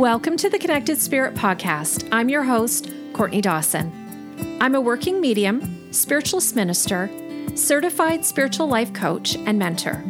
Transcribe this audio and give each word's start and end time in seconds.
Welcome 0.00 0.38
to 0.38 0.48
the 0.48 0.58
Connected 0.58 0.98
Spirit 0.98 1.34
Podcast. 1.34 2.08
I'm 2.10 2.30
your 2.30 2.42
host, 2.42 2.90
Courtney 3.12 3.42
Dawson. 3.42 4.56
I'm 4.58 4.74
a 4.74 4.80
working 4.80 5.20
medium, 5.20 5.92
spiritualist 5.92 6.56
minister, 6.56 7.10
certified 7.54 8.24
spiritual 8.24 8.66
life 8.66 8.94
coach, 8.94 9.36
and 9.36 9.58
mentor. 9.58 10.02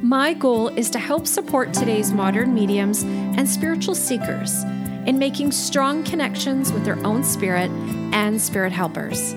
My 0.00 0.32
goal 0.32 0.68
is 0.68 0.88
to 0.92 0.98
help 0.98 1.26
support 1.26 1.74
today's 1.74 2.10
modern 2.10 2.54
mediums 2.54 3.02
and 3.02 3.46
spiritual 3.46 3.94
seekers 3.94 4.62
in 5.04 5.18
making 5.18 5.52
strong 5.52 6.02
connections 6.02 6.72
with 6.72 6.86
their 6.86 7.06
own 7.06 7.22
spirit 7.22 7.70
and 8.14 8.40
spirit 8.40 8.72
helpers. 8.72 9.34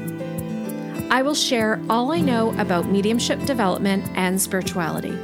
I 1.11 1.21
will 1.21 1.35
share 1.35 1.81
all 1.89 2.13
I 2.13 2.21
know 2.21 2.57
about 2.61 2.87
mediumship 2.87 3.43
development 3.43 4.05
and 4.15 4.41
spirituality. 4.41 5.19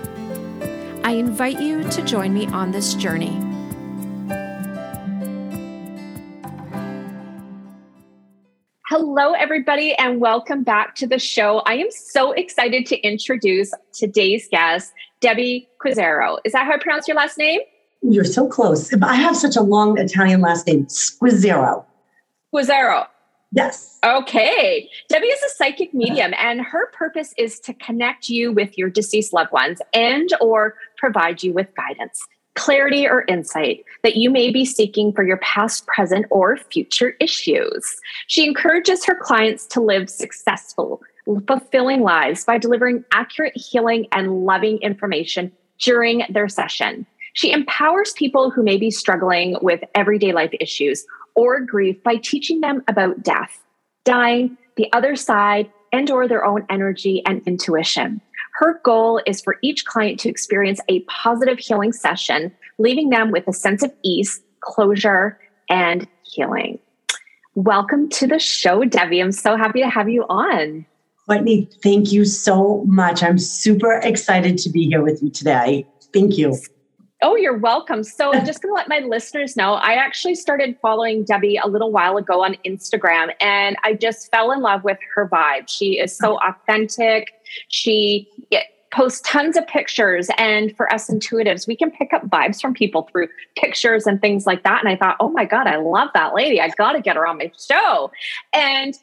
I 1.05 1.11
invite 1.11 1.61
you 1.61 1.89
to 1.89 2.01
join 2.01 2.33
me 2.33 2.47
on 2.47 2.71
this 2.71 2.95
journey. 2.95 3.48
Hello, 8.89 9.33
everybody, 9.33 9.93
and 9.99 10.19
welcome 10.19 10.63
back 10.63 10.95
to 10.95 11.05
the 11.05 11.19
show. 11.19 11.59
I 11.67 11.75
am 11.75 11.91
so 11.91 12.31
excited 12.31 12.87
to 12.87 12.97
introduce 13.01 13.71
today's 13.93 14.47
guest, 14.49 14.91
Debbie 15.19 15.69
Quizzaro. 15.79 16.39
Is 16.43 16.53
that 16.53 16.65
how 16.65 16.73
I 16.73 16.79
pronounce 16.79 17.07
your 17.07 17.15
last 17.15 17.37
name? 17.37 17.59
You're 18.01 18.25
so 18.25 18.47
close. 18.47 18.91
I 19.03 19.13
have 19.13 19.37
such 19.37 19.55
a 19.55 19.61
long 19.61 19.99
Italian 19.99 20.41
last 20.41 20.65
name, 20.65 20.87
Squizzero. 20.87 21.85
Quizzaro. 22.51 23.05
Yes. 23.51 23.99
Okay. 24.03 24.89
Debbie 25.07 25.27
is 25.27 25.43
a 25.43 25.49
psychic 25.55 25.93
medium 25.93 26.33
and 26.39 26.61
her 26.61 26.87
purpose 26.91 27.31
is 27.37 27.59
to 27.59 27.75
connect 27.75 28.27
you 28.27 28.51
with 28.51 28.75
your 28.75 28.89
deceased 28.89 29.33
loved 29.33 29.51
ones 29.51 29.83
and 29.93 30.29
or 30.41 30.73
provide 30.97 31.43
you 31.43 31.53
with 31.53 31.67
guidance 31.75 32.19
clarity 32.59 33.07
or 33.07 33.23
insight 33.29 33.85
that 34.03 34.17
you 34.17 34.29
may 34.29 34.51
be 34.51 34.65
seeking 34.65 35.13
for 35.13 35.23
your 35.23 35.37
past, 35.37 35.87
present, 35.87 36.25
or 36.29 36.57
future 36.57 37.15
issues. 37.21 37.95
She 38.27 38.45
encourages 38.45 39.05
her 39.05 39.15
clients 39.15 39.65
to 39.67 39.81
live 39.81 40.09
successful, 40.09 41.01
fulfilling 41.47 42.01
lives 42.01 42.43
by 42.43 42.57
delivering 42.57 43.05
accurate 43.13 43.55
healing 43.55 44.07
and 44.11 44.45
loving 44.45 44.77
information 44.79 45.53
during 45.79 46.23
their 46.29 46.49
session. 46.49 47.05
She 47.31 47.53
empowers 47.53 48.11
people 48.11 48.51
who 48.51 48.61
may 48.61 48.75
be 48.75 48.91
struggling 48.91 49.55
with 49.61 49.79
everyday 49.95 50.33
life 50.33 50.51
issues 50.59 51.05
or 51.35 51.61
grief 51.61 52.03
by 52.03 52.17
teaching 52.17 52.59
them 52.59 52.83
about 52.89 53.23
death, 53.23 53.63
dying, 54.03 54.57
the 54.75 54.91
other 54.91 55.15
side, 55.15 55.71
and 55.93 56.11
or 56.11 56.27
their 56.27 56.43
own 56.43 56.65
energy 56.69 57.23
and 57.25 57.41
intuition. 57.47 58.19
Her 58.59 58.81
goal 58.83 59.21
is 59.25 59.39
for 59.39 59.55
each 59.61 59.85
client 59.85 60.19
to 60.19 60.29
experience 60.29 60.81
a 60.89 60.99
positive 61.03 61.59
healing 61.59 61.93
session, 61.93 62.53
leaving 62.77 63.09
them 63.09 63.31
with 63.31 63.47
a 63.47 63.53
sense 63.53 63.83
of 63.83 63.93
ease, 64.03 64.41
closure, 64.59 65.39
and 65.69 66.05
healing. 66.23 66.77
Welcome 67.55 68.09
to 68.09 68.27
the 68.27 68.37
show, 68.37 68.83
Debbie. 68.83 69.21
I'm 69.21 69.31
so 69.31 69.55
happy 69.55 69.79
to 69.79 69.87
have 69.87 70.09
you 70.09 70.23
on. 70.23 70.85
Whitney, 71.25 71.69
thank 71.81 72.11
you 72.11 72.25
so 72.25 72.83
much. 72.85 73.23
I'm 73.23 73.37
super 73.37 73.93
excited 74.03 74.57
to 74.57 74.69
be 74.69 74.87
here 74.87 75.01
with 75.01 75.23
you 75.23 75.29
today. 75.29 75.87
Thank 76.13 76.37
you. 76.37 76.57
Oh, 77.21 77.37
you're 77.37 77.57
welcome. 77.57 78.03
So, 78.03 78.33
I'm 78.33 78.45
just 78.45 78.61
going 78.61 78.71
to 78.71 78.75
let 78.75 78.89
my 78.89 78.99
listeners 78.99 79.55
know 79.55 79.75
I 79.75 79.93
actually 79.93 80.35
started 80.35 80.77
following 80.81 81.23
Debbie 81.23 81.55
a 81.55 81.67
little 81.67 81.91
while 81.91 82.17
ago 82.17 82.43
on 82.43 82.57
Instagram 82.65 83.31
and 83.39 83.77
I 83.85 83.93
just 83.93 84.29
fell 84.31 84.51
in 84.51 84.59
love 84.59 84.83
with 84.83 84.97
her 85.15 85.29
vibe. 85.29 85.69
She 85.69 85.97
is 85.97 86.13
so 86.13 86.35
uh-huh. 86.35 86.51
authentic. 86.51 87.38
She 87.67 88.29
posts 88.91 89.21
tons 89.25 89.55
of 89.57 89.67
pictures. 89.67 90.29
And 90.37 90.75
for 90.75 90.91
us 90.91 91.09
intuitives, 91.09 91.67
we 91.67 91.75
can 91.75 91.91
pick 91.91 92.13
up 92.13 92.27
vibes 92.27 92.59
from 92.59 92.73
people 92.73 93.07
through 93.11 93.27
pictures 93.55 94.07
and 94.07 94.19
things 94.19 94.45
like 94.47 94.63
that. 94.63 94.83
And 94.83 94.89
I 94.89 94.95
thought, 94.95 95.17
oh 95.19 95.29
my 95.29 95.45
God, 95.45 95.67
I 95.67 95.77
love 95.77 96.09
that 96.13 96.33
lady. 96.33 96.59
I 96.59 96.69
got 96.69 96.93
to 96.93 97.01
get 97.01 97.15
her 97.15 97.27
on 97.27 97.37
my 97.37 97.51
show. 97.57 98.11
And 98.53 98.95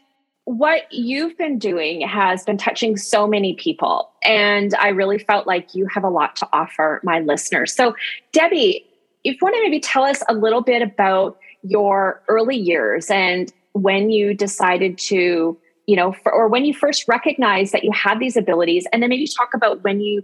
what 0.45 0.83
you've 0.93 1.37
been 1.37 1.59
doing 1.59 2.01
has 2.03 2.45
been 2.45 2.57
touching 2.57 2.97
so 2.97 3.27
many 3.27 3.55
people. 3.55 4.11
And 4.23 4.75
I 4.77 4.89
really 4.89 5.19
felt 5.19 5.47
like 5.47 5.75
you 5.75 5.87
have 5.87 6.05
a 6.05 6.09
lot 6.09 6.37
to 6.37 6.49
offer 6.53 7.01
my 7.03 7.21
listeners. 7.21 7.73
So, 7.75 7.97
Debbie, 8.33 8.85
if 9.25 9.35
you 9.35 9.39
want 9.43 9.57
to 9.57 9.63
maybe 9.63 9.81
tell 9.81 10.05
us 10.05 10.23
a 10.29 10.35
little 10.35 10.63
bit 10.63 10.83
about 10.83 11.37
your 11.63 12.23
early 12.29 12.57
years 12.57 13.11
and 13.11 13.53
when 13.73 14.09
you 14.09 14.35
decided 14.35 14.99
to, 14.99 15.59
you 15.87 15.97
know, 15.97 16.13
for, 16.13 16.33
or 16.33 16.49
when 16.49 16.65
you 16.65 16.75
first 16.75 17.07
recognized 17.09 17.73
that 17.73 17.85
you 17.85 17.93
had 17.93 18.19
these 18.19 18.37
abilities, 18.37 18.87
and 18.93 19.03
then 19.03 19.11
maybe 19.11 19.27
talk 19.27 19.55
about 19.55 19.83
when 19.85 20.01
you 20.01 20.23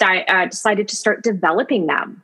uh, 0.00 0.46
decided 0.46 0.88
to 0.88 0.96
start 0.96 1.22
developing 1.22 1.86
them. 1.86 2.22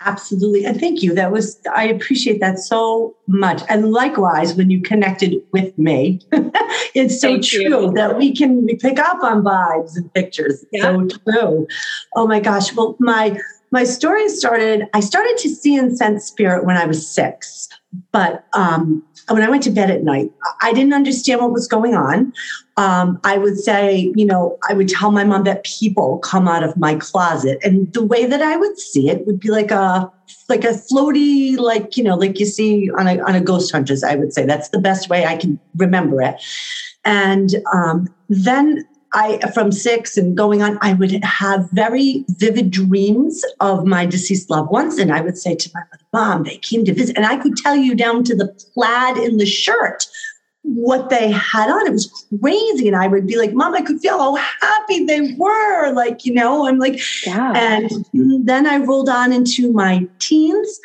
Absolutely. 0.00 0.64
And 0.64 0.78
thank 0.78 1.02
you. 1.02 1.14
That 1.14 1.32
was, 1.32 1.60
I 1.74 1.84
appreciate 1.88 2.40
that 2.40 2.58
so 2.58 3.16
much. 3.26 3.62
And 3.68 3.90
likewise, 3.90 4.54
when 4.54 4.70
you 4.70 4.80
connected 4.80 5.34
with 5.52 5.76
me, 5.76 6.20
it's 6.94 7.20
so 7.20 7.32
thank 7.32 7.44
true 7.44 7.86
you. 7.86 7.92
that 7.92 8.16
we 8.16 8.34
can 8.34 8.66
pick 8.78 8.98
up 8.98 9.22
on 9.22 9.42
vibes 9.42 9.96
and 9.96 10.12
pictures. 10.14 10.64
Yeah. 10.72 10.82
So 10.82 11.08
true. 11.08 11.66
Oh 12.14 12.26
my 12.26 12.40
gosh. 12.40 12.72
Well, 12.74 12.96
my, 13.00 13.36
my 13.72 13.84
story 13.84 14.28
started, 14.28 14.86
I 14.92 15.00
started 15.00 15.36
to 15.38 15.48
see 15.48 15.76
and 15.76 15.96
sense 15.96 16.26
spirit 16.26 16.64
when 16.64 16.76
I 16.76 16.84
was 16.84 17.08
six. 17.08 17.68
But 18.12 18.44
um, 18.52 19.02
when 19.28 19.42
I 19.42 19.48
went 19.50 19.62
to 19.64 19.70
bed 19.70 19.90
at 19.90 20.02
night, 20.02 20.30
I 20.60 20.72
didn't 20.72 20.92
understand 20.92 21.40
what 21.40 21.52
was 21.52 21.66
going 21.66 21.94
on. 21.94 22.32
Um, 22.76 23.18
I 23.24 23.38
would 23.38 23.58
say, 23.58 24.12
you 24.14 24.24
know, 24.24 24.58
I 24.68 24.74
would 24.74 24.88
tell 24.88 25.10
my 25.10 25.24
mom 25.24 25.44
that 25.44 25.64
people 25.64 26.18
come 26.18 26.48
out 26.48 26.62
of 26.62 26.76
my 26.76 26.94
closet, 26.94 27.58
and 27.62 27.92
the 27.92 28.04
way 28.04 28.24
that 28.24 28.40
I 28.40 28.56
would 28.56 28.78
see 28.78 29.10
it 29.10 29.26
would 29.26 29.40
be 29.40 29.50
like 29.50 29.70
a 29.70 30.10
like 30.48 30.64
a 30.64 30.68
floaty, 30.68 31.58
like 31.58 31.96
you 31.96 32.04
know, 32.04 32.16
like 32.16 32.40
you 32.40 32.46
see 32.46 32.90
on 32.92 33.06
a 33.06 33.20
on 33.20 33.34
a 33.34 33.40
ghost 33.40 33.72
hunters. 33.72 34.02
I 34.02 34.14
would 34.14 34.32
say 34.32 34.46
that's 34.46 34.70
the 34.70 34.80
best 34.80 35.10
way 35.10 35.26
I 35.26 35.36
can 35.36 35.60
remember 35.76 36.22
it. 36.22 36.42
And 37.04 37.56
um, 37.74 38.08
then 38.28 38.86
I, 39.14 39.38
from 39.52 39.72
six 39.72 40.16
and 40.16 40.36
going 40.36 40.62
on, 40.62 40.78
I 40.80 40.94
would 40.94 41.22
have 41.24 41.68
very 41.72 42.24
vivid 42.28 42.70
dreams 42.70 43.44
of 43.60 43.84
my 43.84 44.06
deceased 44.06 44.48
loved 44.50 44.70
ones. 44.70 44.98
And 44.98 45.12
I 45.12 45.20
would 45.20 45.36
say 45.36 45.54
to 45.54 45.70
my 45.74 45.80
mother, 45.80 46.04
Mom, 46.12 46.44
they 46.44 46.58
came 46.58 46.84
to 46.84 46.94
visit. 46.94 47.16
And 47.16 47.26
I 47.26 47.36
could 47.36 47.56
tell 47.56 47.76
you 47.76 47.94
down 47.94 48.24
to 48.24 48.34
the 48.34 48.48
plaid 48.74 49.18
in 49.18 49.36
the 49.36 49.46
shirt 49.46 50.06
what 50.62 51.10
they 51.10 51.30
had 51.30 51.68
on. 51.68 51.86
It 51.86 51.92
was 51.92 52.26
crazy. 52.40 52.86
And 52.86 52.96
I 52.96 53.06
would 53.06 53.26
be 53.26 53.36
like, 53.36 53.52
Mom, 53.52 53.74
I 53.74 53.82
could 53.82 54.00
feel 54.00 54.18
how 54.18 54.36
happy 54.60 55.04
they 55.04 55.34
were. 55.36 55.92
Like, 55.92 56.24
you 56.24 56.32
know, 56.32 56.66
I'm 56.66 56.78
like, 56.78 57.00
yeah. 57.26 57.52
and 57.54 57.90
then 58.46 58.66
I 58.66 58.78
rolled 58.78 59.08
on 59.08 59.32
into 59.32 59.72
my 59.72 60.06
teens. 60.20 60.80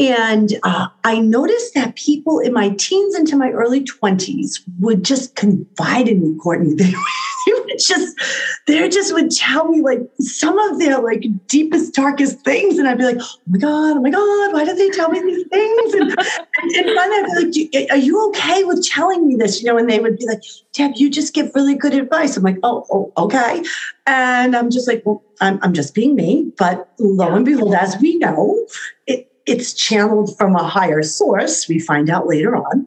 And 0.00 0.58
uh, 0.62 0.88
I 1.04 1.18
noticed 1.18 1.74
that 1.74 1.94
people 1.94 2.38
in 2.38 2.54
my 2.54 2.70
teens 2.70 3.14
into 3.14 3.36
my 3.36 3.50
early 3.50 3.84
20s 3.84 4.60
would 4.78 5.04
just 5.04 5.36
confide 5.36 6.08
in 6.08 6.22
me, 6.22 6.38
Courtney. 6.38 6.74
They, 7.46 7.54
would 7.54 7.78
just, 7.78 8.20
they 8.66 8.88
just 8.90 9.14
would 9.14 9.30
tell 9.30 9.66
me 9.68 9.80
like 9.80 10.00
some 10.20 10.58
of 10.58 10.78
their 10.78 11.00
like 11.00 11.24
deepest, 11.46 11.94
darkest 11.94 12.40
things. 12.44 12.78
And 12.78 12.86
I'd 12.86 12.98
be 12.98 13.04
like, 13.04 13.16
oh 13.18 13.38
my 13.46 13.58
God, 13.58 13.96
oh 13.96 14.00
my 14.00 14.10
God, 14.10 14.52
why 14.52 14.64
did 14.64 14.76
they 14.76 14.90
tell 14.90 15.08
me 15.08 15.20
these 15.20 15.46
things? 15.48 15.94
And, 15.94 16.10
and, 16.10 16.70
and 16.76 16.96
finally 16.96 17.16
I'd 17.16 17.50
be 17.50 17.70
like, 17.72 17.90
are 17.90 17.96
you 17.96 18.28
okay 18.28 18.62
with 18.64 18.86
telling 18.86 19.26
me 19.26 19.36
this? 19.36 19.62
You 19.62 19.68
know, 19.68 19.78
and 19.78 19.88
they 19.88 20.00
would 20.00 20.18
be 20.18 20.26
like, 20.26 20.42
Deb, 20.74 20.92
you 20.96 21.10
just 21.10 21.32
give 21.32 21.50
really 21.54 21.74
good 21.74 21.94
advice. 21.94 22.36
I'm 22.36 22.42
like, 22.42 22.58
oh, 22.62 22.84
oh 22.90 23.12
okay. 23.16 23.64
And 24.06 24.54
I'm 24.54 24.70
just 24.70 24.86
like, 24.86 25.02
well, 25.06 25.22
I'm, 25.40 25.58
I'm 25.62 25.72
just 25.72 25.94
being 25.94 26.14
me. 26.14 26.52
But 26.58 26.90
lo 26.98 27.34
and 27.34 27.44
behold, 27.44 27.74
as 27.74 27.96
we 28.00 28.18
know, 28.18 28.66
it, 29.06 29.29
it's 29.46 29.72
channeled 29.72 30.36
from 30.36 30.54
a 30.54 30.66
higher 30.66 31.02
source, 31.02 31.68
we 31.68 31.78
find 31.78 32.10
out 32.10 32.26
later 32.26 32.56
on. 32.56 32.86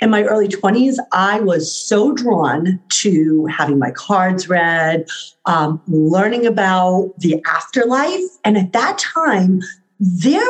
In 0.00 0.10
my 0.10 0.24
early 0.24 0.48
20s, 0.48 0.96
I 1.12 1.40
was 1.40 1.72
so 1.72 2.12
drawn 2.12 2.80
to 2.88 3.46
having 3.46 3.78
my 3.78 3.92
cards 3.92 4.48
read, 4.48 5.06
um, 5.46 5.80
learning 5.86 6.44
about 6.44 7.12
the 7.18 7.40
afterlife. 7.46 8.20
And 8.44 8.58
at 8.58 8.72
that 8.72 8.98
time, 8.98 9.60
their 10.00 10.44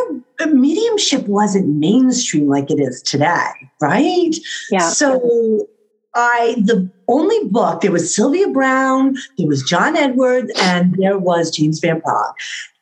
mediumship 0.46 1.26
wasn't 1.28 1.68
mainstream 1.76 2.48
like 2.48 2.70
it 2.70 2.80
is 2.80 3.02
today, 3.02 3.50
right? 3.80 4.34
Yeah. 4.70 4.88
So 4.88 5.68
I 6.14 6.56
the 6.58 6.90
only 7.08 7.38
book 7.48 7.82
there 7.82 7.92
was 7.92 8.14
Sylvia 8.14 8.48
Browne, 8.48 9.16
there 9.36 9.46
was 9.46 9.62
John 9.62 9.96
Edwards, 9.96 10.50
and 10.56 10.94
there 10.98 11.18
was 11.18 11.50
James 11.50 11.80
Van 11.80 12.00
Praagh, 12.00 12.32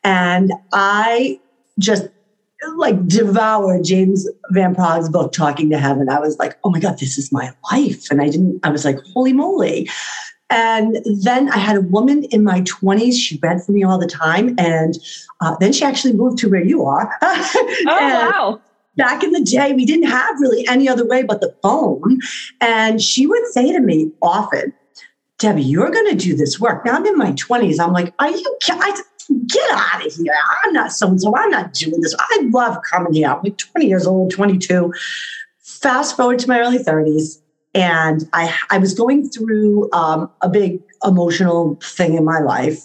and 0.03 0.53
I 0.73 1.39
just 1.79 2.07
like 2.75 3.07
devour 3.07 3.81
James 3.81 4.27
Van 4.51 4.75
Praagh's 4.75 5.09
book, 5.09 5.31
Talking 5.31 5.69
to 5.69 5.77
Heaven. 5.77 6.09
I 6.09 6.19
was 6.19 6.37
like, 6.37 6.57
oh 6.63 6.69
my 6.69 6.79
God, 6.79 6.99
this 6.99 7.17
is 7.17 7.31
my 7.31 7.51
life. 7.71 8.09
And 8.11 8.21
I 8.21 8.29
didn't, 8.29 8.59
I 8.63 8.69
was 8.69 8.85
like, 8.85 8.99
holy 9.13 9.33
moly. 9.33 9.89
And 10.49 10.97
then 11.05 11.49
I 11.49 11.57
had 11.57 11.77
a 11.77 11.81
woman 11.81 12.25
in 12.25 12.43
my 12.43 12.61
20s. 12.61 13.13
She 13.13 13.39
read 13.41 13.63
for 13.63 13.71
me 13.71 13.83
all 13.83 13.97
the 13.97 14.07
time. 14.07 14.53
And 14.57 14.97
uh, 15.39 15.55
then 15.59 15.71
she 15.71 15.85
actually 15.85 16.13
moved 16.13 16.37
to 16.39 16.49
where 16.49 16.63
you 16.63 16.83
are. 16.85 17.17
oh, 17.21 17.75
wow. 17.87 18.61
Back 18.97 19.23
in 19.23 19.31
the 19.31 19.41
day, 19.41 19.71
we 19.71 19.85
didn't 19.85 20.09
have 20.09 20.39
really 20.41 20.67
any 20.67 20.89
other 20.89 21.07
way 21.07 21.23
but 21.23 21.39
the 21.39 21.55
phone. 21.63 22.19
And 22.59 23.01
she 23.01 23.25
would 23.25 23.45
say 23.47 23.71
to 23.71 23.79
me 23.79 24.11
often, 24.21 24.73
Debbie, 25.39 25.63
you're 25.63 25.89
going 25.89 26.09
to 26.09 26.15
do 26.15 26.35
this 26.35 26.59
work. 26.59 26.85
Now 26.85 26.97
I'm 26.97 27.05
in 27.05 27.17
my 27.17 27.31
20s. 27.31 27.79
I'm 27.79 27.93
like, 27.93 28.13
are 28.19 28.29
you? 28.29 28.57
I, 28.69 29.01
get 29.47 29.71
out 29.71 30.05
of 30.05 30.13
here. 30.13 30.33
I'm 30.63 30.73
not 30.73 30.91
so 30.91 31.07
and 31.07 31.21
so. 31.21 31.35
I'm 31.35 31.49
not 31.49 31.73
doing 31.73 32.01
this. 32.01 32.15
I 32.19 32.49
love 32.51 32.77
coming 32.89 33.13
here. 33.13 33.29
I'm 33.29 33.41
like 33.43 33.57
20 33.57 33.87
years 33.87 34.07
old, 34.07 34.31
22. 34.31 34.93
Fast 35.59 36.15
forward 36.15 36.39
to 36.39 36.47
my 36.47 36.59
early 36.59 36.79
30s, 36.79 37.41
and 37.73 38.29
I, 38.33 38.55
I 38.69 38.77
was 38.77 38.93
going 38.93 39.29
through 39.29 39.89
um, 39.93 40.29
a 40.41 40.49
big 40.49 40.79
emotional 41.03 41.79
thing 41.81 42.15
in 42.15 42.25
my 42.25 42.39
life. 42.39 42.79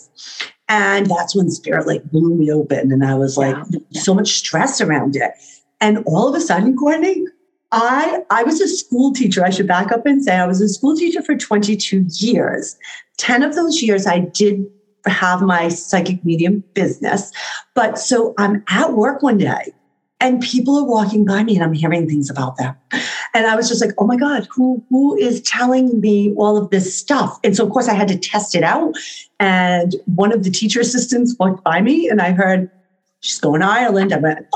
And 0.69 1.07
that's 1.07 1.37
when 1.37 1.51
spirit 1.51 1.87
like 1.87 2.05
blew 2.05 2.35
me 2.35 2.51
open. 2.51 2.91
And 2.91 3.05
I 3.05 3.15
was 3.15 3.37
like, 3.37 3.57
yeah. 3.71 4.01
so 4.01 4.15
much 4.15 4.33
stress 4.33 4.81
around 4.81 5.17
it. 5.17 5.33
And 5.81 6.03
all 6.07 6.29
of 6.29 6.35
a 6.35 6.41
sudden, 6.41 6.77
Courtney, 6.77 7.25
I 7.73 8.21
I 8.31 8.43
was 8.43 8.61
a 8.61 8.69
school 8.69 9.13
teacher. 9.13 9.45
I 9.45 9.51
should 9.51 9.69
back 9.69 9.93
up 9.93 10.07
and 10.07 10.25
say 10.25 10.37
I 10.37 10.47
was 10.47 10.61
a 10.61 10.69
school 10.69 10.97
teacher 10.97 11.23
for 11.23 11.37
22 11.37 12.07
years. 12.09 12.77
10 13.19 13.43
of 13.43 13.55
those 13.55 13.83
years 13.83 14.07
I 14.07 14.21
did 14.21 14.65
have 15.07 15.43
my 15.43 15.69
psychic 15.69 16.25
medium 16.25 16.65
business. 16.75 17.33
But 17.75 17.99
so 17.99 18.35
I'm 18.39 18.65
at 18.69 18.93
work 18.93 19.23
one 19.23 19.39
day 19.39 19.73
and 20.21 20.41
people 20.41 20.77
are 20.79 20.85
walking 20.85 21.25
by 21.25 21.45
me 21.45 21.55
and 21.55 21.65
I'm 21.65 21.73
hearing 21.73 22.09
things 22.09 22.31
about 22.31 22.57
them. 22.57 22.75
And 23.35 23.47
I 23.47 23.55
was 23.55 23.69
just 23.69 23.85
like, 23.85 23.95
oh 23.99 24.07
my 24.07 24.17
God, 24.17 24.49
who 24.51 24.83
who 24.89 25.17
is 25.17 25.43
telling 25.43 26.01
me 26.01 26.33
all 26.37 26.57
of 26.57 26.71
this 26.71 26.97
stuff? 26.97 27.39
And 27.45 27.57
so 27.57 27.67
of 27.67 27.73
course 27.73 27.89
I 27.89 27.95
had 27.95 28.09
to 28.09 28.19
test 28.19 28.55
it 28.55 28.63
out. 28.63 28.95
And 29.39 29.95
one 30.07 30.33
of 30.33 30.43
the 30.43 30.51
teacher 30.51 30.81
assistants 30.81 31.37
walked 31.39 31.63
by 31.63 31.81
me 31.81 32.09
and 32.09 32.21
I 32.21 32.33
heard, 32.33 32.71
she's 33.21 33.39
going 33.39 33.61
to 33.61 33.67
Ireland. 33.67 34.13
I 34.13 34.19
went, 34.19 34.47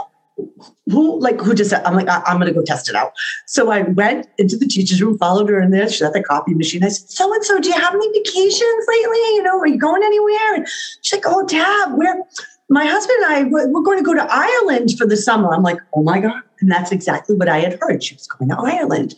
who 0.86 1.20
like 1.20 1.40
who 1.40 1.54
just 1.54 1.72
I'm 1.72 1.94
like 1.94 2.08
I, 2.08 2.22
am 2.26 2.38
gonna 2.38 2.52
go 2.52 2.62
test 2.62 2.88
it 2.88 2.94
out. 2.94 3.12
So 3.46 3.70
I 3.70 3.82
went 3.82 4.26
into 4.38 4.56
the 4.56 4.66
teacher's 4.66 5.02
room, 5.02 5.18
followed 5.18 5.48
her 5.48 5.60
in 5.60 5.70
there. 5.70 5.88
She's 5.88 6.02
at 6.02 6.12
the 6.12 6.22
copy 6.22 6.54
machine. 6.54 6.84
I 6.84 6.88
said, 6.88 7.10
"So 7.10 7.32
and 7.32 7.44
so, 7.44 7.58
do 7.60 7.68
you 7.68 7.74
have 7.74 7.94
any 7.94 8.08
vacations 8.18 8.86
lately? 8.88 9.18
You 9.34 9.42
know, 9.42 9.58
are 9.58 9.66
you 9.66 9.78
going 9.78 10.02
anywhere?" 10.02 10.54
And 10.54 10.68
she's 11.02 11.12
like, 11.12 11.24
"Oh, 11.26 11.46
Dad, 11.46 11.92
we're 11.92 12.22
my 12.68 12.86
husband 12.86 13.18
and 13.24 13.32
I 13.32 13.42
we're 13.44 13.82
going 13.82 13.98
to 13.98 14.04
go 14.04 14.14
to 14.14 14.26
Ireland 14.28 14.96
for 14.98 15.06
the 15.06 15.16
summer." 15.16 15.54
I'm 15.54 15.62
like, 15.62 15.78
"Oh 15.94 16.02
my 16.02 16.20
god!" 16.20 16.42
And 16.60 16.70
that's 16.70 16.92
exactly 16.92 17.36
what 17.36 17.48
I 17.48 17.60
had 17.60 17.78
heard. 17.80 18.02
She 18.02 18.14
was 18.14 18.26
going 18.26 18.50
to 18.50 18.56
Ireland. 18.58 19.14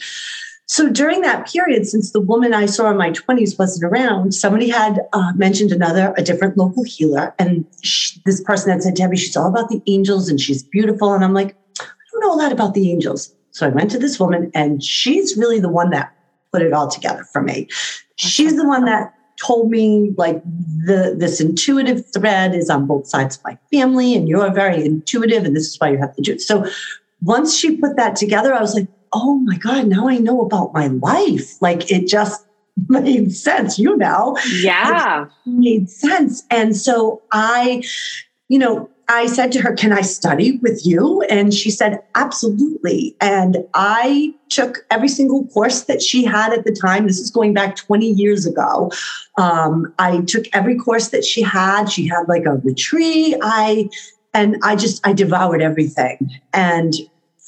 So 0.66 0.88
during 0.88 1.20
that 1.22 1.50
period, 1.50 1.86
since 1.86 2.12
the 2.12 2.20
woman 2.20 2.54
I 2.54 2.66
saw 2.66 2.90
in 2.90 2.96
my 2.96 3.10
20s 3.10 3.58
wasn't 3.58 3.92
around, 3.92 4.32
somebody 4.32 4.70
had 4.70 5.00
uh, 5.12 5.32
mentioned 5.34 5.72
another, 5.72 6.14
a 6.16 6.22
different 6.22 6.56
local 6.56 6.84
healer. 6.84 7.34
And 7.38 7.66
she, 7.82 8.20
this 8.24 8.42
person 8.42 8.70
had 8.70 8.82
said, 8.82 8.94
Debbie, 8.94 9.16
she's 9.16 9.36
all 9.36 9.48
about 9.48 9.68
the 9.68 9.82
angels 9.86 10.28
and 10.28 10.40
she's 10.40 10.62
beautiful. 10.62 11.12
And 11.12 11.24
I'm 11.24 11.34
like, 11.34 11.56
I 11.80 11.84
don't 12.12 12.20
know 12.20 12.34
a 12.34 12.40
lot 12.42 12.52
about 12.52 12.74
the 12.74 12.90
angels. 12.90 13.34
So 13.50 13.66
I 13.66 13.70
went 13.70 13.90
to 13.90 13.98
this 13.98 14.18
woman 14.18 14.50
and 14.54 14.82
she's 14.82 15.36
really 15.36 15.60
the 15.60 15.68
one 15.68 15.90
that 15.90 16.14
put 16.52 16.62
it 16.62 16.72
all 16.72 16.88
together 16.88 17.24
for 17.24 17.42
me. 17.42 17.68
She's 18.16 18.56
the 18.56 18.66
one 18.66 18.84
that 18.86 19.14
told 19.42 19.70
me 19.70 20.12
like 20.16 20.42
the 20.44 21.14
this 21.18 21.40
intuitive 21.40 22.04
thread 22.12 22.54
is 22.54 22.70
on 22.70 22.86
both 22.86 23.06
sides 23.06 23.36
of 23.36 23.44
my 23.44 23.58
family 23.72 24.14
and 24.14 24.28
you're 24.28 24.52
very 24.52 24.84
intuitive 24.84 25.44
and 25.44 25.56
this 25.56 25.66
is 25.66 25.80
why 25.80 25.90
you 25.90 25.98
have 25.98 26.14
to 26.16 26.22
do 26.22 26.32
it. 26.32 26.40
So 26.40 26.66
once 27.22 27.56
she 27.56 27.76
put 27.76 27.96
that 27.96 28.16
together, 28.16 28.54
I 28.54 28.60
was 28.60 28.74
like, 28.74 28.88
oh 29.12 29.38
my 29.38 29.56
God, 29.56 29.86
now 29.86 30.08
I 30.08 30.18
know 30.18 30.40
about 30.40 30.72
my 30.72 30.88
life. 30.88 31.60
Like 31.60 31.90
it 31.90 32.06
just 32.06 32.44
made 32.88 33.34
sense, 33.34 33.78
you 33.78 33.96
know? 33.96 34.38
Yeah. 34.60 35.26
It 35.46 35.50
made 35.50 35.90
sense. 35.90 36.44
And 36.50 36.76
so 36.76 37.22
I, 37.32 37.82
you 38.48 38.58
know, 38.58 38.88
I 39.08 39.26
said 39.26 39.52
to 39.52 39.60
her, 39.60 39.74
Can 39.74 39.92
I 39.92 40.00
study 40.00 40.58
with 40.58 40.86
you? 40.86 41.22
And 41.22 41.52
she 41.52 41.70
said, 41.70 42.02
Absolutely. 42.14 43.16
And 43.20 43.58
I 43.74 44.34
took 44.48 44.86
every 44.90 45.08
single 45.08 45.46
course 45.48 45.82
that 45.84 46.00
she 46.00 46.24
had 46.24 46.52
at 46.52 46.64
the 46.64 46.72
time. 46.72 47.06
This 47.06 47.18
is 47.18 47.30
going 47.30 47.52
back 47.52 47.76
20 47.76 48.06
years 48.06 48.46
ago. 48.46 48.90
Um, 49.38 49.92
I 49.98 50.20
took 50.22 50.44
every 50.52 50.76
course 50.76 51.08
that 51.08 51.24
she 51.24 51.42
had. 51.42 51.86
She 51.86 52.06
had 52.06 52.28
like 52.28 52.46
a 52.46 52.56
retreat. 52.58 53.36
I, 53.42 53.90
and 54.34 54.56
I 54.62 54.76
just, 54.76 55.06
I 55.06 55.12
devoured 55.12 55.60
everything. 55.60 56.30
And 56.54 56.94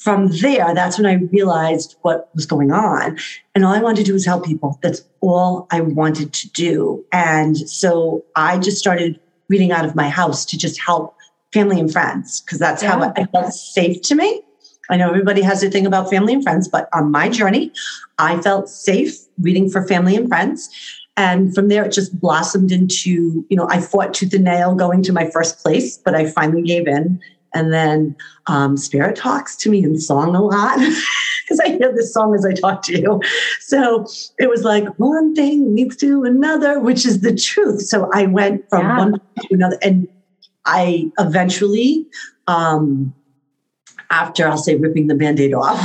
from 0.05 0.27
there, 0.27 0.71
that's 0.75 0.99
when 0.99 1.07
I 1.07 1.13
realized 1.33 1.95
what 2.03 2.29
was 2.35 2.45
going 2.45 2.71
on. 2.71 3.17
And 3.55 3.65
all 3.65 3.73
I 3.73 3.81
wanted 3.81 4.01
to 4.01 4.03
do 4.03 4.13
was 4.13 4.23
help 4.23 4.45
people. 4.45 4.77
That's 4.83 5.01
all 5.19 5.67
I 5.71 5.81
wanted 5.81 6.31
to 6.31 6.51
do. 6.51 7.03
And 7.11 7.57
so 7.57 8.23
I 8.35 8.59
just 8.59 8.77
started 8.77 9.19
reading 9.49 9.71
out 9.71 9.83
of 9.83 9.95
my 9.95 10.07
house 10.07 10.45
to 10.45 10.59
just 10.59 10.79
help 10.79 11.15
family 11.51 11.79
and 11.79 11.91
friends 11.91 12.41
because 12.41 12.59
that's 12.59 12.83
yeah. 12.83 12.91
how 12.91 13.13
it 13.17 13.29
felt 13.31 13.51
safe 13.51 14.03
to 14.03 14.13
me. 14.13 14.43
I 14.91 14.97
know 14.97 15.09
everybody 15.09 15.41
has 15.41 15.61
their 15.61 15.71
thing 15.71 15.87
about 15.87 16.11
family 16.11 16.35
and 16.35 16.43
friends, 16.43 16.67
but 16.67 16.87
on 16.93 17.09
my 17.09 17.27
journey, 17.27 17.73
I 18.19 18.39
felt 18.41 18.69
safe 18.69 19.17
reading 19.41 19.71
for 19.71 19.87
family 19.87 20.15
and 20.15 20.27
friends. 20.27 20.69
And 21.17 21.55
from 21.55 21.69
there, 21.69 21.83
it 21.83 21.93
just 21.93 22.19
blossomed 22.19 22.71
into, 22.71 23.43
you 23.49 23.57
know, 23.57 23.67
I 23.69 23.81
fought 23.81 24.13
tooth 24.13 24.33
and 24.33 24.43
nail 24.43 24.75
going 24.75 25.01
to 25.03 25.13
my 25.13 25.31
first 25.31 25.57
place, 25.63 25.97
but 25.97 26.13
I 26.13 26.29
finally 26.29 26.61
gave 26.61 26.87
in 26.87 27.19
and 27.55 27.73
then 27.73 28.15
um, 28.47 28.77
Spirit 28.77 29.15
talks 29.15 29.55
to 29.57 29.69
me 29.71 29.83
in 29.83 29.99
song 29.99 30.35
a 30.35 30.41
lot 30.41 30.77
because 31.43 31.59
I 31.59 31.69
hear 31.69 31.91
this 31.95 32.13
song 32.13 32.35
as 32.35 32.45
I 32.45 32.53
talk 32.53 32.83
to 32.83 32.99
you. 32.99 33.21
So 33.61 34.05
it 34.37 34.49
was 34.49 34.63
like 34.63 34.85
one 34.99 35.33
thing 35.33 35.73
leads 35.73 35.95
to 35.97 36.23
another, 36.23 36.79
which 36.79 37.05
is 37.05 37.21
the 37.21 37.33
truth. 37.35 37.81
So 37.81 38.09
I 38.13 38.25
went 38.25 38.69
from 38.69 38.81
yeah. 38.81 38.97
one 38.97 39.11
to 39.13 39.47
another. 39.51 39.77
And 39.81 40.07
I 40.65 41.11
eventually, 41.17 42.05
um, 42.47 43.13
after 44.11 44.47
I'll 44.47 44.57
say 44.57 44.75
ripping 44.75 45.07
the 45.07 45.15
band 45.15 45.39
aid 45.39 45.53
off 45.53 45.79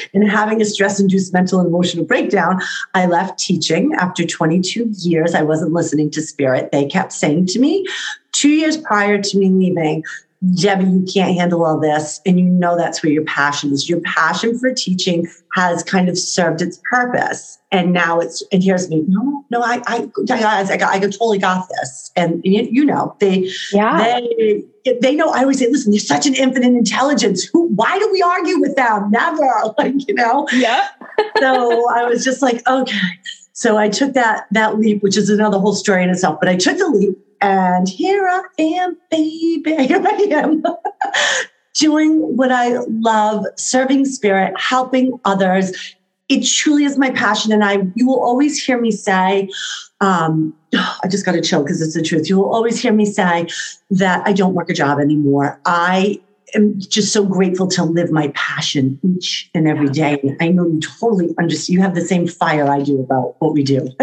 and 0.14 0.28
having 0.28 0.60
a 0.60 0.64
stress 0.64 0.98
induced 0.98 1.32
mental 1.32 1.60
and 1.60 1.68
emotional 1.68 2.04
breakdown, 2.04 2.60
I 2.94 3.06
left 3.06 3.38
teaching 3.38 3.92
after 3.98 4.24
22 4.24 4.90
years. 4.98 5.34
I 5.34 5.42
wasn't 5.42 5.72
listening 5.72 6.10
to 6.12 6.22
spirit. 6.22 6.72
They 6.72 6.86
kept 6.86 7.12
saying 7.12 7.46
to 7.46 7.58
me, 7.58 7.86
two 8.32 8.50
years 8.50 8.76
prior 8.76 9.20
to 9.20 9.38
me 9.38 9.50
leaving, 9.50 10.04
Debbie, 10.54 10.84
you 10.84 11.04
can't 11.12 11.36
handle 11.36 11.64
all 11.64 11.78
this. 11.78 12.18
And 12.24 12.40
you 12.40 12.46
know 12.46 12.74
that's 12.74 13.02
where 13.02 13.12
your 13.12 13.24
passion 13.24 13.72
is. 13.72 13.90
Your 13.90 14.00
passion 14.00 14.58
for 14.58 14.72
teaching 14.72 15.26
has 15.54 15.82
kind 15.82 16.08
of 16.08 16.18
served 16.18 16.62
its 16.62 16.80
purpose. 16.90 17.58
And 17.70 17.92
now 17.92 18.20
it's, 18.20 18.42
and 18.50 18.62
here's 18.62 18.88
me, 18.88 19.04
no, 19.06 19.44
no, 19.50 19.60
I, 19.60 19.82
I, 19.86 20.08
I, 20.30 20.62
I, 20.62 20.92
I 20.94 20.98
totally 20.98 21.38
got 21.38 21.68
this. 21.68 22.10
And 22.16 22.40
you, 22.42 22.66
you 22.70 22.84
know, 22.86 23.14
they, 23.20 23.50
yeah. 23.70 24.20
they, 24.38 24.98
they 25.02 25.14
know, 25.14 25.28
I 25.28 25.40
always 25.40 25.58
say, 25.58 25.68
listen, 25.70 25.92
there's 25.92 26.08
such 26.08 26.26
an 26.26 26.34
infinite 26.34 26.74
intelligence. 26.74 27.44
Who, 27.44 27.68
why 27.74 27.98
do 27.98 28.10
we 28.10 28.22
argue 28.22 28.58
with 28.60 28.76
them? 28.76 29.10
Never. 29.10 29.46
Like, 29.78 30.08
you 30.08 30.14
know? 30.14 30.46
Yeah. 30.52 30.88
so 31.38 31.88
I 31.90 32.04
was 32.04 32.24
just 32.24 32.42
like, 32.42 32.66
okay. 32.66 32.98
So 33.52 33.78
I 33.78 33.88
took 33.88 34.14
that, 34.14 34.46
that 34.50 34.78
leap, 34.78 35.02
which 35.02 35.16
is 35.16 35.30
another 35.30 35.58
whole 35.58 35.74
story 35.74 36.02
in 36.02 36.10
itself, 36.10 36.38
but 36.40 36.48
I 36.48 36.56
took 36.56 36.76
the 36.76 36.88
leap 36.88 37.16
and 37.40 37.88
here 37.88 38.26
I 38.26 38.42
am, 38.58 38.96
baby. 39.10 39.86
Here 39.86 40.02
I 40.04 40.26
am 40.30 40.62
doing 41.74 42.36
what 42.36 42.52
I 42.52 42.78
love, 42.88 43.44
serving 43.56 44.04
spirit, 44.04 44.52
helping 44.58 45.18
others. 45.24 45.72
It 46.28 46.46
truly 46.46 46.84
is 46.84 46.98
my 46.98 47.10
passion. 47.10 47.52
And 47.52 47.64
I, 47.64 47.78
you 47.94 48.06
will 48.06 48.22
always 48.22 48.62
hear 48.62 48.80
me 48.80 48.90
say, 48.90 49.48
um, 50.00 50.54
I 50.74 51.08
just 51.08 51.24
got 51.24 51.32
to 51.32 51.40
chill 51.40 51.62
because 51.62 51.80
it's 51.80 51.94
the 51.94 52.02
truth. 52.02 52.28
You 52.28 52.38
will 52.38 52.52
always 52.52 52.80
hear 52.80 52.92
me 52.92 53.06
say 53.06 53.46
that 53.90 54.26
I 54.26 54.32
don't 54.32 54.54
work 54.54 54.70
a 54.70 54.74
job 54.74 54.98
anymore. 55.00 55.60
I 55.64 56.20
am 56.54 56.78
just 56.78 57.12
so 57.12 57.24
grateful 57.24 57.68
to 57.68 57.84
live 57.84 58.10
my 58.10 58.28
passion 58.34 58.98
each 59.02 59.48
and 59.54 59.68
every 59.68 59.88
day. 59.88 60.36
I 60.40 60.48
know 60.48 60.66
you 60.66 60.80
totally 60.80 61.34
understand. 61.38 61.74
You 61.74 61.80
have 61.82 61.94
the 61.94 62.00
same 62.00 62.26
fire 62.26 62.68
I 62.68 62.82
do 62.82 63.00
about 63.00 63.36
what 63.38 63.52
we 63.52 63.62
do. 63.62 63.88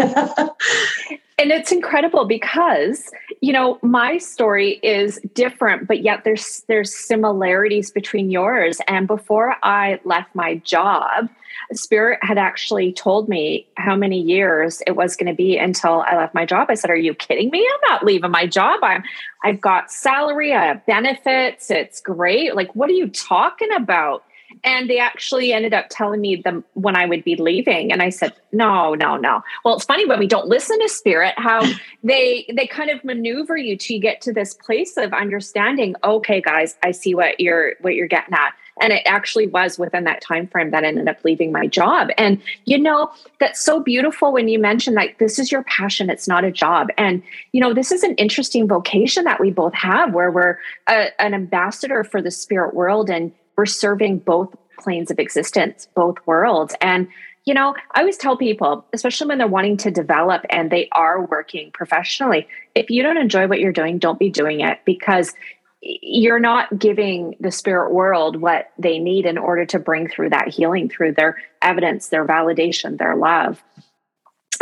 and 1.38 1.52
it's 1.52 1.70
incredible 1.70 2.24
because 2.24 3.10
you 3.40 3.52
know 3.52 3.78
my 3.82 4.18
story 4.18 4.80
is 4.82 5.20
different 5.34 5.86
but 5.86 6.02
yet 6.02 6.24
there's 6.24 6.64
there's 6.66 6.94
similarities 6.94 7.90
between 7.90 8.30
yours. 8.30 8.80
And 8.88 9.06
before 9.06 9.56
i 9.62 10.00
left 10.04 10.34
my 10.34 10.56
job 10.56 11.28
spirit 11.72 12.18
had 12.22 12.38
actually 12.38 12.92
told 12.92 13.28
me 13.28 13.66
how 13.76 13.94
many 13.94 14.20
years 14.20 14.82
it 14.86 14.96
was 14.96 15.16
going 15.16 15.26
to 15.28 15.34
be 15.34 15.56
until 15.56 16.02
i 16.02 16.16
left 16.16 16.34
my 16.34 16.44
job. 16.44 16.68
I 16.70 16.74
said 16.74 16.90
are 16.90 16.96
you 16.96 17.14
kidding 17.14 17.50
me? 17.50 17.66
I'm 17.72 17.90
not 17.90 18.04
leaving 18.04 18.30
my 18.30 18.46
job. 18.46 18.80
I'm 18.82 19.02
i've 19.44 19.60
got 19.60 19.90
salary 19.90 20.52
i 20.52 20.66
have 20.66 20.84
benefits. 20.86 21.70
It's 21.70 22.00
great. 22.00 22.56
Like 22.56 22.74
what 22.74 22.90
are 22.90 22.94
you 22.94 23.08
talking 23.08 23.72
about 23.72 24.24
and 24.64 24.88
they 24.88 24.98
actually 24.98 25.52
ended 25.52 25.74
up 25.74 25.86
telling 25.90 26.20
me 26.20 26.36
them 26.36 26.64
when 26.74 26.96
I 26.96 27.06
would 27.06 27.24
be 27.24 27.36
leaving. 27.36 27.92
And 27.92 28.02
I 28.02 28.10
said, 28.10 28.32
no, 28.52 28.94
no, 28.94 29.16
no. 29.16 29.42
Well, 29.64 29.76
it's 29.76 29.84
funny 29.84 30.06
when 30.06 30.18
we 30.18 30.26
don't 30.26 30.48
listen 30.48 30.78
to 30.80 30.88
spirit, 30.88 31.34
how 31.36 31.62
they 32.02 32.46
they 32.54 32.66
kind 32.66 32.90
of 32.90 33.04
maneuver 33.04 33.56
you 33.56 33.76
to 33.76 33.98
get 33.98 34.20
to 34.22 34.32
this 34.32 34.54
place 34.54 34.96
of 34.96 35.12
understanding, 35.12 35.94
okay, 36.02 36.40
guys, 36.40 36.76
I 36.82 36.92
see 36.92 37.14
what 37.14 37.38
you're 37.40 37.74
what 37.80 37.94
you're 37.94 38.08
getting 38.08 38.34
at. 38.34 38.54
And 38.80 38.92
it 38.92 39.02
actually 39.06 39.48
was 39.48 39.76
within 39.76 40.04
that 40.04 40.22
time 40.22 40.46
frame 40.46 40.70
that 40.70 40.84
I 40.84 40.86
ended 40.86 41.08
up 41.08 41.24
leaving 41.24 41.50
my 41.50 41.66
job. 41.66 42.10
And 42.16 42.40
you 42.64 42.78
know, 42.78 43.10
that's 43.40 43.60
so 43.60 43.80
beautiful 43.80 44.32
when 44.32 44.48
you 44.48 44.58
mention 44.58 44.94
like 44.94 45.18
this 45.18 45.38
is 45.38 45.50
your 45.50 45.64
passion, 45.64 46.10
it's 46.10 46.28
not 46.28 46.44
a 46.44 46.50
job. 46.50 46.88
And 46.96 47.22
you 47.52 47.60
know, 47.60 47.74
this 47.74 47.92
is 47.92 48.02
an 48.02 48.14
interesting 48.14 48.66
vocation 48.66 49.24
that 49.24 49.40
we 49.40 49.50
both 49.50 49.74
have 49.74 50.14
where 50.14 50.30
we're 50.30 50.58
a, 50.88 51.08
an 51.20 51.34
ambassador 51.34 52.04
for 52.04 52.22
the 52.22 52.30
spirit 52.30 52.74
world 52.74 53.10
and 53.10 53.32
we're 53.58 53.66
serving 53.66 54.20
both 54.20 54.54
planes 54.78 55.10
of 55.10 55.18
existence, 55.18 55.88
both 55.94 56.16
worlds. 56.24 56.74
And 56.80 57.08
you 57.44 57.54
know, 57.54 57.74
I 57.94 58.00
always 58.00 58.18
tell 58.18 58.36
people, 58.36 58.84
especially 58.92 59.26
when 59.26 59.38
they're 59.38 59.46
wanting 59.46 59.78
to 59.78 59.90
develop 59.90 60.44
and 60.50 60.70
they 60.70 60.86
are 60.92 61.24
working 61.24 61.70
professionally, 61.72 62.46
if 62.74 62.90
you 62.90 63.02
don't 63.02 63.16
enjoy 63.16 63.46
what 63.46 63.58
you're 63.58 63.72
doing, 63.72 63.98
don't 63.98 64.18
be 64.18 64.28
doing 64.28 64.60
it 64.60 64.80
because 64.84 65.32
you're 65.80 66.40
not 66.40 66.78
giving 66.78 67.36
the 67.40 67.50
spirit 67.50 67.94
world 67.94 68.36
what 68.42 68.70
they 68.78 68.98
need 68.98 69.24
in 69.24 69.38
order 69.38 69.64
to 69.64 69.78
bring 69.78 70.08
through 70.08 70.28
that 70.28 70.48
healing 70.48 70.90
through 70.90 71.12
their 71.12 71.38
evidence, 71.62 72.08
their 72.08 72.26
validation, 72.26 72.98
their 72.98 73.16
love. 73.16 73.62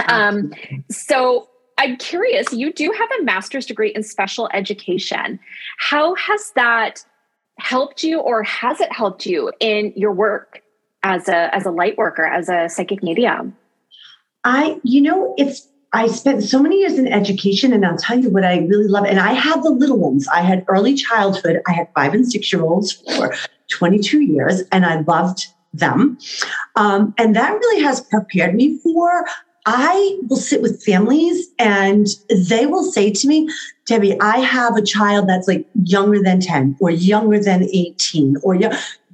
Um, 0.08 0.52
so 0.88 1.48
I'm 1.78 1.96
curious, 1.96 2.52
you 2.52 2.72
do 2.72 2.92
have 2.96 3.08
a 3.20 3.24
master's 3.24 3.66
degree 3.66 3.92
in 3.94 4.04
special 4.04 4.48
education. 4.52 5.40
How 5.78 6.14
has 6.14 6.52
that 6.54 7.04
helped 7.58 8.02
you 8.02 8.20
or 8.20 8.42
has 8.42 8.80
it 8.80 8.92
helped 8.92 9.26
you 9.26 9.52
in 9.60 9.92
your 9.96 10.12
work 10.12 10.62
as 11.02 11.28
a 11.28 11.54
as 11.54 11.66
a 11.66 11.70
light 11.70 11.96
worker, 11.96 12.24
as 12.24 12.48
a 12.48 12.68
psychic 12.68 13.02
medium? 13.02 13.56
I, 14.44 14.78
you 14.84 15.02
know, 15.02 15.34
it's 15.36 15.68
I 15.92 16.08
spent 16.08 16.42
so 16.42 16.60
many 16.60 16.80
years 16.80 16.98
in 16.98 17.08
education, 17.08 17.72
and 17.72 17.84
I'll 17.86 17.96
tell 17.96 18.18
you 18.18 18.28
what 18.28 18.44
I 18.44 18.58
really 18.58 18.88
love. 18.88 19.04
And 19.04 19.18
I 19.18 19.32
had 19.32 19.62
the 19.62 19.70
little 19.70 19.98
ones. 19.98 20.28
I 20.28 20.42
had 20.42 20.64
early 20.68 20.94
childhood. 20.94 21.62
I 21.66 21.72
had 21.72 21.88
five 21.94 22.12
and 22.12 22.30
six 22.30 22.52
year 22.52 22.62
olds 22.62 22.92
for 22.92 23.34
22 23.70 24.20
years, 24.20 24.62
and 24.72 24.84
I 24.84 25.00
loved 25.00 25.46
them. 25.72 26.18
Um, 26.74 27.14
and 27.18 27.34
that 27.36 27.52
really 27.52 27.82
has 27.82 28.00
prepared 28.00 28.54
me 28.54 28.78
for. 28.78 29.26
I 29.66 30.18
will 30.28 30.36
sit 30.36 30.62
with 30.62 30.82
families 30.84 31.48
and 31.58 32.06
they 32.30 32.66
will 32.66 32.84
say 32.84 33.10
to 33.10 33.26
me, 33.26 33.48
Debbie, 33.84 34.18
I 34.20 34.38
have 34.38 34.76
a 34.76 34.82
child 34.82 35.28
that's 35.28 35.48
like 35.48 35.66
younger 35.82 36.22
than 36.22 36.40
10 36.40 36.76
or 36.80 36.90
younger 36.90 37.42
than 37.42 37.64
18 37.64 38.36
or 38.44 38.54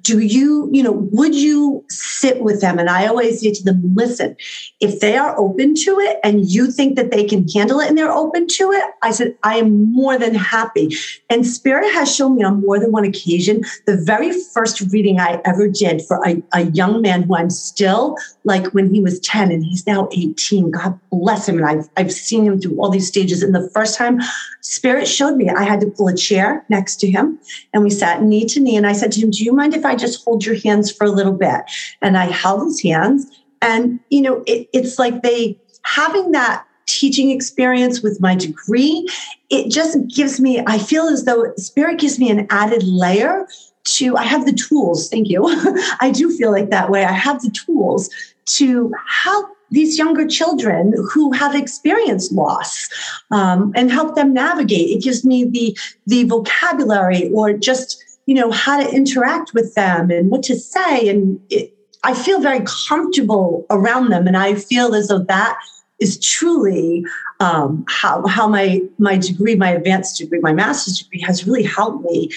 do 0.02 0.18
you, 0.18 0.68
you 0.72 0.82
know, 0.82 0.92
would 1.12 1.34
you 1.34 1.84
sit 1.88 2.42
with 2.42 2.60
them? 2.60 2.78
And 2.78 2.90
I 2.90 3.06
always 3.06 3.40
say 3.40 3.52
to 3.52 3.62
them, 3.62 3.80
listen, 3.94 4.36
if 4.80 5.00
they 5.00 5.16
are 5.16 5.38
open 5.38 5.74
to 5.76 5.98
it 6.00 6.18
and 6.24 6.48
you 6.48 6.70
think 6.70 6.96
that 6.96 7.12
they 7.12 7.24
can 7.24 7.48
handle 7.48 7.78
it 7.78 7.88
and 7.88 7.96
they're 7.96 8.10
open 8.10 8.48
to 8.48 8.72
it, 8.72 8.84
I 9.02 9.12
said, 9.12 9.36
I 9.44 9.56
am 9.56 9.92
more 9.92 10.18
than 10.18 10.34
happy. 10.34 10.94
And 11.30 11.46
Spirit 11.46 11.92
has 11.92 12.14
shown 12.14 12.36
me 12.36 12.42
on 12.42 12.60
more 12.62 12.80
than 12.80 12.90
one 12.90 13.04
occasion. 13.04 13.62
The 13.86 13.96
very 13.96 14.32
first 14.52 14.80
reading 14.92 15.20
I 15.20 15.40
ever 15.44 15.68
did 15.68 16.02
for 16.02 16.20
a, 16.26 16.42
a 16.52 16.62
young 16.70 17.00
man 17.00 17.22
who 17.22 17.36
I'm 17.36 17.50
still 17.50 18.16
like 18.44 18.66
when 18.74 18.92
he 18.92 19.00
was 19.00 19.20
10 19.20 19.52
and 19.52 19.64
he's 19.64 19.86
now 19.86 20.08
18, 20.12 20.72
God 20.72 20.98
bless 21.10 21.48
him. 21.48 21.58
And 21.58 21.66
I've, 21.66 21.88
I've 21.96 22.12
seen 22.12 22.44
him 22.44 22.60
through 22.60 22.76
all 22.80 22.90
these 22.90 23.06
stages. 23.06 23.42
And 23.42 23.54
the 23.54 23.70
first 23.70 23.96
time 23.96 24.20
Spirit 24.62 25.06
showed 25.06 25.36
me, 25.36 25.48
I 25.48 25.64
had 25.64 25.80
to 25.80 25.86
pull 25.86 26.08
a 26.08 26.16
chair 26.16 26.64
next 26.68 26.96
to 26.96 27.10
him 27.10 27.38
and 27.72 27.82
we 27.82 27.90
sat 27.90 28.22
knee 28.22 28.46
to 28.46 28.60
knee. 28.60 28.76
And 28.76 28.86
I 28.86 28.92
said 28.92 29.12
to 29.12 29.20
him, 29.20 29.30
Do 29.30 29.44
you 29.44 29.52
mind 29.52 29.74
if 29.74 29.84
I 29.84 29.91
just 29.96 30.24
hold 30.24 30.44
your 30.44 30.58
hands 30.60 30.90
for 30.90 31.04
a 31.04 31.10
little 31.10 31.32
bit? 31.32 31.62
And 32.00 32.16
I 32.16 32.26
held 32.26 32.64
his 32.64 32.82
hands. 32.82 33.26
And, 33.60 34.00
you 34.10 34.20
know, 34.20 34.42
it, 34.46 34.68
it's 34.72 34.98
like 34.98 35.22
they 35.22 35.58
having 35.84 36.32
that 36.32 36.64
teaching 36.86 37.30
experience 37.30 38.02
with 38.02 38.20
my 38.20 38.34
degree, 38.34 39.08
it 39.50 39.70
just 39.70 39.98
gives 40.08 40.40
me, 40.40 40.62
I 40.66 40.78
feel 40.78 41.06
as 41.06 41.24
though 41.24 41.52
Spirit 41.56 41.98
gives 41.98 42.18
me 42.18 42.30
an 42.30 42.46
added 42.50 42.82
layer 42.82 43.46
to, 43.84 44.16
I 44.16 44.24
have 44.24 44.46
the 44.46 44.52
tools. 44.52 45.08
Thank 45.08 45.28
you. 45.28 45.44
I 46.00 46.10
do 46.12 46.36
feel 46.36 46.50
like 46.50 46.70
that 46.70 46.90
way. 46.90 47.04
I 47.04 47.12
have 47.12 47.42
the 47.42 47.50
tools 47.50 48.10
to 48.46 48.92
help 49.08 49.48
these 49.70 49.96
younger 49.96 50.26
children 50.26 50.92
who 51.12 51.32
have 51.32 51.54
experienced 51.54 52.30
loss 52.32 52.88
um, 53.30 53.72
and 53.74 53.90
help 53.90 54.14
them 54.14 54.34
navigate. 54.34 54.90
It 54.90 55.02
gives 55.02 55.24
me 55.24 55.44
the 55.44 55.76
the 56.06 56.24
vocabulary 56.24 57.30
or 57.32 57.54
just 57.54 58.04
you 58.26 58.34
know 58.34 58.50
how 58.50 58.80
to 58.80 58.94
interact 58.94 59.52
with 59.54 59.74
them 59.74 60.10
and 60.10 60.30
what 60.30 60.42
to 60.44 60.56
say, 60.56 61.08
and 61.08 61.40
it, 61.50 61.74
I 62.04 62.14
feel 62.14 62.40
very 62.40 62.64
comfortable 62.66 63.66
around 63.70 64.10
them, 64.10 64.26
and 64.26 64.36
I 64.36 64.54
feel 64.54 64.94
as 64.94 65.08
though 65.08 65.20
that 65.20 65.58
is 66.00 66.18
truly 66.18 67.04
um, 67.40 67.84
how 67.88 68.26
how 68.26 68.48
my 68.48 68.80
my 68.98 69.16
degree, 69.16 69.54
my 69.54 69.70
advanced 69.70 70.18
degree, 70.18 70.40
my 70.40 70.52
master's 70.52 70.98
degree 70.98 71.20
has 71.20 71.46
really 71.46 71.62
helped 71.62 72.04
me 72.04 72.30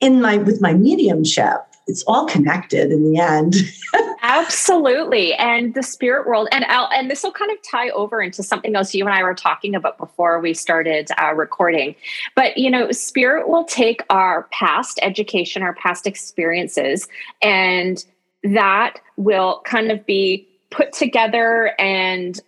in 0.00 0.20
my 0.20 0.38
with 0.38 0.60
my 0.60 0.74
mediumship. 0.74 1.56
It's 1.86 2.04
all 2.06 2.26
connected 2.26 2.92
in 2.92 3.10
the 3.10 3.18
end. 3.18 3.54
Absolutely. 4.28 5.32
And 5.34 5.72
the 5.72 5.82
spirit 5.82 6.26
world, 6.26 6.48
and 6.52 6.66
I'll, 6.66 6.90
and 6.92 7.10
this 7.10 7.22
will 7.22 7.32
kind 7.32 7.50
of 7.50 7.56
tie 7.62 7.88
over 7.88 8.20
into 8.20 8.42
something 8.42 8.76
else 8.76 8.94
you 8.94 9.06
and 9.06 9.14
I 9.14 9.22
were 9.22 9.34
talking 9.34 9.74
about 9.74 9.96
before 9.96 10.38
we 10.38 10.52
started 10.52 11.08
uh, 11.20 11.32
recording. 11.34 11.94
But, 12.34 12.58
you 12.58 12.70
know, 12.70 12.92
spirit 12.92 13.48
will 13.48 13.64
take 13.64 14.02
our 14.10 14.42
past 14.52 15.00
education, 15.02 15.62
our 15.62 15.72
past 15.74 16.06
experiences, 16.06 17.08
and 17.40 18.04
that 18.44 19.00
will 19.16 19.62
kind 19.64 19.90
of 19.90 20.04
be 20.04 20.46
put 20.70 20.92
together 20.92 21.72
and 21.78 22.38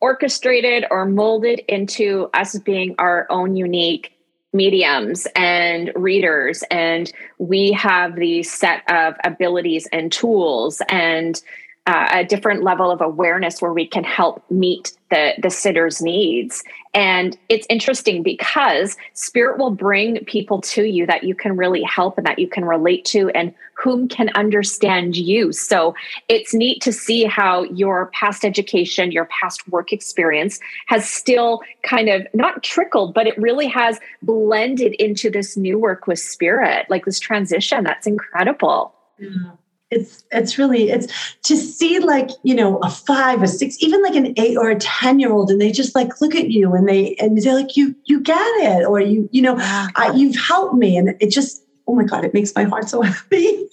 orchestrated 0.00 0.86
or 0.90 1.04
molded 1.04 1.60
into 1.68 2.30
us 2.32 2.58
being 2.60 2.94
our 2.98 3.26
own 3.28 3.56
unique 3.56 4.15
mediums 4.56 5.26
and 5.36 5.92
readers 5.94 6.64
and 6.70 7.12
we 7.38 7.72
have 7.72 8.16
these 8.16 8.50
set 8.52 8.82
of 8.90 9.14
abilities 9.24 9.86
and 9.92 10.10
tools 10.10 10.80
and 10.88 11.42
uh, 11.86 12.08
a 12.10 12.24
different 12.24 12.64
level 12.64 12.90
of 12.90 13.00
awareness 13.00 13.62
where 13.62 13.72
we 13.72 13.86
can 13.86 14.02
help 14.02 14.42
meet 14.50 14.92
the 15.10 15.34
the 15.40 15.50
sitter's 15.50 16.02
needs. 16.02 16.64
And 16.94 17.38
it's 17.48 17.66
interesting 17.70 18.24
because 18.24 18.96
spirit 19.12 19.58
will 19.58 19.70
bring 19.70 20.24
people 20.24 20.60
to 20.62 20.82
you 20.84 21.06
that 21.06 21.22
you 21.22 21.34
can 21.34 21.56
really 21.56 21.82
help 21.84 22.18
and 22.18 22.26
that 22.26 22.40
you 22.40 22.48
can 22.48 22.64
relate 22.64 23.04
to 23.06 23.28
and 23.30 23.54
whom 23.74 24.08
can 24.08 24.30
understand 24.30 25.16
you. 25.16 25.52
So 25.52 25.94
it's 26.28 26.52
neat 26.54 26.82
to 26.82 26.92
see 26.92 27.24
how 27.24 27.64
your 27.64 28.06
past 28.06 28.44
education 28.44 29.12
your 29.12 29.26
past 29.26 29.68
work 29.68 29.92
experience 29.92 30.58
has 30.86 31.08
still 31.08 31.60
kind 31.82 32.08
of 32.08 32.26
not 32.34 32.64
trickled 32.64 33.14
but 33.14 33.28
it 33.28 33.38
really 33.38 33.68
has 33.68 34.00
blended 34.22 34.94
into 34.94 35.30
this 35.30 35.56
new 35.56 35.78
work 35.78 36.08
with 36.08 36.18
spirit 36.18 36.86
like 36.90 37.04
this 37.04 37.20
transition. 37.20 37.84
That's 37.84 38.08
incredible. 38.08 38.92
Yeah 39.18 39.52
it's 39.90 40.24
it's 40.32 40.58
really 40.58 40.90
it's 40.90 41.06
to 41.42 41.56
see 41.56 42.00
like 42.00 42.30
you 42.42 42.54
know 42.54 42.78
a 42.78 42.90
five 42.90 43.42
a 43.42 43.46
six 43.46 43.76
even 43.80 44.02
like 44.02 44.16
an 44.16 44.34
eight 44.36 44.56
or 44.56 44.68
a 44.68 44.78
ten 44.78 45.20
year 45.20 45.32
old 45.32 45.50
and 45.50 45.60
they 45.60 45.70
just 45.70 45.94
like 45.94 46.20
look 46.20 46.34
at 46.34 46.50
you 46.50 46.74
and 46.74 46.88
they 46.88 47.14
and 47.16 47.40
they're 47.40 47.54
like 47.54 47.76
you 47.76 47.94
you 48.04 48.20
get 48.20 48.36
it 48.38 48.84
or 48.84 49.00
you 49.00 49.28
you 49.32 49.40
know 49.40 49.56
I, 49.58 50.12
you've 50.14 50.36
helped 50.36 50.74
me 50.74 50.96
and 50.96 51.14
it 51.20 51.30
just 51.30 51.64
oh 51.86 51.94
my 51.94 52.02
god 52.02 52.24
it 52.24 52.34
makes 52.34 52.52
my 52.54 52.64
heart 52.64 52.88
so 52.88 53.02
happy. 53.02 53.68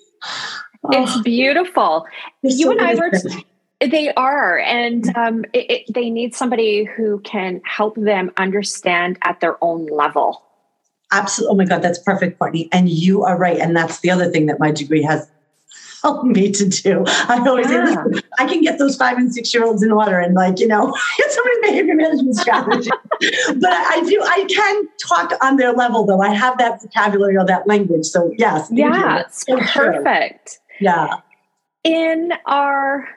Oh. 0.86 1.04
it's 1.04 1.22
beautiful. 1.22 2.06
You 2.44 2.66
so 2.66 2.72
and 2.72 2.82
i 2.82 2.96
were 2.96 3.12
they 3.80 4.14
are 4.14 4.60
and 4.60 5.14
um, 5.18 5.44
it, 5.52 5.70
it, 5.70 5.94
they 5.94 6.10
need 6.10 6.34
somebody 6.34 6.86
who 6.86 7.20
can 7.22 7.60
help 7.66 7.96
them 7.96 8.32
understand 8.38 9.18
at 9.24 9.42
their 9.42 9.62
own 9.62 9.88
level. 9.88 10.42
Absolutely 11.12 11.54
oh 11.54 11.58
my 11.58 11.66
god 11.66 11.82
that's 11.82 12.00
perfect 12.00 12.38
courtney 12.40 12.70
and 12.72 12.90
you 12.90 13.24
are 13.24 13.38
right 13.38 13.58
and 13.58 13.76
that's 13.76 14.00
the 14.02 14.12
other 14.12 14.30
thing 14.30 14.46
that 14.46 14.60
my 14.60 14.72
degree 14.72 15.02
has 15.02 15.28
help 16.04 16.26
me 16.26 16.52
to 16.52 16.68
do. 16.68 17.04
I 17.08 17.44
always 17.48 17.70
yeah. 17.70 17.86
say, 17.86 18.04
listen, 18.04 18.30
I 18.38 18.46
can 18.46 18.62
get 18.62 18.78
those 18.78 18.96
five 18.98 19.18
and 19.18 19.34
six 19.34 19.54
year 19.54 19.64
olds 19.64 19.82
in 19.82 19.92
order 19.92 20.20
and 20.20 20.36
like, 20.36 20.60
you 20.60 20.68
know, 20.68 20.96
get 21.18 21.32
somebody's 21.32 21.60
behavior 21.62 21.96
management 21.96 22.36
strategy. 22.36 22.90
but 23.20 23.72
I 23.72 24.04
do, 24.06 24.22
I 24.22 24.46
can 24.50 24.88
talk 24.98 25.32
on 25.42 25.56
their 25.56 25.72
level 25.72 26.06
though. 26.06 26.22
I 26.22 26.34
have 26.34 26.58
that 26.58 26.82
vocabulary 26.82 27.38
or 27.38 27.46
that 27.46 27.66
language. 27.68 28.06
So 28.06 28.34
yes. 28.38 28.68
Yeah, 28.72 29.22
it's 29.22 29.46
so 29.46 29.58
perfect. 29.58 30.60
Yeah. 30.80 31.20
In 31.84 32.34
our 32.46 33.08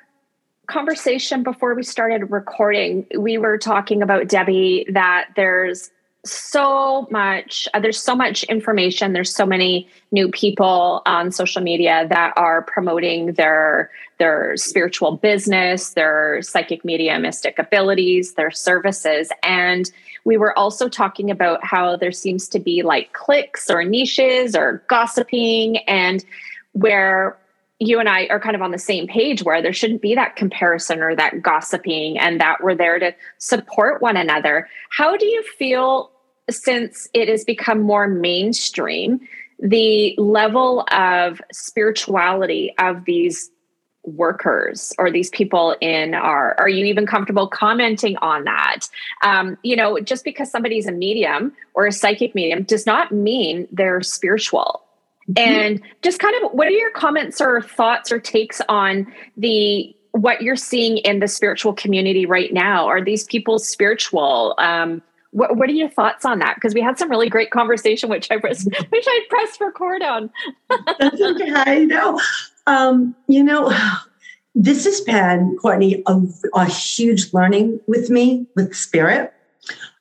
conversation 0.66 1.42
before 1.42 1.74
we 1.74 1.82
started 1.82 2.30
recording, 2.30 3.06
we 3.18 3.38
were 3.38 3.58
talking 3.58 4.02
about 4.02 4.28
Debbie 4.28 4.86
that 4.92 5.28
there's 5.34 5.90
so 6.30 7.06
much 7.10 7.68
uh, 7.74 7.80
there's 7.80 8.00
so 8.00 8.14
much 8.14 8.44
information 8.44 9.12
there's 9.12 9.34
so 9.34 9.46
many 9.46 9.88
new 10.12 10.28
people 10.30 11.02
on 11.06 11.30
social 11.30 11.62
media 11.62 12.06
that 12.08 12.32
are 12.36 12.62
promoting 12.62 13.32
their 13.34 13.90
their 14.18 14.56
spiritual 14.56 15.16
business 15.16 15.90
their 15.90 16.40
psychic 16.42 16.84
mediumistic 16.84 17.58
abilities 17.58 18.34
their 18.34 18.50
services 18.50 19.30
and 19.42 19.90
we 20.24 20.36
were 20.36 20.58
also 20.58 20.88
talking 20.88 21.30
about 21.30 21.64
how 21.64 21.96
there 21.96 22.12
seems 22.12 22.48
to 22.48 22.58
be 22.58 22.82
like 22.82 23.12
cliques 23.12 23.70
or 23.70 23.84
niches 23.84 24.56
or 24.56 24.82
gossiping 24.88 25.78
and 25.86 26.24
where 26.72 27.38
you 27.78 28.00
and 28.00 28.08
I 28.08 28.26
are 28.26 28.40
kind 28.40 28.56
of 28.56 28.62
on 28.62 28.70
the 28.70 28.78
same 28.78 29.06
page 29.06 29.42
where 29.42 29.60
there 29.60 29.72
shouldn't 29.72 30.00
be 30.00 30.14
that 30.14 30.36
comparison 30.36 31.00
or 31.00 31.14
that 31.14 31.42
gossiping 31.42 32.18
and 32.18 32.40
that 32.40 32.62
we're 32.62 32.74
there 32.74 32.98
to 32.98 33.14
support 33.38 34.00
one 34.00 34.16
another. 34.16 34.68
How 34.90 35.16
do 35.16 35.26
you 35.26 35.42
feel 35.58 36.10
since 36.50 37.08
it 37.12 37.28
has 37.28 37.44
become 37.44 37.80
more 37.80 38.06
mainstream, 38.06 39.20
the 39.58 40.14
level 40.18 40.86
of 40.92 41.40
spirituality 41.52 42.74
of 42.78 43.04
these 43.04 43.50
workers 44.04 44.92
or 44.98 45.10
these 45.10 45.30
people 45.30 45.74
in 45.80 46.14
our 46.14 46.54
are 46.60 46.68
you 46.68 46.84
even 46.84 47.06
comfortable 47.06 47.48
commenting 47.48 48.16
on 48.18 48.44
that 48.44 48.86
um, 49.22 49.58
you 49.64 49.74
know 49.74 49.98
just 49.98 50.22
because 50.22 50.48
somebody's 50.48 50.86
a 50.86 50.92
medium 50.92 51.52
or 51.74 51.86
a 51.86 51.92
psychic 51.92 52.32
medium 52.32 52.62
does 52.62 52.86
not 52.86 53.10
mean 53.10 53.66
they're 53.72 54.00
spiritual 54.00 54.80
mm-hmm. 55.28 55.42
and 55.52 55.82
just 56.02 56.20
kind 56.20 56.36
of 56.36 56.52
what 56.52 56.68
are 56.68 56.70
your 56.70 56.92
comments 56.92 57.40
or 57.40 57.60
thoughts 57.60 58.12
or 58.12 58.20
takes 58.20 58.60
on 58.68 59.12
the 59.36 59.92
what 60.16 60.40
you're 60.40 60.56
seeing 60.56 60.98
in 60.98 61.20
the 61.20 61.28
spiritual 61.28 61.74
community 61.74 62.26
right 62.26 62.52
now. 62.52 62.86
Are 62.86 63.04
these 63.04 63.24
people 63.24 63.58
spiritual? 63.58 64.54
Um, 64.58 65.02
what, 65.36 65.56
what 65.56 65.68
are 65.68 65.72
your 65.72 65.90
thoughts 65.90 66.24
on 66.24 66.38
that? 66.38 66.54
Because 66.54 66.72
we 66.72 66.80
had 66.80 66.98
some 66.98 67.10
really 67.10 67.28
great 67.28 67.50
conversation, 67.50 68.08
which 68.08 68.30
I 68.30 68.36
was, 68.36 68.64
wish 68.92 69.04
I'd 69.06 69.26
pressed 69.28 69.60
record 69.60 70.02
on. 70.02 70.30
That's 70.98 71.20
okay. 71.20 71.52
I 71.54 71.84
know. 71.84 72.20
Um, 72.66 73.14
you 73.28 73.44
know, 73.44 73.70
this 74.54 74.84
has 74.86 75.02
been, 75.02 75.56
Courtney, 75.60 76.02
a, 76.06 76.22
a 76.54 76.64
huge 76.64 77.34
learning 77.34 77.78
with 77.86 78.08
me 78.08 78.46
with 78.56 78.74
spirit. 78.74 79.34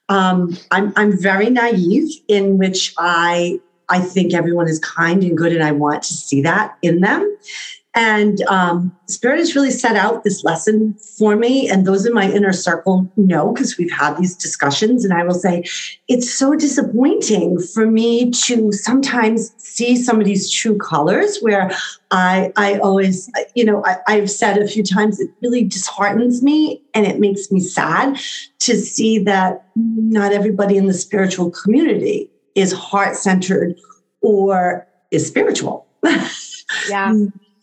Um, 0.07 0.57
I'm, 0.71 0.93
I'm 0.95 1.19
very 1.21 1.49
naive 1.49 2.11
in 2.27 2.57
which 2.57 2.93
I 2.97 3.59
I 3.89 3.99
think 3.99 4.33
everyone 4.33 4.67
is 4.67 4.79
kind 4.79 5.23
and 5.23 5.37
good, 5.37 5.53
and 5.53 5.63
I 5.63 5.71
want 5.71 6.03
to 6.03 6.13
see 6.13 6.41
that 6.41 6.75
in 6.81 7.01
them. 7.01 7.37
And 7.95 8.41
um, 8.49 8.93
Spirit 9.07 9.39
has 9.39 9.55
really 9.55 9.71
set 9.71 9.95
out 9.95 10.25
this 10.25 10.43
lesson 10.43 10.95
for 11.17 11.37
me. 11.37 11.69
And 11.69 11.87
those 11.87 12.05
in 12.05 12.13
my 12.13 12.29
inner 12.29 12.51
circle 12.51 13.09
know 13.15 13.53
because 13.53 13.77
we've 13.77 13.91
had 13.91 14.17
these 14.17 14.35
discussions. 14.35 15.05
And 15.05 15.13
I 15.13 15.23
will 15.23 15.33
say, 15.33 15.63
it's 16.09 16.29
so 16.29 16.55
disappointing 16.55 17.57
for 17.57 17.89
me 17.89 18.31
to 18.31 18.73
sometimes 18.73 19.53
see 19.57 19.95
somebody's 19.95 20.51
true 20.51 20.77
colors 20.77 21.39
where 21.39 21.71
I, 22.11 22.51
I 22.57 22.79
always, 22.79 23.31
you 23.55 23.63
know, 23.63 23.81
I, 23.85 23.97
I've 24.07 24.29
said 24.29 24.57
a 24.57 24.67
few 24.67 24.83
times, 24.83 25.21
it 25.21 25.29
really 25.41 25.63
disheartens 25.63 26.43
me 26.43 26.81
and 26.93 27.07
it 27.07 27.21
makes 27.21 27.49
me 27.49 27.61
sad 27.61 28.19
to 28.59 28.75
see 28.75 29.19
that 29.19 29.67
not 29.75 30.33
everybody 30.33 30.75
in 30.75 30.87
the 30.87 30.93
spiritual 30.93 31.49
community 31.49 32.29
is 32.55 32.73
heart 32.73 33.15
centered 33.15 33.75
or 34.19 34.85
is 35.11 35.25
spiritual. 35.25 35.87
Yeah. 36.89 37.13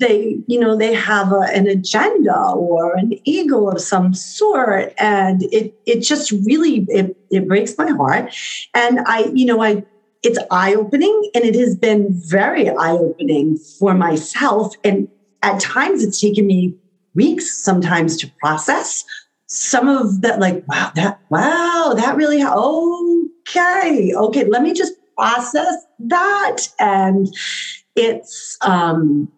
They, 0.02 0.38
you 0.46 0.58
know, 0.62 0.76
they 0.76 0.92
have 0.92 1.32
a, 1.32 1.42
an 1.58 1.66
agenda 1.66 2.38
or 2.68 2.94
an 2.96 3.12
ego 3.24 3.68
of 3.68 3.80
some 3.80 4.12
sort. 4.14 4.92
And 4.98 5.42
it 5.58 5.74
it 5.86 6.00
just 6.00 6.32
really 6.50 6.84
it, 6.88 7.16
it 7.30 7.48
breaks 7.48 7.78
my 7.78 7.90
heart. 7.90 8.34
And 8.74 9.00
I, 9.06 9.30
you 9.32 9.46
know, 9.46 9.62
I 9.62 9.84
it's 10.22 10.38
eye-opening 10.50 11.30
and 11.34 11.44
it 11.44 11.56
has 11.56 11.74
been 11.76 12.06
very 12.10 12.68
eye-opening 12.68 13.58
for 13.78 13.92
myself. 13.94 14.74
And 14.84 15.08
at 15.42 15.60
times 15.60 16.04
it's 16.04 16.20
taken 16.20 16.46
me 16.46 16.76
weeks 17.14 17.46
sometimes 17.62 18.16
to 18.18 18.30
process 18.40 19.04
some 19.46 19.88
of 19.88 20.22
that, 20.22 20.38
like, 20.38 20.64
wow, 20.68 20.92
that, 20.94 21.20
wow, 21.28 21.92
that 21.96 22.16
really, 22.16 22.42
okay, 22.42 24.14
okay, 24.14 24.44
let 24.44 24.62
me 24.62 24.72
just 24.72 24.94
process 25.16 25.74
that. 25.98 26.68
And 26.78 27.28
it's, 27.96 28.56
um, 28.62 29.28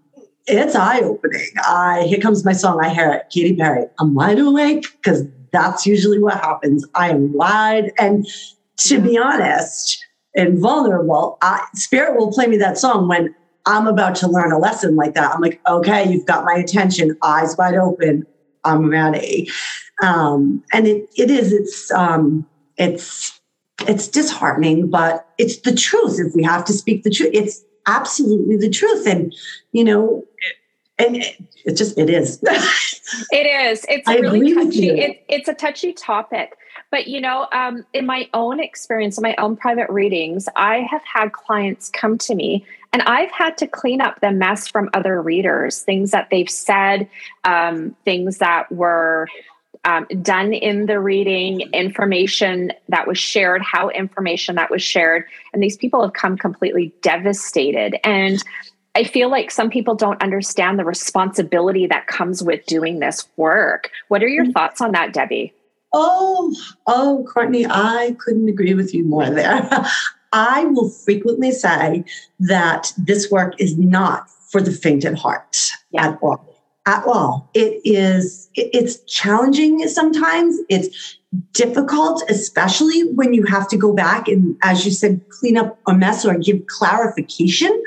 it's 0.47 0.75
eye 0.75 1.01
opening. 1.01 1.49
I 1.65 2.03
here 2.03 2.21
comes 2.21 2.45
my 2.45 2.53
song. 2.53 2.81
I 2.83 2.93
hear 2.93 3.13
it, 3.13 3.31
Katy 3.31 3.57
Perry. 3.57 3.87
I'm 3.99 4.15
wide 4.15 4.39
awake 4.39 4.87
because 4.93 5.25
that's 5.53 5.87
usually 5.87 6.19
what 6.19 6.35
happens. 6.35 6.85
I 6.95 7.11
am 7.11 7.33
wide, 7.33 7.93
and 7.99 8.27
to 8.79 9.01
be 9.01 9.17
honest 9.17 10.05
and 10.35 10.59
vulnerable, 10.59 11.39
I, 11.43 11.65
Spirit 11.75 12.19
will 12.19 12.33
play 12.33 12.47
me 12.47 12.57
that 12.59 12.77
song 12.77 13.09
when 13.09 13.35
I'm 13.67 13.87
about 13.87 14.17
to 14.17 14.29
learn 14.29 14.53
a 14.53 14.59
lesson 14.59 14.97
like 14.97 15.15
that. 15.15 15.35
I'm 15.35 15.41
like, 15.41 15.61
okay, 15.67 16.11
you've 16.11 16.27
got 16.27 16.45
my 16.45 16.55
attention, 16.55 17.17
eyes 17.23 17.57
wide 17.57 17.75
open. 17.75 18.27
I'm 18.65 18.91
ready. 18.91 19.49
Um, 20.03 20.63
and 20.73 20.87
it 20.87 21.09
it 21.17 21.31
is 21.31 21.53
it's 21.53 21.91
um, 21.93 22.47
it's 22.77 23.41
it's 23.87 24.09
disheartening, 24.09 24.91
but 24.91 25.27
it's 25.39 25.61
the 25.61 25.75
truth. 25.75 26.19
If 26.19 26.35
we 26.35 26.43
have 26.43 26.65
to 26.67 26.73
speak 26.73 27.03
the 27.03 27.11
truth, 27.11 27.31
it's 27.33 27.63
absolutely 27.87 28.57
the 28.57 28.71
truth. 28.71 29.07
And 29.07 29.35
you 29.73 29.85
know, 29.85 30.25
and 30.99 31.17
it, 31.17 31.37
it 31.65 31.77
just 31.77 31.99
it 31.99 32.11
is. 32.11 32.41
it 33.31 33.47
is. 33.47 33.85
It's 33.89 34.09
I 34.09 34.17
really 34.17 34.55
touchy. 34.55 34.91
It, 34.91 35.25
it's 35.29 35.49
a 35.49 35.55
touchy 35.55 35.93
topic. 35.93 36.57
But 36.91 37.09
you 37.09 37.21
know, 37.21 37.49
um, 37.53 37.85
in 37.93 38.07
my 38.07 38.29
own 38.35 38.61
experience, 38.61 39.19
in 39.19 39.23
my 39.23 39.35
own 39.39 39.57
private 39.57 39.91
readings, 39.91 40.49
I 40.57 40.87
have 40.91 41.03
had 41.05 41.33
clients 41.33 41.91
come 41.91 42.19
to 42.19 42.35
me, 42.35 42.65
and 42.93 43.03
I've 43.03 43.31
had 43.31 43.59
to 43.59 43.67
clean 43.67 44.01
up 44.01 44.21
the 44.21 44.31
mess 44.31 44.69
from 44.69 44.91
other 44.95 45.21
readers, 45.21 45.81
things 45.81 46.13
that 46.13 46.31
they've 46.31 46.51
said, 46.51 47.09
um, 47.45 47.97
things 48.05 48.39
that 48.39 48.71
were 48.71 49.27
um, 49.85 50.07
done 50.23 50.53
in 50.53 50.87
the 50.87 50.99
reading, 50.99 51.61
information 51.73 52.73
that 52.89 53.07
was 53.07 53.19
shared, 53.19 53.63
how 53.63 53.91
information 53.91 54.57
that 54.57 54.71
was 54.71 54.83
shared. 54.83 55.25
And 55.53 55.63
these 55.63 55.77
people 55.77 56.03
have 56.03 56.15
come 56.15 56.39
completely 56.39 56.93
devastated. 57.03 57.97
And 58.05 58.43
I 58.95 59.05
feel 59.05 59.31
like 59.31 59.51
some 59.51 59.71
people 59.71 59.95
don't 59.95 60.23
understand 60.23 60.79
the 60.79 60.85
responsibility 60.85 61.87
that 61.87 62.07
comes 62.07 62.43
with 62.43 62.65
doing 62.67 63.01
this 63.01 63.29
work. 63.37 63.91
What 64.09 64.23
are 64.23 64.29
your 64.29 64.45
mm-hmm. 64.45 64.53
thoughts 64.53 64.81
on 64.81 64.93
that, 64.93 65.13
Debbie? 65.13 65.53
Oh, 65.93 66.55
oh, 66.87 67.27
Courtney, 67.33 67.67
I 67.67 68.17
couldn't 68.19 68.49
agree 68.49 68.75
with 68.75 68.95
you 68.95 69.05
more 69.05 69.31
there. 69.31 69.69
I 70.33 70.65
will 70.65 70.91
frequently 70.91 71.53
say 71.53 72.05
that 72.41 72.93
this 72.99 73.31
work 73.31 73.55
is 73.61 73.79
not 73.79 74.29
for 74.51 74.61
the 74.61 74.73
faint 74.73 75.05
at 75.05 75.17
heart 75.17 75.71
yeah. 75.93 76.09
at 76.09 76.19
all 76.21 76.54
at 76.87 77.05
all. 77.05 77.51
It 77.55 77.81
is, 77.85 78.51
it's 78.55 78.99
challenging 79.05 79.87
sometimes. 79.89 80.59
It's 80.69 81.19
difficult, 81.53 82.23
especially 82.29 83.13
when 83.15 83.35
you 83.35 83.45
have 83.45 83.69
to 83.69 83.77
go 83.77 83.93
back 83.95 84.29
and, 84.29 84.57
as 84.63 84.85
you 84.85 84.93
said, 84.93 85.21
clean 85.31 85.57
up 85.57 85.79
a 85.87 85.95
mess 85.95 86.25
or 86.25 86.37
give 86.39 86.67
clarification 86.67 87.83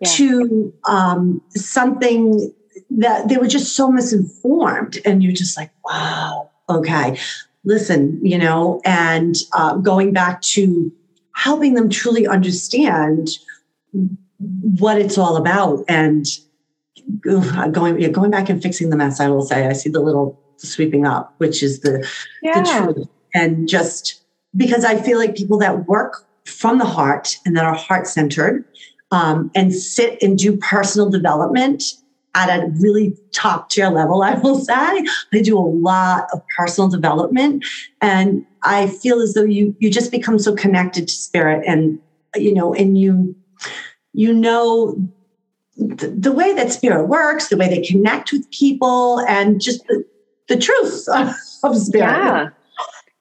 yeah. 0.00 0.08
to 0.10 0.74
um, 0.88 1.40
something 1.50 2.52
that 2.90 3.28
they 3.28 3.36
were 3.36 3.46
just 3.46 3.76
so 3.76 3.90
misinformed. 3.90 4.98
And 5.04 5.22
you're 5.22 5.32
just 5.32 5.56
like, 5.56 5.70
wow, 5.84 6.50
okay, 6.68 7.18
listen, 7.64 8.20
you 8.24 8.36
know, 8.36 8.80
and 8.84 9.36
uh, 9.52 9.76
going 9.76 10.12
back 10.12 10.42
to 10.42 10.92
helping 11.34 11.74
them 11.74 11.88
truly 11.88 12.26
understand 12.26 13.30
what 14.38 14.98
it's 14.98 15.16
all 15.16 15.36
about 15.36 15.84
and 15.88 16.26
going 17.22 18.12
going 18.12 18.30
back 18.30 18.48
and 18.48 18.62
fixing 18.62 18.90
the 18.90 18.96
mess. 18.96 19.20
I 19.20 19.28
will 19.28 19.42
say 19.42 19.66
I 19.66 19.72
see 19.72 19.90
the 19.90 20.00
little 20.00 20.38
sweeping 20.56 21.06
up, 21.06 21.34
which 21.38 21.62
is 21.62 21.80
the, 21.80 22.06
yeah. 22.42 22.60
the 22.60 22.68
truth, 22.68 23.08
and 23.34 23.68
just 23.68 24.22
because 24.56 24.84
I 24.84 25.00
feel 25.00 25.18
like 25.18 25.36
people 25.36 25.58
that 25.58 25.86
work 25.86 26.26
from 26.44 26.78
the 26.78 26.84
heart 26.84 27.36
and 27.44 27.56
that 27.56 27.64
are 27.64 27.74
heart 27.74 28.06
centered 28.06 28.64
um, 29.10 29.50
and 29.54 29.72
sit 29.72 30.22
and 30.22 30.38
do 30.38 30.56
personal 30.56 31.08
development 31.08 31.82
at 32.34 32.48
a 32.48 32.66
really 32.78 33.16
top 33.32 33.70
tier 33.70 33.88
level, 33.90 34.22
I 34.22 34.34
will 34.34 34.56
say. 34.56 34.74
I 34.74 35.40
do 35.42 35.58
a 35.58 35.60
lot 35.60 36.28
of 36.32 36.42
personal 36.56 36.88
development 36.88 37.64
and 38.00 38.46
I 38.62 38.86
feel 38.88 39.20
as 39.20 39.34
though 39.34 39.44
you 39.44 39.74
you 39.80 39.90
just 39.90 40.10
become 40.10 40.38
so 40.38 40.54
connected 40.54 41.08
to 41.08 41.14
spirit 41.14 41.64
and 41.66 41.98
you 42.36 42.54
know 42.54 42.74
and 42.74 42.98
you 42.98 43.34
you 44.12 44.32
know 44.32 44.96
the, 45.80 46.08
the, 46.08 46.32
way 46.32 46.54
that 46.54 46.70
spirit 46.70 47.06
works, 47.06 47.48
the 47.48 47.56
way 47.56 47.68
they 47.68 47.80
connect 47.80 48.32
with 48.32 48.48
people, 48.50 49.20
and 49.20 49.60
just 49.60 49.86
the, 49.86 50.04
the 50.48 50.56
truth 50.56 51.08
of, 51.08 51.34
of 51.64 51.76
spirit. 51.76 52.06
Yeah. 52.06 52.48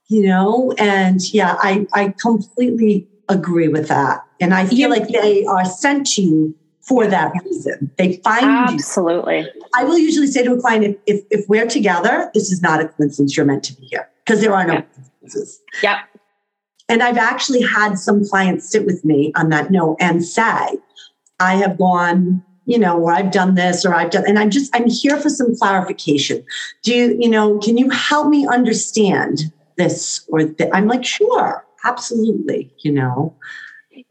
You 0.10 0.28
know, 0.28 0.74
and 0.78 1.22
yeah, 1.34 1.56
I, 1.60 1.86
I 1.93 2.13
completely 2.19 3.08
agree 3.30 3.67
with 3.67 3.88
that. 3.88 4.22
And 4.41 4.54
I 4.54 4.65
feel 4.65 4.89
like 4.89 5.08
they 5.08 5.45
are 5.45 5.63
sent 5.65 6.08
to 6.13 6.22
you 6.22 6.56
for 6.82 7.06
that 7.06 7.32
reason. 7.45 7.91
They 7.98 8.17
find 8.24 8.45
Absolutely. 8.45 9.41
You. 9.41 9.62
I 9.76 9.84
will 9.84 10.00
usually 10.00 10.26
say 10.26 10.43
to 10.43 10.54
a 10.54 10.60
client, 10.60 10.84
if, 10.84 10.98
if, 11.06 11.26
if, 11.30 11.45
we're 11.48 11.67
together, 11.67 12.32
this 12.34 12.52
is 12.52 12.63
not 12.63 12.82
a 12.82 12.88
coincidence. 12.88 13.38
You're 13.38 13.45
meant 13.45 13.63
to 13.65 13.76
be 13.76 13.86
here 13.86 14.10
because 14.26 14.41
there 14.41 14.56
are 14.56 14.65
no 14.65 14.74
yeah. 14.74 14.82
coincidences. 14.82 15.62
Yeah. 15.84 16.00
And 16.88 17.04
I've 17.04 17.17
actually 17.17 17.62
had 17.62 18.00
some 18.00 18.28
clients 18.28 18.67
sit 18.67 18.88
with 18.88 19.06
me 19.06 19.32
on 19.36 19.50
that 19.50 19.69
note 19.69 19.98
and 20.00 20.26
say, 20.26 20.80
I 21.39 21.56
have 21.56 21.78
gone 21.78 22.43
you 22.69 22.77
know, 22.77 22.99
or 22.99 23.12
I've 23.12 23.32
done 23.32 23.55
this 23.55 23.84
or 23.84 23.95
I've 23.95 24.12
done, 24.12 24.25
and 24.27 24.38
I'm 24.38 24.51
just, 24.51 24.73
I'm 24.75 24.88
here 24.88 25.17
for 25.17 25.27
some 25.27 25.55
clarification. 25.58 26.45
Do 26.84 26.93
you, 26.93 27.17
you 27.19 27.27
know, 27.27 27.58
can 27.58 27.77
you 27.77 27.89
help 27.89 28.27
me 28.27 28.45
understand 28.45 29.51
this 29.75 30.23
or? 30.29 30.41
I'm 30.71 30.86
like, 30.86 31.03
sure, 31.03 31.65
absolutely, 31.84 32.71
you 32.79 32.91
know. 32.91 33.36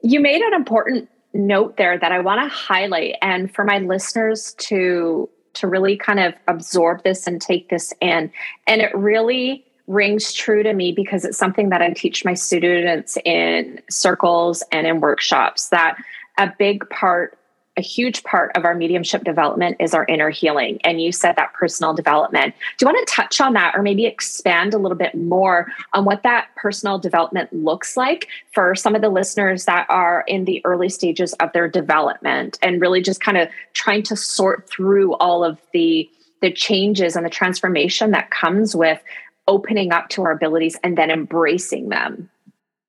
You 0.03 0.19
made 0.19 0.43
an 0.43 0.55
important 0.55 1.09
note 1.33 1.77
there 1.77 1.97
that 2.01 2.11
I 2.11 2.19
want 2.19 2.43
to 2.43 2.55
highlight 2.55 3.15
and 3.23 3.55
for 3.55 3.65
my 3.65 3.79
listeners 3.79 4.55
to 4.59 5.31
to 5.55 5.67
really 5.69 5.97
kind 5.97 6.19
of 6.19 6.35
absorb 6.49 7.05
this 7.05 7.27
and 7.27 7.41
take 7.41 7.69
this 7.69 7.93
in. 8.01 8.31
And 8.67 8.81
it 8.81 8.95
really 8.95 9.65
rings 9.87 10.33
true 10.33 10.63
to 10.65 10.73
me 10.73 10.93
because 10.93 11.25
it's 11.25 11.39
something 11.39 11.69
that 11.71 11.81
I 11.81 11.91
teach 11.93 12.25
my 12.25 12.35
students 12.35 13.17
in 13.25 13.81
circles 13.89 14.63
and 14.73 14.87
in 14.87 15.01
workshops 15.01 15.69
that 15.69 15.97
a 16.39 16.53
big 16.59 16.89
part 16.91 17.39
a 17.79 17.81
huge 17.81 18.25
part 18.25 18.55
of 18.57 18.65
our 18.65 18.75
mediumship 18.75 19.23
development 19.23 19.77
is 19.79 19.95
our 19.95 20.05
inner 20.07 20.31
healing. 20.31 20.81
And 20.83 21.01
you 21.01 21.13
said 21.13 21.37
that 21.37 21.55
personal 21.55 21.95
development. 21.95 22.55
Do 22.77 22.85
you 22.85 22.93
want 22.93 23.07
to 23.07 23.15
touch 23.15 23.41
on 23.41 23.53
that 23.53 23.75
or 23.77 23.83
maybe 23.83 24.05
expand 24.05 24.75
a 24.75 24.79
little 24.79 24.99
bit 24.99 25.15
more 25.15 25.69
on 25.95 26.05
what 26.05 26.25
that 26.25 26.49
personal 26.57 26.99
development 26.99 27.53
looks 27.53 27.97
like 27.97 28.27
for 28.53 28.75
some 28.75 28.97
of 28.97 29.01
the 29.01 29.09
listeners 29.09 29.65
that 29.67 29.87
are 29.89 30.25
in 30.27 30.45
the 30.45 30.61
early 30.65 30.89
stages 30.89 31.35
of 31.35 31.53
their 31.53 31.69
development 31.69 32.59
and 32.63 32.81
really 32.81 33.01
just 33.01 33.21
kind 33.21 33.39
of 33.39 33.49
trying 33.75 34.03
to 34.03 34.17
sort 34.17 34.69
through 34.69 35.15
all 35.15 35.45
of 35.45 35.61
the 35.73 36.11
the 36.41 36.53
changes 36.53 37.17
and 37.17 37.27
the 37.27 37.31
transformation 37.31 38.13
that 38.13 38.31
comes 38.31 38.75
with 38.75 39.03
opening 39.49 39.93
up 39.93 40.09
to 40.09 40.23
our 40.23 40.31
abilities 40.31 40.79
and 40.85 40.97
then 40.97 41.11
embracing 41.11 41.89
them. 41.89 42.31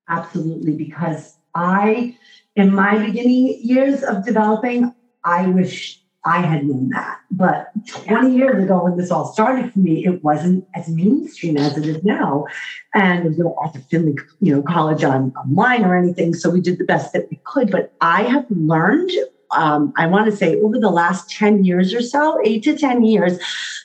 Absolutely, 0.08 0.74
because 0.74 1.36
I, 1.54 2.16
in 2.60 2.74
my 2.74 2.98
beginning 2.98 3.58
years 3.62 4.02
of 4.02 4.24
developing, 4.24 4.94
I 5.24 5.46
wish 5.46 6.00
I 6.24 6.42
had 6.42 6.66
known 6.66 6.90
that. 6.90 7.18
But 7.30 7.70
20 7.86 8.36
years 8.36 8.62
ago, 8.62 8.84
when 8.84 8.98
this 8.98 9.10
all 9.10 9.32
started 9.32 9.72
for 9.72 9.78
me, 9.78 10.04
it 10.04 10.22
wasn't 10.22 10.66
as 10.74 10.88
mainstream 10.88 11.56
as 11.56 11.78
it 11.78 11.86
is 11.86 12.04
now. 12.04 12.46
And 12.94 13.20
there 13.20 13.28
was 13.28 13.38
no 13.38 13.54
Arthur 13.58 13.80
Findlay, 13.90 14.16
you 14.40 14.54
know, 14.54 14.62
college 14.62 15.02
on 15.02 15.32
online 15.32 15.84
or 15.84 15.96
anything. 15.96 16.34
So 16.34 16.50
we 16.50 16.60
did 16.60 16.78
the 16.78 16.84
best 16.84 17.14
that 17.14 17.30
we 17.30 17.40
could. 17.44 17.70
But 17.70 17.94
I 18.02 18.24
have 18.24 18.44
learned, 18.50 19.10
um, 19.52 19.94
I 19.96 20.06
want 20.06 20.30
to 20.30 20.36
say 20.36 20.60
over 20.60 20.78
the 20.78 20.90
last 20.90 21.30
10 21.30 21.64
years 21.64 21.94
or 21.94 22.02
so, 22.02 22.38
eight 22.44 22.62
to 22.64 22.76
10 22.76 23.04
years, 23.04 23.38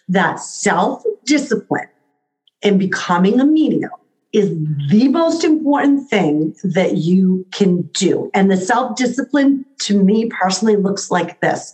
that 0.10 0.40
self 0.42 1.04
discipline 1.24 1.88
and 2.62 2.78
becoming 2.78 3.40
a 3.40 3.46
medium 3.46 3.92
is 4.36 4.50
the 4.90 5.08
most 5.08 5.44
important 5.44 6.10
thing 6.10 6.56
that 6.64 6.98
you 6.98 7.46
can 7.52 7.84
do. 7.94 8.30
And 8.34 8.52
the 8.52 8.58
self 8.58 8.98
discipline 8.98 9.66
to 9.80 10.04
me 10.04 10.30
personally 10.30 10.76
looks 10.76 11.10
like 11.10 11.40
this 11.42 11.74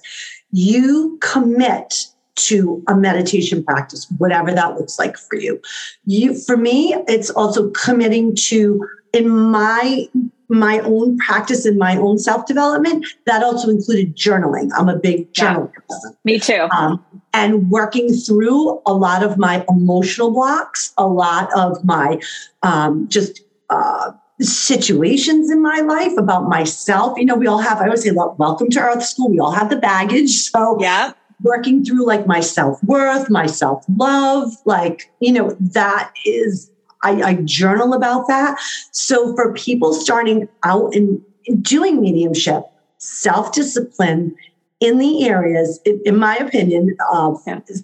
you 0.52 1.18
commit 1.22 2.06
to 2.36 2.84
a 2.88 2.96
meditation 2.96 3.64
practice, 3.64 4.08
whatever 4.18 4.52
that 4.54 4.76
looks 4.76 5.00
like 5.00 5.18
for 5.18 5.38
you. 5.38 5.62
You, 6.06 6.38
for 6.38 6.58
me, 6.58 6.94
it's 7.08 7.30
also 7.30 7.70
committing 7.72 8.36
to 8.48 8.86
in 9.14 9.30
my 9.30 10.08
my 10.52 10.80
own 10.80 11.18
practice 11.18 11.66
and 11.66 11.78
my 11.78 11.98
own 11.98 12.18
self 12.20 12.46
development. 12.46 13.06
That 13.26 13.44
also 13.44 13.70
included 13.70 14.16
journaling. 14.16 14.70
I'm 14.78 14.90
a 14.90 14.98
big 14.98 15.34
journal 15.34 15.72
yeah, 15.74 15.80
person. 15.90 16.18
Me 16.24 16.40
too. 16.40 16.68
Um, 16.76 17.04
and 17.34 17.70
working 17.70 18.14
through 18.14 18.82
a 18.86 18.94
lot 18.94 19.24
of 19.24 19.38
my 19.38 19.66
emotional 19.70 20.32
blocks, 20.32 20.94
a 20.98 21.08
lot 21.08 21.50
of 21.56 21.84
my 21.84 22.20
um, 22.64 23.08
just. 23.08 23.42
Uh, 23.70 24.12
situations 24.42 25.52
in 25.52 25.62
my 25.62 25.82
life 25.82 26.18
about 26.18 26.50
myself. 26.50 27.18
You 27.18 27.26
know, 27.26 27.36
we 27.36 27.46
all 27.46 27.60
have, 27.60 27.80
I 27.80 27.86
always 27.86 28.04
say, 28.04 28.12
welcome 28.12 28.70
to 28.72 28.80
Earth 28.80 29.04
School. 29.04 29.30
We 29.30 29.40
all 29.40 29.52
have 29.52 29.70
the 29.70 29.78
baggage. 29.78 30.32
So, 30.52 30.78
yeah. 30.82 31.14
Working 31.44 31.86
through 31.86 32.06
like 32.06 32.28
my 32.28 32.40
self 32.40 32.84
worth, 32.84 33.30
my 33.30 33.46
self 33.46 33.86
love, 33.96 34.52
like, 34.66 35.12
you 35.20 35.32
know, 35.32 35.56
that 35.60 36.12
is, 36.26 36.71
I, 37.04 37.22
I, 37.22 37.34
journal 37.46 37.94
about 37.94 38.28
that. 38.28 38.60
So, 38.92 39.36
for 39.36 39.54
people 39.54 39.94
starting 39.94 40.48
out 40.64 40.94
and 40.96 41.22
doing 41.62 42.02
mediumship, 42.02 42.64
self 42.98 43.52
discipline 43.54 44.36
in 44.80 44.98
the 44.98 45.28
areas, 45.28 45.80
in 45.86 46.18
my 46.18 46.36
opinion, 46.38 46.98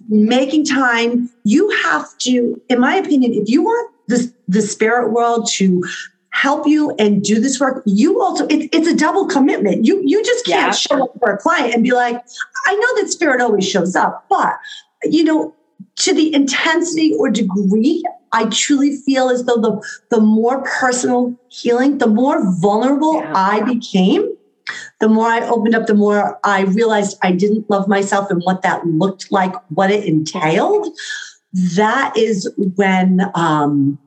making 0.10 0.66
time, 0.66 1.30
you 1.44 1.70
have 1.84 2.18
to, 2.20 2.60
in 2.70 2.80
my 2.80 2.96
opinion, 2.96 3.34
if 3.34 3.48
you 3.48 3.62
want 3.62 3.94
the, 4.08 4.34
the 4.48 4.62
spirit 4.62 5.12
world 5.12 5.48
to 5.54 5.84
help 6.32 6.68
you 6.68 6.92
and 7.00 7.24
do 7.24 7.40
this 7.40 7.60
work 7.60 7.82
you 7.88 8.22
also 8.22 8.46
it, 8.46 8.70
it's 8.72 8.88
a 8.88 8.96
double 8.96 9.26
commitment 9.26 9.86
you 9.86 10.04
you 10.06 10.24
just 10.24 10.46
can't 10.46 10.68
yeah. 10.68 10.72
show 10.72 11.04
up 11.06 11.12
for 11.18 11.32
a 11.32 11.38
client 11.38 11.74
and 11.74 11.84
be 11.84 11.92
like 11.92 12.24
i 12.68 12.76
know 12.76 13.02
that 13.02 13.10
spirit 13.10 13.42
always 13.42 13.68
shows 13.68 13.96
up 13.96 14.24
but 14.30 14.54
you 15.04 15.24
know 15.24 15.52
to 15.98 16.14
the 16.14 16.34
intensity 16.34 17.14
or 17.18 17.30
degree 17.30 18.04
i 18.32 18.46
truly 18.46 18.96
feel 18.96 19.30
as 19.30 19.46
though 19.46 19.58
the 19.58 20.02
the 20.10 20.20
more 20.20 20.64
personal 20.64 21.36
healing 21.50 21.98
the 21.98 22.08
more 22.08 22.42
vulnerable 22.60 23.22
yeah. 23.22 23.34
i 23.36 23.62
became 23.62 24.34
the 25.00 25.08
more 25.08 25.28
i 25.28 25.48
opened 25.48 25.76
up 25.76 25.88
the 25.88 25.94
more 25.94 26.40
i 26.44 26.62
realized 26.62 27.18
i 27.24 27.32
didn't 27.32 27.70
love 27.70 27.88
myself 27.88 28.30
and 28.30 28.42
what 28.44 28.62
that 28.62 28.86
looked 28.86 29.32
like 29.32 29.54
what 29.70 29.92
it 29.92 30.04
entailed 30.06 30.88
that 31.54 32.16
is 32.16 32.52
when 32.76 33.22
um 33.34 33.98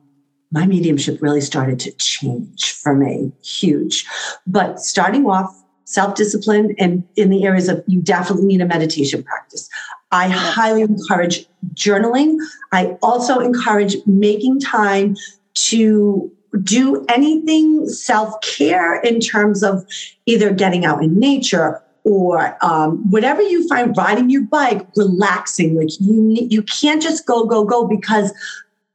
my 0.51 0.65
mediumship 0.65 1.21
really 1.21 1.41
started 1.41 1.79
to 1.79 1.91
change 1.93 2.73
for 2.73 2.93
me, 2.93 3.31
huge. 3.41 4.05
But 4.45 4.79
starting 4.79 5.25
off, 5.25 5.60
self 5.91 6.15
discipline 6.15 6.73
and 6.79 7.03
in 7.15 7.29
the 7.29 7.43
areas 7.43 7.67
of 7.67 7.83
you 7.87 8.01
definitely 8.01 8.45
need 8.45 8.61
a 8.61 8.65
meditation 8.65 9.23
practice. 9.23 9.69
I 10.11 10.27
highly 10.27 10.81
encourage 10.81 11.45
journaling. 11.73 12.37
I 12.71 12.97
also 13.01 13.39
encourage 13.39 13.95
making 14.05 14.59
time 14.59 15.15
to 15.53 16.31
do 16.63 17.05
anything 17.09 17.87
self 17.87 18.39
care 18.41 18.99
in 19.01 19.19
terms 19.19 19.63
of 19.63 19.85
either 20.25 20.51
getting 20.53 20.85
out 20.85 21.03
in 21.03 21.19
nature 21.19 21.81
or 22.03 22.57
um, 22.65 23.09
whatever 23.11 23.41
you 23.41 23.67
find 23.67 23.95
riding 23.95 24.29
your 24.29 24.41
bike 24.43 24.85
relaxing 24.95 25.75
like 25.75 25.89
you 25.99 26.35
you 26.49 26.63
can't 26.63 27.01
just 27.01 27.27
go 27.27 27.45
go 27.45 27.63
go 27.63 27.85
because 27.85 28.33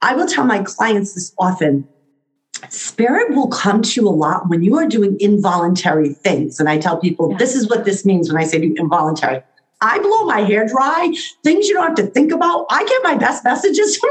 I 0.01 0.13
will 0.15 0.27
tell 0.27 0.45
my 0.45 0.61
clients 0.63 1.13
this 1.15 1.33
often. 1.39 1.87
Spirit 2.69 3.35
will 3.35 3.47
come 3.47 3.81
to 3.81 4.01
you 4.01 4.07
a 4.07 4.09
lot 4.09 4.49
when 4.49 4.63
you 4.63 4.77
are 4.77 4.87
doing 4.87 5.17
involuntary 5.19 6.09
things. 6.09 6.59
And 6.59 6.67
I 6.69 6.77
tell 6.77 6.97
people, 6.97 7.35
this 7.35 7.55
is 7.55 7.69
what 7.69 7.85
this 7.85 8.05
means 8.05 8.31
when 8.31 8.41
I 8.41 8.45
say 8.45 8.59
do 8.59 8.73
involuntary. 8.77 9.41
I 9.79 9.99
blow 9.99 10.25
my 10.25 10.41
hair 10.41 10.65
dry, 10.65 11.13
things 11.43 11.67
you 11.67 11.75
don't 11.75 11.85
have 11.85 11.95
to 11.97 12.07
think 12.07 12.31
about. 12.31 12.65
I 12.71 12.83
get 12.85 13.03
my 13.03 13.15
best 13.15 13.43
messages 13.43 13.99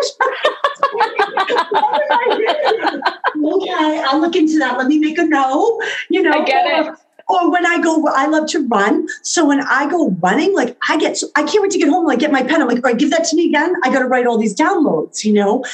okay, 3.44 4.04
I'll 4.06 4.20
look 4.20 4.36
into 4.36 4.58
that. 4.58 4.78
Let 4.78 4.86
me 4.86 4.98
make 5.00 5.18
a 5.18 5.24
note. 5.24 5.80
You 6.08 6.22
know, 6.22 6.30
I 6.30 6.44
get 6.44 6.86
it 6.86 6.94
or 7.28 7.50
when 7.50 7.66
I 7.66 7.80
go, 7.80 8.06
I 8.08 8.26
love 8.26 8.48
to 8.50 8.66
run. 8.68 9.08
So 9.22 9.46
when 9.46 9.60
I 9.62 9.90
go 9.90 10.10
running, 10.20 10.54
like 10.54 10.76
I 10.88 10.96
get, 10.96 11.20
I 11.34 11.42
can't 11.42 11.62
wait 11.62 11.72
to 11.72 11.78
get 11.78 11.88
home. 11.88 12.06
Like 12.06 12.20
get 12.20 12.30
my 12.30 12.42
pen. 12.42 12.62
I'm 12.62 12.68
like, 12.68 12.76
all 12.76 12.82
right, 12.82 12.98
give 12.98 13.10
that 13.10 13.24
to 13.24 13.36
me 13.36 13.48
again. 13.48 13.74
I 13.82 13.92
got 13.92 14.00
to 14.00 14.06
write 14.06 14.26
all 14.26 14.38
these 14.38 14.54
downloads. 14.54 15.24
You 15.24 15.32
know, 15.32 15.64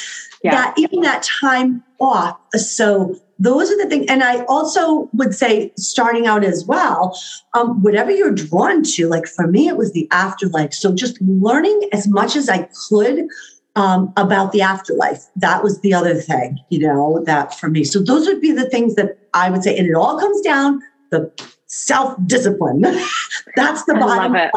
yeah. 0.43 0.53
that 0.53 0.79
even 0.79 1.01
that 1.03 1.23
time 1.23 1.83
off. 2.01 2.39
So 2.55 3.17
those 3.39 3.71
are 3.71 3.77
the 3.77 3.87
things. 3.87 4.07
And 4.09 4.23
I 4.23 4.45
also 4.45 5.11
would 5.13 5.35
say, 5.35 5.73
starting 5.77 6.27
out 6.27 6.45
as 6.45 6.65
well, 6.65 7.19
um, 7.55 7.83
whatever 7.83 8.11
you're 8.11 8.31
drawn 8.31 8.83
to. 8.85 9.09
Like 9.09 9.27
for 9.27 9.47
me, 9.47 9.69
it 9.69 9.77
was 9.77 9.93
the 9.93 10.09
afterlife. 10.11 10.73
So 10.73 10.95
just 10.95 11.21
learning 11.21 11.89
as 11.93 12.09
much 12.09 12.37
as 12.37 12.49
I 12.49 12.69
could 12.89 13.27
um, 13.75 14.13
about 14.17 14.53
the 14.53 14.63
afterlife. 14.63 15.25
That 15.37 15.63
was 15.63 15.81
the 15.81 15.95
other 15.95 16.15
thing, 16.15 16.59
you 16.71 16.79
know, 16.79 17.23
that 17.25 17.59
for 17.59 17.69
me. 17.69 17.85
So 17.85 18.01
those 18.01 18.27
would 18.27 18.41
be 18.41 18.53
the 18.53 18.69
things 18.69 18.95
that 18.95 19.19
I 19.35 19.51
would 19.51 19.63
say. 19.63 19.77
And 19.77 19.89
it 19.89 19.95
all 19.95 20.19
comes 20.19 20.41
down 20.43 20.81
the 21.13 21.31
self 21.67 22.17
discipline. 22.27 22.81
That's 23.57 23.85
the 23.85 23.95
bottom 23.95 24.33
line. 24.33 24.51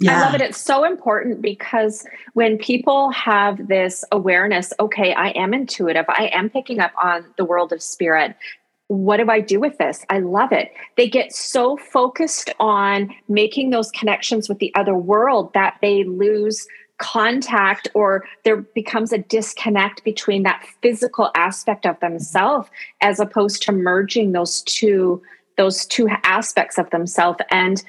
Yeah. 0.00 0.18
I 0.18 0.20
love 0.22 0.34
it. 0.34 0.40
It's 0.40 0.60
so 0.60 0.84
important 0.84 1.40
because 1.40 2.04
when 2.32 2.58
people 2.58 3.10
have 3.10 3.68
this 3.68 4.04
awareness, 4.10 4.72
okay, 4.80 5.14
I 5.14 5.28
am 5.30 5.54
intuitive, 5.54 6.04
I 6.08 6.30
am 6.32 6.50
picking 6.50 6.80
up 6.80 6.92
on 7.02 7.24
the 7.38 7.44
world 7.44 7.72
of 7.72 7.80
spirit. 7.80 8.34
What 8.88 9.18
do 9.18 9.30
I 9.30 9.40
do 9.40 9.60
with 9.60 9.78
this? 9.78 10.04
I 10.10 10.18
love 10.18 10.52
it. 10.52 10.72
They 10.96 11.08
get 11.08 11.32
so 11.32 11.76
focused 11.76 12.50
on 12.58 13.14
making 13.28 13.70
those 13.70 13.90
connections 13.92 14.48
with 14.48 14.58
the 14.58 14.74
other 14.74 14.94
world 14.94 15.54
that 15.54 15.78
they 15.80 16.04
lose 16.04 16.66
contact 16.98 17.88
or 17.94 18.24
there 18.44 18.56
becomes 18.56 19.12
a 19.12 19.18
disconnect 19.18 20.04
between 20.04 20.44
that 20.44 20.64
physical 20.80 21.30
aspect 21.34 21.86
of 21.86 21.98
themselves 22.00 22.68
as 23.00 23.18
opposed 23.18 23.62
to 23.62 23.72
merging 23.72 24.32
those 24.32 24.62
two 24.62 25.22
those 25.56 25.86
two 25.86 26.08
aspects 26.24 26.78
of 26.78 26.90
themselves. 26.90 27.38
And 27.50 27.82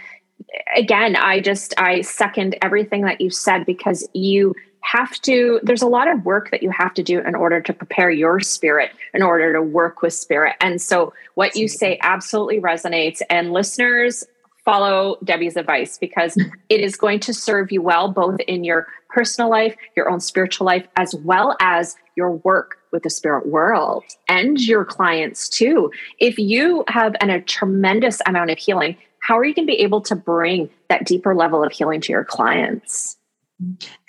again 0.75 1.15
i 1.15 1.39
just 1.39 1.73
i 1.77 2.01
second 2.01 2.55
everything 2.61 3.01
that 3.03 3.21
you 3.21 3.29
said 3.29 3.65
because 3.65 4.07
you 4.13 4.53
have 4.85 5.19
to 5.21 5.59
there's 5.63 5.81
a 5.81 5.87
lot 5.87 6.07
of 6.07 6.23
work 6.25 6.51
that 6.51 6.61
you 6.61 6.69
have 6.69 6.93
to 6.93 7.01
do 7.01 7.19
in 7.19 7.33
order 7.33 7.59
to 7.59 7.73
prepare 7.73 8.11
your 8.11 8.39
spirit 8.39 8.91
in 9.15 9.23
order 9.23 9.51
to 9.53 9.61
work 9.61 10.01
with 10.01 10.13
spirit. 10.13 10.55
And 10.61 10.79
so 10.79 11.13
what 11.33 11.55
you 11.55 11.67
say 11.67 11.97
absolutely 12.01 12.59
resonates. 12.59 13.21
And 13.29 13.51
listeners 13.51 14.23
follow 14.65 15.17
debbie's 15.23 15.56
advice 15.56 15.97
because 15.97 16.34
hmm. 16.34 16.41
it 16.69 16.82
is 16.82 16.95
going 16.95 17.19
to 17.19 17.34
serve 17.34 17.71
you 17.71 17.82
well 17.82 18.12
both 18.12 18.39
in 18.41 18.63
your 18.63 18.88
personal 19.10 19.49
life 19.49 19.75
your 19.95 20.10
own 20.10 20.19
spiritual 20.19 20.65
life 20.65 20.88
as 20.97 21.15
well 21.15 21.56
as 21.62 21.95
your 22.15 22.32
work 22.32 22.78
with 22.95 23.04
the 23.04 23.10
spirit 23.10 23.47
world 23.47 24.04
and 24.28 24.60
your 24.62 24.86
clients 24.86 25.47
too. 25.49 25.91
If 26.19 26.39
you 26.39 26.84
have 26.88 27.15
an, 27.19 27.30
a 27.30 27.41
tremendous 27.41 28.21
amount 28.25 28.51
of 28.51 28.58
healing, 28.58 28.97
how 29.19 29.38
are 29.38 29.43
you 29.43 29.54
going 29.54 29.67
to 29.67 29.71
be 29.71 29.80
able 29.80 30.01
to 30.01 30.15
bring 30.15 30.69
that 30.89 31.06
deeper 31.06 31.36
level 31.36 31.63
of 31.63 31.71
healing 31.71 32.01
to 32.01 32.12
your 32.12 32.23
clients? 32.23 33.17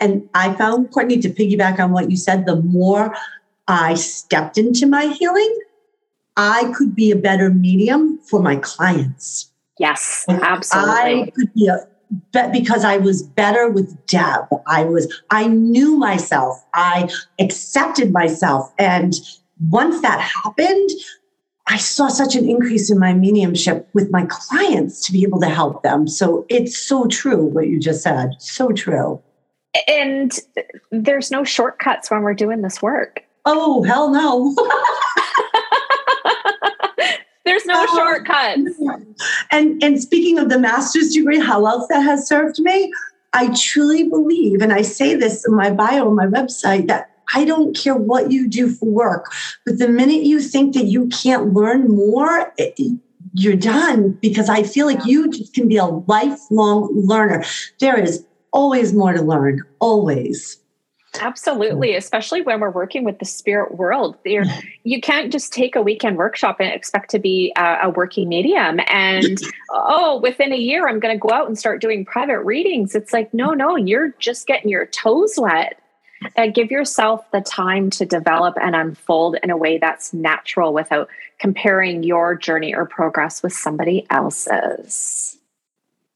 And 0.01 0.29
I 0.35 0.55
found, 0.55 0.91
Courtney, 0.91 1.19
to 1.19 1.29
piggyback 1.29 1.79
on 1.79 1.93
what 1.93 2.11
you 2.11 2.17
said, 2.17 2.47
the 2.47 2.57
more 2.57 3.15
I 3.69 3.95
stepped 3.95 4.57
into 4.57 4.87
my 4.87 5.07
healing, 5.07 5.59
I 6.37 6.73
could 6.77 6.95
be 6.95 7.11
a 7.11 7.17
better 7.17 7.51
medium 7.51 8.19
for 8.19 8.41
my 8.41 8.57
clients. 8.57 9.51
Yes, 9.79 10.25
absolutely. 10.29 11.23
I 11.23 11.33
could 11.35 11.53
be 11.55 11.69
a 11.69 11.87
but 12.33 12.53
because 12.53 12.85
I 12.85 12.99
was 12.99 13.23
better 13.23 13.69
with 13.69 14.07
Deb. 14.07 14.47
I 14.67 14.85
was, 14.85 15.13
I 15.31 15.49
knew 15.49 15.97
myself. 15.97 16.65
I 16.75 17.11
accepted 17.39 18.13
myself. 18.13 18.73
And 18.79 19.15
once 19.69 20.01
that 20.03 20.21
happened, 20.21 20.91
I 21.67 21.79
saw 21.79 22.09
such 22.09 22.37
an 22.37 22.49
increase 22.49 22.91
in 22.91 22.99
my 22.99 23.13
mediumship 23.13 23.89
with 23.93 24.11
my 24.13 24.27
clients 24.29 25.05
to 25.07 25.13
be 25.13 25.25
able 25.25 25.41
to 25.41 25.49
help 25.49 25.83
them. 25.83 26.07
So 26.07 26.47
it's 26.49 26.79
so 26.79 27.07
true 27.07 27.45
what 27.45 27.67
you 27.67 27.81
just 27.81 28.03
said. 28.03 28.35
So 28.39 28.71
true. 28.71 29.21
And 29.89 30.39
there's 30.93 31.31
no 31.31 31.43
shortcuts 31.43 32.11
when 32.11 32.23
we're 32.23 32.35
doing 32.35 32.63
this 32.63 32.81
work. 32.81 33.25
Oh, 33.45 33.83
hell 33.83 34.11
no. 34.11 34.55
There's 37.47 37.65
no 37.65 37.85
uh, 37.85 37.87
shortcuts. 37.95 38.79
And 39.51 39.83
and 39.83 40.03
speaking 40.03 40.39
of 40.39 40.51
the 40.51 40.59
master's 40.59 41.15
degree, 41.15 41.41
how 41.41 41.65
else 41.65 41.87
that 41.89 42.01
has 42.01 42.29
served 42.29 42.59
me, 42.59 42.93
I 43.33 43.55
truly 43.55 44.09
believe, 44.09 44.61
and 44.61 44.73
I 44.73 44.83
say 44.83 45.15
this 45.15 45.47
in 45.47 45.55
my 45.55 45.71
bio 45.71 46.09
on 46.09 46.17
my 46.17 46.27
website, 46.27 46.89
that 46.89 47.11
I 47.35 47.45
don't 47.45 47.77
care 47.77 47.95
what 47.95 48.31
you 48.31 48.49
do 48.49 48.69
for 48.69 48.87
work, 48.87 49.33
but 49.65 49.79
the 49.79 49.89
minute 49.89 50.23
you 50.25 50.41
think 50.41 50.75
that 50.75 50.87
you 50.87 51.09
can't 51.09 51.55
learn 51.55 51.89
more, 51.89 52.53
it, 52.59 52.79
you're 53.35 53.57
done 53.57 54.13
because 54.23 54.49
I 54.49 54.63
feel 54.63 54.87
like 54.87 55.05
you 55.05 55.31
just 55.31 55.55
can 55.55 55.69
be 55.69 55.77
a 55.77 55.87
lifelong 55.87 56.91
learner. 56.95 57.45
There 57.81 57.99
is 57.99 58.25
always 58.53 58.93
more 58.93 59.13
to 59.13 59.23
learn, 59.23 59.63
always. 59.81 60.59
Absolutely, 61.21 61.91
mm. 61.91 61.97
especially 61.97 62.43
when 62.43 62.61
we're 62.61 62.71
working 62.71 63.05
with 63.05 63.19
the 63.19 63.25
spirit 63.25 63.77
world. 63.77 64.17
There, 64.25 64.45
you 64.85 65.01
can't 65.01 65.33
just 65.33 65.53
take 65.53 65.77
a 65.77 65.83
weekend 65.83 66.17
workshop 66.17 66.57
and 66.61 66.73
expect 66.73 67.11
to 67.11 67.19
be 67.19 67.53
a, 67.57 67.79
a 67.85 67.91
working 67.91 68.29
medium. 68.29 68.81
And 68.89 69.39
oh, 69.71 70.21
within 70.21 70.53
a 70.53 70.57
year, 70.57 70.89
I'm 70.89 71.01
going 71.01 71.15
to 71.15 71.19
go 71.19 71.33
out 71.35 71.47
and 71.47 71.59
start 71.59 71.81
doing 71.81 72.05
private 72.05 72.41
readings. 72.41 72.95
It's 72.95 73.13
like, 73.13 73.33
no, 73.33 73.53
no, 73.53 73.77
you're 73.77 74.15
just 74.19 74.47
getting 74.47 74.71
your 74.71 74.87
toes 74.87 75.35
wet. 75.37 75.81
And 76.35 76.55
give 76.55 76.71
yourself 76.71 77.31
the 77.31 77.43
time 77.43 77.91
to 77.91 78.07
develop 78.07 78.57
and 78.59 78.75
unfold 78.75 79.37
in 79.43 79.51
a 79.51 79.57
way 79.57 79.77
that's 79.77 80.15
natural 80.15 80.73
without 80.73 81.09
comparing 81.39 82.03
your 82.05 82.35
journey 82.35 82.75
or 82.75 82.87
progress 82.87 83.43
with 83.43 83.53
somebody 83.53 84.07
else's. 84.09 85.36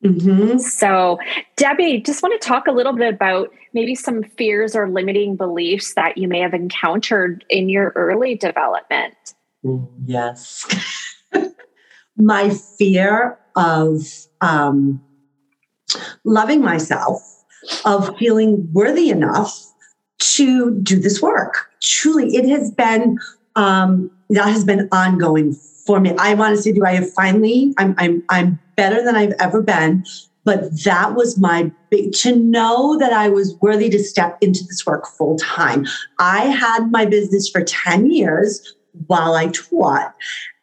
Mm-hmm. 0.04 0.58
So, 0.58 1.18
Debbie, 1.56 2.00
just 2.00 2.22
want 2.22 2.40
to 2.40 2.46
talk 2.46 2.66
a 2.66 2.72
little 2.72 2.94
bit 2.94 3.12
about 3.12 3.50
maybe 3.74 3.94
some 3.94 4.22
fears 4.22 4.74
or 4.74 4.88
limiting 4.88 5.36
beliefs 5.36 5.94
that 5.94 6.16
you 6.16 6.26
may 6.26 6.40
have 6.40 6.54
encountered 6.54 7.44
in 7.50 7.68
your 7.68 7.92
early 7.96 8.34
development. 8.34 9.14
Yes. 10.04 10.66
My 12.16 12.50
fear 12.50 13.38
of 13.56 14.00
um, 14.40 15.02
loving 16.24 16.62
myself, 16.62 17.22
of 17.84 18.16
feeling 18.18 18.68
worthy 18.72 19.10
enough 19.10 19.66
to 20.18 20.78
do 20.80 20.98
this 20.98 21.20
work. 21.20 21.70
Truly, 21.82 22.36
it 22.36 22.48
has 22.48 22.70
been 22.70 23.18
um, 23.56 24.10
that 24.30 24.48
has 24.48 24.64
been 24.64 24.88
ongoing 24.92 25.54
for 25.90 25.98
me. 25.98 26.14
I 26.18 26.34
want 26.34 26.54
to 26.54 26.62
say, 26.62 26.70
do 26.70 26.84
I 26.84 26.92
have 26.92 27.12
finally? 27.14 27.74
I'm 27.76 27.96
I'm 27.98 28.22
I'm 28.28 28.60
better 28.76 29.02
than 29.02 29.16
I've 29.16 29.34
ever 29.40 29.60
been. 29.60 30.04
But 30.44 30.84
that 30.84 31.16
was 31.16 31.36
my 31.36 31.72
big 31.90 32.12
to 32.22 32.36
know 32.36 32.96
that 32.98 33.12
I 33.12 33.28
was 33.28 33.56
worthy 33.60 33.90
to 33.90 33.98
step 33.98 34.38
into 34.40 34.62
this 34.62 34.86
work 34.86 35.04
full 35.04 35.36
time. 35.36 35.86
I 36.20 36.42
had 36.44 36.92
my 36.92 37.06
business 37.06 37.48
for 37.48 37.62
10 37.62 38.08
years 38.12 38.76
while 39.08 39.34
I 39.34 39.48
taught. 39.48 40.14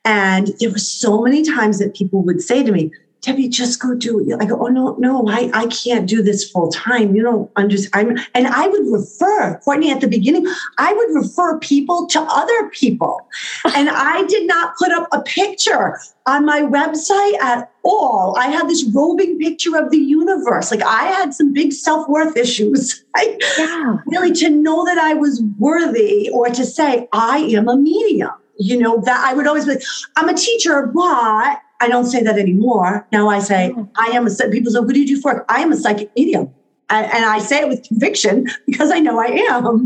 And 0.05 0.47
there 0.61 0.71
were 0.71 0.77
so 0.77 1.21
many 1.21 1.43
times 1.43 1.77
that 1.79 1.93
people 1.93 2.23
would 2.23 2.41
say 2.41 2.63
to 2.63 2.71
me, 2.71 2.91
Debbie, 3.21 3.49
just 3.49 3.81
go 3.81 3.95
do 3.95 4.19
it. 4.19 4.37
I 4.39 4.45
go, 4.45 4.59
oh 4.59 4.67
no, 4.67 4.95
no, 4.99 5.27
I, 5.27 5.49
I 5.53 5.65
can't 5.67 6.07
do 6.07 6.21
this 6.21 6.49
full 6.49 6.69
time. 6.69 7.15
You 7.15 7.23
don't 7.23 7.51
understand. 7.55 8.09
I'm, 8.11 8.25
and 8.33 8.47
I 8.47 8.67
would 8.67 8.85
refer, 8.87 9.57
Courtney, 9.59 9.91
at 9.91 10.01
the 10.01 10.07
beginning, 10.07 10.47
I 10.77 10.93
would 10.93 11.13
refer 11.13 11.57
people 11.59 12.07
to 12.07 12.21
other 12.21 12.69
people. 12.69 13.27
and 13.75 13.89
I 13.89 14.23
did 14.27 14.47
not 14.47 14.75
put 14.77 14.91
up 14.91 15.07
a 15.11 15.21
picture 15.21 15.97
on 16.27 16.45
my 16.45 16.61
website 16.61 17.39
at 17.39 17.71
all. 17.83 18.35
I 18.37 18.47
had 18.47 18.69
this 18.69 18.85
roving 18.93 19.39
picture 19.39 19.75
of 19.77 19.89
the 19.91 19.97
universe. 19.97 20.71
Like 20.71 20.83
I 20.83 21.05
had 21.05 21.33
some 21.33 21.53
big 21.53 21.73
self-worth 21.73 22.37
issues. 22.37 23.03
I, 23.15 23.37
yeah. 23.57 23.97
Really 24.05 24.31
to 24.33 24.49
know 24.49 24.85
that 24.85 24.97
I 24.97 25.15
was 25.15 25.41
worthy 25.57 26.29
or 26.31 26.47
to 26.49 26.65
say 26.65 27.07
I 27.13 27.39
am 27.39 27.67
a 27.67 27.75
medium. 27.75 28.31
You 28.59 28.79
know, 28.79 29.01
that 29.01 29.23
I 29.23 29.35
would 29.35 29.45
always 29.45 29.65
be 29.65 29.73
like, 29.73 29.83
I'm 30.15 30.29
a 30.29 30.33
teacher, 30.33 30.87
but 30.87 31.59
I 31.79 31.87
don't 31.87 32.05
say 32.05 32.23
that 32.23 32.37
anymore. 32.37 33.07
Now 33.11 33.29
I 33.29 33.39
say, 33.39 33.73
oh. 33.75 33.89
I 33.95 34.07
am 34.07 34.27
a, 34.27 34.49
people 34.49 34.71
say, 34.71 34.79
what 34.79 34.93
do 34.93 34.99
you 34.99 35.07
do 35.07 35.21
for? 35.21 35.45
I 35.49 35.61
am 35.61 35.71
a 35.71 35.77
psychic 35.77 36.11
medium. 36.15 36.49
And, 36.89 37.05
and 37.11 37.25
I 37.25 37.39
say 37.39 37.61
it 37.61 37.67
with 37.67 37.83
conviction 37.87 38.47
because 38.65 38.91
I 38.91 38.99
know 38.99 39.19
I 39.19 39.27
am. 39.27 39.85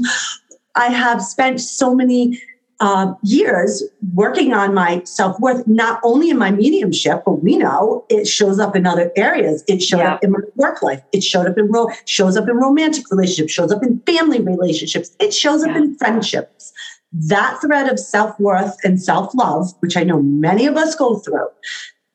I 0.76 0.88
have 0.88 1.22
spent 1.22 1.60
so 1.60 1.94
many 1.94 2.42
uh, 2.80 3.14
years 3.22 3.84
working 4.14 4.54
on 4.54 4.74
my 4.74 5.04
self 5.04 5.40
worth, 5.40 5.68
not 5.68 6.00
only 6.04 6.32
in 6.32 6.38
my 6.38 6.50
mediumship, 6.50 7.22
but 7.26 7.44
we 7.44 7.56
know 7.56 8.06
it 8.10 8.26
shows 8.26 8.58
up 8.60 8.76
in 8.76 8.88
other 8.88 9.12
areas. 9.16 9.64
It 9.68 9.84
showed 9.84 10.00
yeah. 10.00 10.16
up 10.16 10.24
in 10.24 10.32
my 10.32 10.40
work 10.56 10.82
life. 10.82 11.02
It 11.12 11.24
showed 11.24 11.46
up 11.46 11.58
in 11.58 11.72
ro- 11.72 11.90
shows 12.06 12.38
up 12.38 12.50
in 12.50 12.56
romantic 12.58 13.04
relationships. 13.12 13.54
Shows 13.54 13.72
up 13.72 13.84
in 13.84 14.00
family 14.00 14.42
relationships. 14.42 15.16
It 15.20 15.32
shows 15.32 15.62
up 15.62 15.70
yeah. 15.70 15.78
in 15.78 15.98
friendships 15.98 16.74
that 17.14 17.60
thread 17.62 17.90
of 17.90 18.00
self 18.00 18.40
worth 18.40 18.78
and 18.84 19.02
self 19.02 19.34
love, 19.36 19.74
which 19.80 19.98
I 19.98 20.04
know 20.04 20.22
many 20.22 20.66
of 20.66 20.78
us 20.78 20.96
go 20.96 21.18
through, 21.18 21.48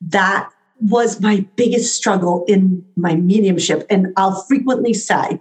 that 0.00 0.50
was 0.80 1.20
my 1.20 1.46
biggest 1.56 1.94
struggle 1.94 2.44
in 2.46 2.84
my 2.96 3.14
mediumship. 3.14 3.86
And 3.88 4.12
I'll 4.16 4.42
frequently 4.42 4.94
say, 4.94 5.40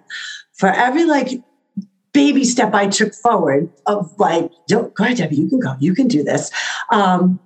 for 0.53 0.69
every 0.69 1.05
like 1.05 1.29
baby 2.13 2.45
step 2.45 2.73
I 2.73 2.87
took 2.87 3.13
forward 3.13 3.69
of 3.85 4.13
like, 4.17 4.49
go 4.69 4.91
ahead, 4.99 5.17
Debbie, 5.17 5.35
you 5.35 5.49
can 5.49 5.59
go, 5.59 5.75
you 5.79 5.93
can 5.93 6.07
do 6.07 6.23
this. 6.23 6.49
Um, 6.91 7.39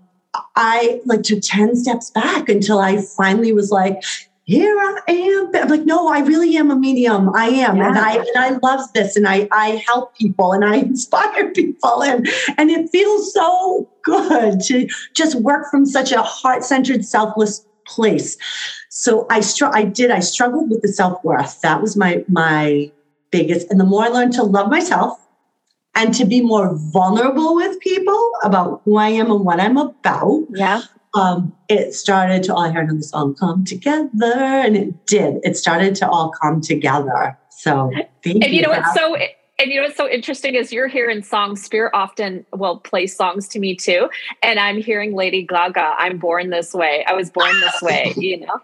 I 0.56 1.02
like 1.06 1.24
took 1.24 1.40
10 1.42 1.76
steps 1.76 2.12
back 2.12 2.50
until 2.50 2.80
I 2.80 3.02
finally 3.02 3.52
was 3.52 3.72
like, 3.72 4.04
here 4.50 4.76
I 4.80 5.12
am. 5.12 5.52
I'm 5.54 5.70
like, 5.70 5.86
no, 5.86 6.08
I 6.08 6.22
really 6.22 6.58
am 6.58 6.72
a 6.72 6.76
medium. 6.76 7.30
I 7.36 7.50
am. 7.50 7.78
Yeah. 7.78 7.88
And 7.88 8.00
I 8.00 8.16
and 8.16 8.36
I 8.36 8.58
love 8.64 8.92
this 8.94 9.16
and 9.16 9.28
I 9.28 9.48
I 9.52 9.84
help 9.86 10.16
people 10.16 10.54
and 10.54 10.66
I 10.66 10.78
inspire 10.92 11.52
people 11.52 12.02
and 12.04 12.28
and 12.58 12.72
it 12.72 12.90
feels 12.90 13.32
so 13.32 13.88
good 14.02 14.60
to 14.62 14.88
just 15.14 15.36
work 15.36 15.70
from 15.70 15.86
such 15.86 16.12
a 16.12 16.24
heart-centered, 16.24 17.06
selfless 17.06 17.64
place. 17.86 18.38
So 18.90 19.28
I 19.30 19.42
str- 19.42 19.72
I 19.72 19.84
did, 19.84 20.10
I 20.10 20.20
struggled 20.20 20.72
with 20.72 20.82
the 20.82 20.88
self-worth. 20.88 21.62
That 21.62 21.80
was 21.80 21.96
my 21.96 22.26
my 22.28 22.92
biggest. 23.30 23.70
And 23.70 23.80
the 23.80 23.86
more 23.86 24.06
I 24.06 24.08
learned 24.08 24.34
to 24.34 24.44
love 24.44 24.72
myself 24.72 25.20
and 25.94 26.12
to 26.16 26.26
be 26.26 26.42
more 26.42 26.74
vulnerable 26.74 27.54
with 27.54 27.80
people 27.82 28.32
about 28.44 28.82
who 28.84 28.98
I 28.98 29.10
am 29.10 29.30
and 29.30 29.46
what 29.46 29.60
I'm 29.60 29.78
about. 29.78 30.48
Yeah 30.50 30.82
um, 31.14 31.56
it 31.68 31.94
started 31.94 32.44
to 32.44 32.54
all 32.54 32.62
I 32.62 32.72
heard 32.72 32.90
in 32.90 32.98
the 32.98 33.04
song 33.04 33.36
come 33.36 33.66
together, 33.66 34.34
and 34.34 34.78
it 34.78 35.06
did. 35.08 35.40
It 35.44 35.58
started 35.58 35.96
to 35.96 36.10
all 36.10 36.32
come 36.42 36.62
together. 36.62 37.38
So, 37.50 37.92
and 38.24 38.46
you, 38.46 38.62
know 38.62 38.70
what's 38.70 38.94
so 38.94 39.16
and 39.16 39.72
you 39.72 39.78
know 39.78 39.84
what's 39.84 39.98
so 39.98 40.08
interesting 40.08 40.56
is 40.56 40.72
you're 40.72 40.88
hearing 40.88 41.24
songs. 41.24 41.64
Spirit 41.64 41.92
often 41.94 42.46
will 42.54 42.78
play 42.78 43.08
songs 43.08 43.48
to 43.50 43.60
me 43.60 43.76
too, 43.76 44.10
and 44.44 44.60
I'm 44.60 44.78
hearing 44.78 45.16
Lady 45.16 45.44
Gaga. 45.44 45.96
I'm 45.98 46.20
born 46.20 46.52
this 46.52 46.74
way. 46.74 47.04
I 47.06 47.14
was 47.14 47.30
born 47.30 47.60
this 47.60 47.82
way. 47.82 48.14
You 48.16 48.46
know. 48.46 48.60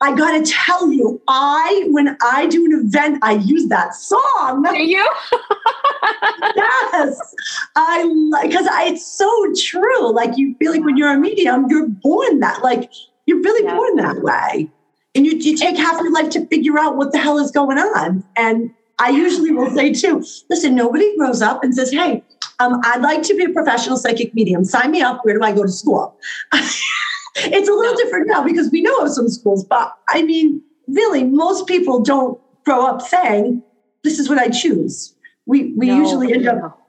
I 0.00 0.14
got 0.14 0.32
to 0.32 0.52
tell 0.52 0.92
you, 0.92 1.20
I 1.28 1.86
when 1.88 2.16
I 2.22 2.46
do 2.46 2.64
an 2.66 2.86
event, 2.86 3.18
I 3.22 3.34
use 3.34 3.68
that 3.68 3.94
song. 3.94 4.62
Do 4.62 4.82
you? 4.82 5.08
yes, 6.56 7.34
I 7.76 8.02
because 8.42 8.66
it's 8.70 9.06
so 9.06 9.52
true. 9.64 10.12
Like 10.12 10.36
you 10.36 10.54
feel 10.58 10.72
like 10.72 10.84
when 10.84 10.96
you're 10.96 11.12
a 11.12 11.18
medium, 11.18 11.66
you're 11.68 11.88
born 11.88 12.40
that. 12.40 12.62
Like 12.62 12.90
you're 13.26 13.40
really 13.40 13.64
yeah. 13.64 13.76
born 13.76 13.96
that 13.96 14.22
way, 14.22 14.68
and 15.14 15.24
you 15.24 15.36
you 15.36 15.56
take 15.56 15.76
half 15.76 16.00
your 16.00 16.12
life 16.12 16.30
to 16.30 16.46
figure 16.46 16.78
out 16.78 16.96
what 16.96 17.12
the 17.12 17.18
hell 17.18 17.38
is 17.38 17.50
going 17.50 17.78
on. 17.78 18.24
And 18.36 18.74
I 18.98 19.10
usually 19.10 19.52
will 19.52 19.70
say 19.70 19.92
too, 19.92 20.24
listen, 20.50 20.74
nobody 20.74 21.16
grows 21.16 21.40
up 21.40 21.62
and 21.62 21.74
says, 21.74 21.92
"Hey, 21.92 22.22
um, 22.58 22.80
I'd 22.84 23.00
like 23.00 23.22
to 23.22 23.34
be 23.34 23.44
a 23.44 23.50
professional 23.50 23.96
psychic 23.96 24.34
medium. 24.34 24.64
Sign 24.64 24.90
me 24.90 25.02
up. 25.02 25.24
Where 25.24 25.38
do 25.38 25.44
I 25.44 25.52
go 25.52 25.62
to 25.62 25.72
school?" 25.72 26.18
it's 27.36 27.68
a 27.68 27.72
little 27.72 27.94
different 27.96 28.28
now 28.28 28.42
because 28.44 28.70
we 28.70 28.82
know 28.82 28.96
of 28.98 29.10
some 29.10 29.28
schools, 29.28 29.64
but 29.64 29.92
I 30.08 30.22
mean, 30.22 30.62
really, 30.88 31.24
most 31.24 31.66
people 31.66 32.02
don't 32.02 32.40
grow 32.64 32.86
up 32.86 33.02
saying, 33.02 33.62
"This 34.02 34.18
is 34.18 34.28
what 34.28 34.38
I 34.38 34.48
choose." 34.48 35.14
We 35.46 35.74
we 35.76 35.88
no, 35.88 35.96
usually 35.96 36.32
end 36.32 36.48
up 36.48 36.80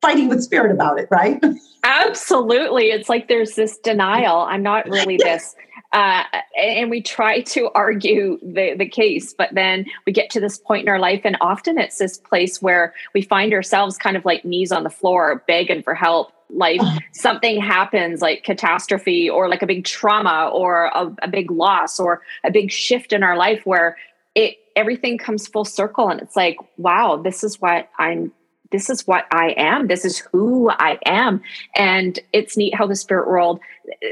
fighting 0.00 0.28
with 0.28 0.42
spirit 0.42 0.72
about 0.72 0.98
it, 0.98 1.08
right? 1.10 1.42
Absolutely, 1.84 2.90
it's 2.90 3.08
like 3.08 3.28
there's 3.28 3.54
this 3.54 3.78
denial. 3.78 4.38
I'm 4.38 4.62
not 4.62 4.86
really 4.86 5.16
this. 5.16 5.54
Uh, 5.92 6.22
and 6.56 6.90
we 6.90 7.02
try 7.02 7.42
to 7.42 7.68
argue 7.74 8.38
the, 8.40 8.74
the 8.78 8.88
case, 8.88 9.34
but 9.34 9.50
then 9.52 9.84
we 10.06 10.12
get 10.12 10.30
to 10.30 10.40
this 10.40 10.56
point 10.56 10.84
in 10.84 10.88
our 10.88 10.98
life, 10.98 11.20
and 11.24 11.36
often 11.40 11.78
it's 11.78 11.98
this 11.98 12.16
place 12.16 12.62
where 12.62 12.94
we 13.14 13.20
find 13.20 13.52
ourselves 13.52 13.98
kind 13.98 14.16
of 14.16 14.24
like 14.24 14.44
knees 14.44 14.72
on 14.72 14.84
the 14.84 14.90
floor, 14.90 15.44
begging 15.46 15.82
for 15.82 15.94
help, 15.94 16.32
like 16.52 16.80
uh-huh. 16.80 17.00
something 17.12 17.60
happens 17.60 18.20
like 18.20 18.44
catastrophe 18.44 19.28
or 19.28 19.48
like 19.48 19.62
a 19.62 19.66
big 19.66 19.84
trauma 19.84 20.50
or 20.52 20.86
a, 20.86 21.14
a, 21.22 21.28
big 21.28 21.50
loss 21.50 21.98
or 21.98 22.22
a 22.44 22.50
big 22.50 22.70
shift 22.70 23.12
in 23.12 23.22
our 23.22 23.36
life 23.36 23.64
where 23.64 23.96
it 24.34 24.56
everything 24.76 25.18
comes 25.18 25.46
full 25.46 25.64
circle 25.64 26.08
and 26.08 26.20
it's 26.20 26.36
like 26.36 26.56
wow 26.76 27.16
this 27.16 27.42
is 27.42 27.60
what 27.60 27.88
i'm 27.98 28.32
this 28.70 28.88
is 28.88 29.06
what 29.06 29.26
i 29.30 29.54
am. 29.58 29.86
This 29.86 30.04
is 30.04 30.18
who 30.32 30.70
i 30.70 30.98
am. 31.04 31.42
And 31.76 32.18
it's 32.32 32.56
neat 32.56 32.74
how 32.74 32.86
the 32.86 32.96
spirit 32.96 33.28
world 33.28 33.60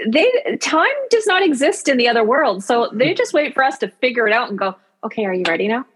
they 0.06 0.30
time 0.60 0.86
does 1.08 1.26
not 1.26 1.42
exist 1.42 1.88
in 1.88 1.96
the 1.96 2.08
other 2.08 2.22
world. 2.22 2.62
So 2.62 2.90
they 2.92 3.08
hmm. 3.08 3.16
just 3.16 3.32
wait 3.32 3.54
for 3.54 3.64
us 3.64 3.78
to 3.78 3.88
figure 3.88 4.28
it 4.28 4.34
out 4.34 4.50
and 4.50 4.58
go 4.58 4.76
okay 5.02 5.24
are 5.24 5.32
you 5.32 5.44
ready 5.48 5.66
now 5.66 5.86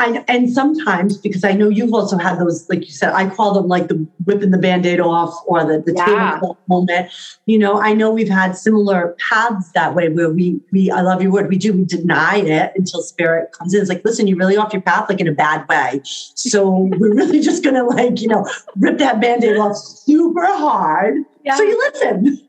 I, 0.00 0.24
and 0.28 0.52
sometimes 0.52 1.16
because 1.16 1.42
I 1.42 1.52
know 1.52 1.68
you've 1.68 1.92
also 1.92 2.16
had 2.18 2.38
those, 2.38 2.68
like 2.68 2.86
you 2.86 2.92
said, 2.92 3.12
I 3.12 3.28
call 3.28 3.52
them 3.52 3.66
like 3.66 3.88
the 3.88 3.94
whipping 4.24 4.52
the 4.52 4.58
band-aid 4.58 5.00
off 5.00 5.34
or 5.46 5.64
the, 5.64 5.80
the 5.80 5.92
yeah. 5.96 6.40
moment. 6.68 7.10
You 7.46 7.58
know, 7.58 7.80
I 7.80 7.94
know 7.94 8.10
we've 8.10 8.28
had 8.28 8.56
similar 8.56 9.16
paths 9.28 9.72
that 9.72 9.96
way 9.96 10.08
where 10.08 10.30
we 10.30 10.60
we 10.70 10.88
I 10.92 11.00
love 11.00 11.20
your 11.20 11.32
word, 11.32 11.48
we 11.48 11.58
do, 11.58 11.72
we 11.72 11.84
deny 11.84 12.36
it 12.36 12.72
until 12.76 13.02
spirit 13.02 13.50
comes 13.52 13.74
in. 13.74 13.80
It's 13.80 13.88
like, 13.88 14.04
listen, 14.04 14.28
you're 14.28 14.38
really 14.38 14.56
off 14.56 14.72
your 14.72 14.82
path, 14.82 15.08
like 15.08 15.20
in 15.20 15.26
a 15.26 15.32
bad 15.32 15.68
way. 15.68 16.00
So 16.04 16.70
we're 16.98 17.14
really 17.14 17.40
just 17.40 17.64
gonna 17.64 17.84
like, 17.84 18.20
you 18.20 18.28
know, 18.28 18.46
rip 18.76 18.98
that 18.98 19.20
band-aid 19.20 19.56
off 19.56 19.76
super 19.76 20.46
hard. 20.46 21.24
Yeah. 21.44 21.56
So 21.56 21.64
you 21.64 21.76
listen. 21.76 22.47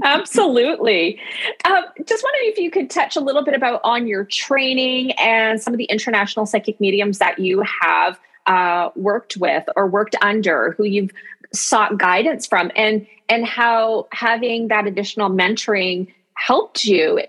Absolutely. 0.04 1.20
Um, 1.64 1.84
just 2.06 2.22
wondering 2.22 2.50
if 2.52 2.58
you 2.58 2.70
could 2.70 2.90
touch 2.90 3.16
a 3.16 3.20
little 3.20 3.44
bit 3.44 3.54
about 3.54 3.80
on 3.84 4.06
your 4.06 4.24
training 4.24 5.12
and 5.12 5.60
some 5.60 5.74
of 5.74 5.78
the 5.78 5.84
international 5.84 6.46
psychic 6.46 6.80
mediums 6.80 7.18
that 7.18 7.38
you 7.38 7.62
have 7.82 8.18
uh, 8.46 8.90
worked 8.96 9.36
with 9.36 9.64
or 9.76 9.86
worked 9.86 10.16
under, 10.22 10.72
who 10.72 10.84
you've 10.84 11.10
sought 11.52 11.98
guidance 11.98 12.46
from, 12.46 12.70
and 12.74 13.06
and 13.28 13.46
how 13.46 14.08
having 14.12 14.68
that 14.68 14.86
additional 14.86 15.28
mentoring 15.28 16.12
helped 16.34 16.84
you 16.84 17.20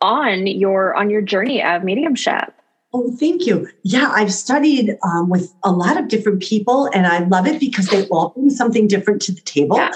on 0.00 0.46
your 0.46 0.94
on 0.94 1.10
your 1.10 1.22
journey 1.22 1.62
of 1.62 1.84
mediumship. 1.84 2.52
Oh, 2.92 3.14
thank 3.18 3.46
you. 3.46 3.68
Yeah, 3.82 4.10
I've 4.14 4.32
studied 4.32 4.96
um, 5.04 5.28
with 5.28 5.52
a 5.62 5.70
lot 5.70 5.98
of 5.98 6.08
different 6.08 6.42
people, 6.42 6.88
and 6.92 7.06
I 7.06 7.20
love 7.20 7.46
it 7.46 7.60
because 7.60 7.86
they 7.88 8.06
all 8.08 8.30
bring 8.30 8.50
something 8.50 8.88
different 8.88 9.22
to 9.22 9.32
the 9.32 9.40
table. 9.42 9.76
Yeah 9.76 9.92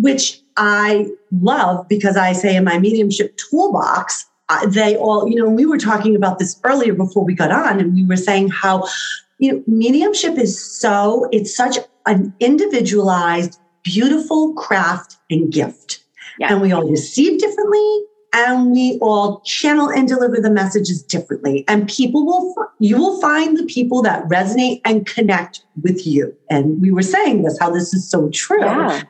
which 0.00 0.40
I 0.56 1.06
love 1.32 1.88
because 1.88 2.16
I 2.16 2.32
say 2.32 2.56
in 2.56 2.64
my 2.64 2.78
mediumship 2.78 3.36
toolbox, 3.36 4.26
uh, 4.48 4.66
they 4.66 4.96
all, 4.96 5.28
you 5.28 5.36
know, 5.36 5.48
we 5.48 5.64
were 5.64 5.78
talking 5.78 6.16
about 6.16 6.38
this 6.38 6.60
earlier 6.64 6.92
before 6.92 7.24
we 7.24 7.34
got 7.34 7.52
on, 7.52 7.78
and 7.78 7.94
we 7.94 8.04
were 8.04 8.16
saying 8.16 8.48
how, 8.48 8.84
you 9.38 9.52
know, 9.52 9.62
mediumship 9.66 10.36
is 10.36 10.60
so, 10.60 11.28
it's 11.32 11.54
such 11.54 11.78
an 12.06 12.34
individualized, 12.40 13.60
beautiful 13.82 14.52
craft 14.54 15.16
and 15.30 15.52
gift. 15.52 16.04
Yeah. 16.38 16.52
And 16.52 16.62
we 16.62 16.72
all 16.72 16.88
receive 16.88 17.38
differently 17.38 18.02
and 18.32 18.70
we 18.70 18.98
all 19.02 19.40
channel 19.40 19.88
and 19.88 20.08
deliver 20.08 20.40
the 20.40 20.50
messages 20.50 21.02
differently. 21.02 21.64
And 21.68 21.88
people 21.88 22.24
will, 22.24 22.54
you 22.78 22.96
will 22.96 23.20
find 23.20 23.56
the 23.56 23.64
people 23.64 24.02
that 24.02 24.24
resonate 24.28 24.80
and 24.84 25.06
connect 25.06 25.64
with 25.82 26.06
you. 26.06 26.34
And 26.48 26.80
we 26.80 26.90
were 26.92 27.02
saying 27.02 27.42
this, 27.42 27.58
how 27.58 27.70
this 27.70 27.92
is 27.92 28.08
so 28.08 28.30
true. 28.30 28.64
Yeah. 28.64 29.02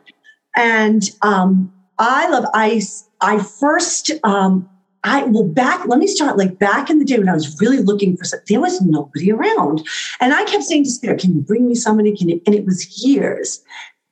And 0.57 1.11
um, 1.23 1.73
I 1.99 2.29
love 2.29 2.45
ice. 2.55 3.09
I 3.21 3.39
first, 3.39 4.11
um, 4.25 4.69
I 5.05 5.25
well 5.25 5.45
back. 5.45 5.87
Let 5.87 5.99
me 5.99 6.07
start 6.07 6.37
like 6.37 6.59
back 6.59 6.91
in 6.91 6.99
the 6.99 7.05
day 7.05 7.19
when 7.19 7.29
I 7.29 7.35
was 7.35 7.61
really 7.61 7.79
looking 7.79 8.17
for 8.17 8.25
something. 8.25 8.47
There 8.49 8.61
was 8.61 8.81
nobody 8.83 9.33
around, 9.33 9.87
and 10.21 10.35
I 10.35 10.45
kept 10.45 10.65
saying 10.65 10.85
to 10.85 10.91
Spirit, 10.91 11.21
"Can 11.21 11.35
you 11.35 11.41
bring 11.41 11.67
me 11.69 11.75
somebody?" 11.75 12.15
Can 12.17 12.29
you? 12.29 12.41
And 12.47 12.55
it 12.55 12.67
was 12.67 13.03
years. 13.05 13.63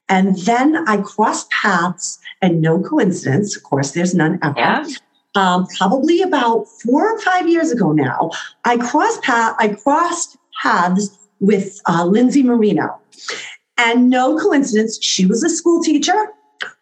And 0.09 0.38
then 0.38 0.88
I 0.88 0.98
crossed 0.98 1.51
paths, 1.51 2.18
and 2.40 2.62
no 2.62 2.81
coincidence, 2.81 3.55
of 3.55 3.62
course, 3.62 3.90
there's 3.90 4.14
none 4.14 4.38
ever. 4.42 4.59
Yeah. 4.59 4.87
Um, 5.35 5.66
probably 5.77 6.22
about 6.22 6.66
four 6.83 7.12
or 7.12 7.20
five 7.20 7.46
years 7.46 7.70
ago 7.70 7.92
now, 7.92 8.31
I 8.64 8.79
crossed 8.79 9.22
path. 9.22 9.55
I 9.59 9.68
crossed 9.68 10.38
paths 10.62 11.11
with 11.40 11.79
uh, 11.87 12.05
Lindsay 12.07 12.42
Marino, 12.42 12.98
and 13.79 14.11
no 14.11 14.37
coincidence, 14.37 14.99
she 15.03 15.25
was 15.25 15.43
a 15.43 15.49
school 15.49 15.83
teacher 15.83 16.35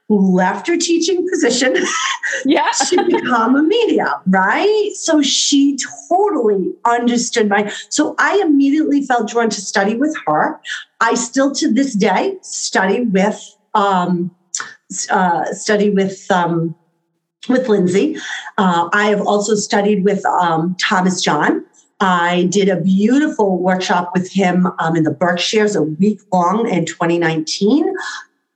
who 0.08 0.34
left 0.34 0.68
her 0.68 0.76
teaching 0.76 1.28
position 1.28 1.74
yeah. 2.44 2.70
to 2.88 3.04
become 3.04 3.56
a 3.56 3.62
media, 3.62 4.20
right? 4.26 4.90
So 4.94 5.20
she 5.20 5.76
totally 6.08 6.72
understood 6.84 7.48
my. 7.48 7.72
So 7.88 8.14
I 8.18 8.40
immediately 8.40 9.02
felt 9.02 9.28
drawn 9.28 9.50
to 9.50 9.60
study 9.60 9.96
with 9.96 10.16
her. 10.26 10.60
I 11.00 11.14
still 11.14 11.52
to 11.56 11.72
this 11.72 11.94
day 11.94 12.36
study 12.42 13.02
with 13.02 13.40
um, 13.74 14.34
uh, 15.10 15.52
study 15.52 15.90
with 15.90 16.30
um, 16.30 16.74
with 17.48 17.68
Lindsay. 17.68 18.16
Uh, 18.58 18.88
I 18.92 19.06
have 19.06 19.20
also 19.26 19.54
studied 19.54 20.04
with 20.04 20.24
um, 20.26 20.76
Thomas 20.80 21.20
John. 21.20 21.64
I 22.00 22.48
did 22.50 22.68
a 22.68 22.80
beautiful 22.80 23.58
workshop 23.58 24.10
with 24.14 24.30
him 24.30 24.68
um, 24.78 24.96
in 24.96 25.04
the 25.04 25.10
Berkshires, 25.10 25.74
a 25.74 25.82
week 25.82 26.20
long 26.32 26.68
in 26.68 26.84
2019. 26.84 27.90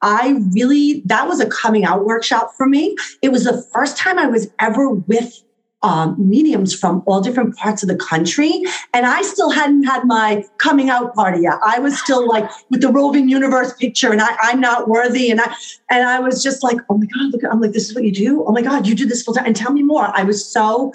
I 0.02 0.40
really, 0.52 1.02
that 1.06 1.26
was 1.26 1.40
a 1.40 1.46
coming 1.46 1.84
out 1.84 2.04
workshop 2.04 2.52
for 2.56 2.66
me. 2.66 2.96
It 3.22 3.30
was 3.30 3.44
the 3.44 3.62
first 3.72 3.96
time 3.96 4.18
I 4.18 4.26
was 4.26 4.48
ever 4.58 4.90
with 4.90 5.42
um, 5.82 6.14
mediums 6.18 6.74
from 6.74 7.02
all 7.06 7.20
different 7.20 7.56
parts 7.56 7.82
of 7.82 7.88
the 7.88 7.96
country. 7.96 8.62
And 8.92 9.06
I 9.06 9.22
still 9.22 9.50
hadn't 9.50 9.84
had 9.84 10.04
my 10.04 10.44
coming 10.58 10.90
out 10.90 11.14
party 11.14 11.42
yet. 11.42 11.58
I 11.64 11.78
was 11.78 11.98
still 11.98 12.26
like 12.28 12.48
with 12.70 12.82
the 12.82 12.88
roving 12.88 13.28
universe 13.28 13.72
picture 13.74 14.12
and 14.12 14.20
I, 14.20 14.36
I'm 14.40 14.60
not 14.60 14.88
worthy. 14.88 15.30
And 15.30 15.40
I, 15.40 15.54
and 15.90 16.08
I 16.08 16.20
was 16.20 16.42
just 16.42 16.62
like, 16.62 16.76
oh 16.88 16.98
my 16.98 17.06
God, 17.06 17.32
look, 17.32 17.42
I'm 17.50 17.60
like, 17.60 17.72
this 17.72 17.88
is 17.88 17.94
what 17.94 18.04
you 18.04 18.12
do. 18.12 18.44
Oh 18.44 18.52
my 18.52 18.62
God, 18.62 18.86
you 18.86 18.94
do 18.94 19.06
this 19.06 19.22
full 19.22 19.34
time 19.34 19.46
and 19.46 19.56
tell 19.56 19.72
me 19.72 19.82
more. 19.82 20.10
I 20.14 20.22
was 20.22 20.44
so, 20.44 20.92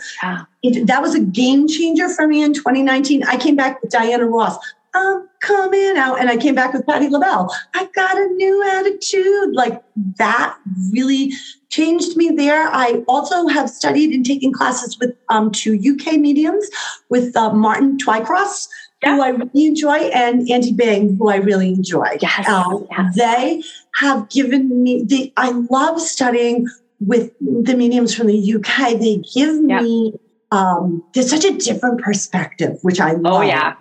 it, 0.63 0.87
that 0.87 1.01
was 1.01 1.15
a 1.15 1.19
game 1.19 1.67
changer 1.67 2.09
for 2.09 2.27
me 2.27 2.43
in 2.43 2.53
2019. 2.53 3.23
I 3.23 3.37
came 3.37 3.55
back 3.55 3.81
with 3.81 3.91
Diana 3.91 4.25
Ross. 4.25 4.57
I'm 4.95 5.27
coming 5.41 5.97
out. 5.97 6.19
And 6.19 6.29
I 6.29 6.37
came 6.37 6.55
back 6.55 6.73
with 6.73 6.85
Patti 6.87 7.09
LaBelle. 7.09 7.53
I 7.73 7.87
got 7.93 8.17
a 8.17 8.27
new 8.27 8.63
attitude. 8.69 9.53
Like 9.53 9.83
that 10.17 10.57
really 10.91 11.33
changed 11.69 12.15
me 12.15 12.29
there. 12.29 12.67
I 12.69 13.03
also 13.07 13.47
have 13.47 13.69
studied 13.69 14.11
and 14.11 14.25
taken 14.25 14.53
classes 14.53 14.97
with 14.99 15.15
um, 15.29 15.51
two 15.51 15.75
UK 15.75 16.13
mediums 16.13 16.67
with 17.09 17.35
uh, 17.35 17.53
Martin 17.53 17.97
Twycross. 17.97 18.67
Yeah. 19.03 19.17
Who 19.17 19.21
I 19.21 19.29
really 19.29 19.65
enjoy, 19.65 19.97
and 19.97 20.49
Andy 20.49 20.71
Byng, 20.71 21.17
who 21.17 21.29
I 21.29 21.35
really 21.35 21.67
enjoy. 21.67 22.17
Yes, 22.21 22.47
um, 22.47 22.87
yes. 22.89 23.15
They 23.15 23.63
have 23.95 24.29
given 24.29 24.81
me 24.81 25.03
the. 25.03 25.33
I 25.35 25.51
love 25.69 25.99
studying 25.99 26.65
with 27.01 27.31
the 27.41 27.75
mediums 27.75 28.15
from 28.15 28.27
the 28.27 28.55
UK. 28.55 28.97
They 28.97 29.17
give 29.17 29.61
me 29.61 30.13
um, 30.51 31.03
there's 31.13 31.29
such 31.29 31.45
a 31.45 31.57
different 31.57 32.01
perspective, 32.01 32.77
which 32.81 32.99
I 32.99 33.13
oh, 33.13 33.17
love. 33.17 33.33
Oh 33.33 33.41
yeah, 33.41 33.75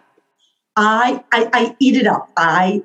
I, 0.76 1.22
I, 1.32 1.48
I 1.52 1.76
eat 1.78 1.96
it 1.96 2.06
up. 2.06 2.30
I 2.36 2.82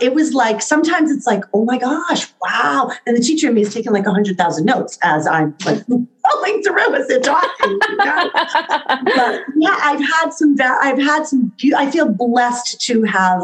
it 0.00 0.14
was 0.14 0.32
like 0.32 0.62
sometimes 0.62 1.10
it's 1.10 1.26
like 1.26 1.42
oh 1.52 1.64
my 1.64 1.76
gosh 1.76 2.32
wow, 2.40 2.92
and 3.04 3.16
the 3.16 3.20
teacher 3.20 3.48
in 3.48 3.54
me 3.54 3.62
is 3.62 3.74
taking 3.74 3.92
like 3.92 4.06
a 4.06 4.12
hundred 4.12 4.38
thousand 4.38 4.64
notes 4.64 4.96
as 5.02 5.26
I'm 5.26 5.56
like 5.64 5.84
going 5.88 6.62
through 6.62 6.94
as 6.94 7.08
they're 7.08 7.20
talking. 7.20 7.78
but 7.98 9.40
yeah, 9.56 9.76
I've 9.82 10.00
had 10.00 10.30
some. 10.30 10.54
I've 10.60 10.98
had 10.98 11.26
some. 11.26 11.52
I 11.76 11.90
feel 11.90 12.08
blessed 12.08 12.80
to 12.82 13.02
have 13.02 13.42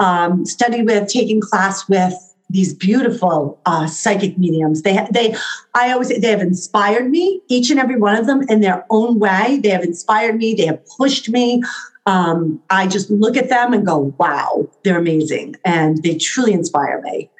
um, 0.00 0.44
studied 0.44 0.84
with, 0.86 1.08
taken 1.08 1.40
class 1.40 1.88
with 1.88 2.14
these 2.50 2.74
beautiful 2.74 3.60
uh, 3.66 3.86
psychic 3.86 4.38
mediums. 4.38 4.82
They, 4.82 5.04
they, 5.10 5.34
I 5.74 5.92
always 5.92 6.08
they 6.08 6.28
have 6.28 6.40
inspired 6.40 7.10
me. 7.10 7.40
Each 7.48 7.70
and 7.70 7.80
every 7.80 7.98
one 7.98 8.16
of 8.16 8.26
them, 8.26 8.42
in 8.48 8.60
their 8.60 8.84
own 8.90 9.18
way, 9.18 9.60
they 9.62 9.70
have 9.70 9.82
inspired 9.82 10.36
me. 10.36 10.54
They 10.54 10.66
have 10.66 10.84
pushed 10.98 11.28
me 11.28 11.62
um, 12.06 12.62
I 12.70 12.86
just 12.86 13.10
look 13.10 13.36
at 13.36 13.48
them 13.48 13.72
and 13.72 13.84
go, 13.84 14.14
wow, 14.18 14.68
they're 14.84 14.98
amazing. 14.98 15.56
And 15.64 16.02
they 16.02 16.16
truly 16.16 16.52
inspire 16.52 17.00
me. 17.02 17.30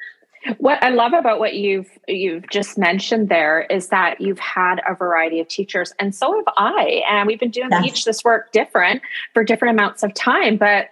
What 0.59 0.81
I 0.81 0.89
love 0.89 1.13
about 1.13 1.39
what 1.39 1.55
you've 1.55 1.89
you've 2.07 2.47
just 2.49 2.77
mentioned 2.77 3.27
there 3.27 3.61
is 3.69 3.89
that 3.89 4.21
you've 4.21 4.39
had 4.39 4.81
a 4.87 4.95
variety 4.95 5.41
of 5.41 5.47
teachers, 5.49 5.91
and 5.99 6.15
so 6.15 6.33
have 6.33 6.53
I. 6.55 7.03
And 7.09 7.27
we've 7.27 7.39
been 7.39 7.51
doing 7.51 7.69
yes. 7.71 7.85
each 7.85 8.05
this 8.05 8.23
work 8.23 8.53
different 8.53 9.01
for 9.33 9.43
different 9.43 9.77
amounts 9.77 10.03
of 10.03 10.13
time, 10.13 10.55
but 10.55 10.87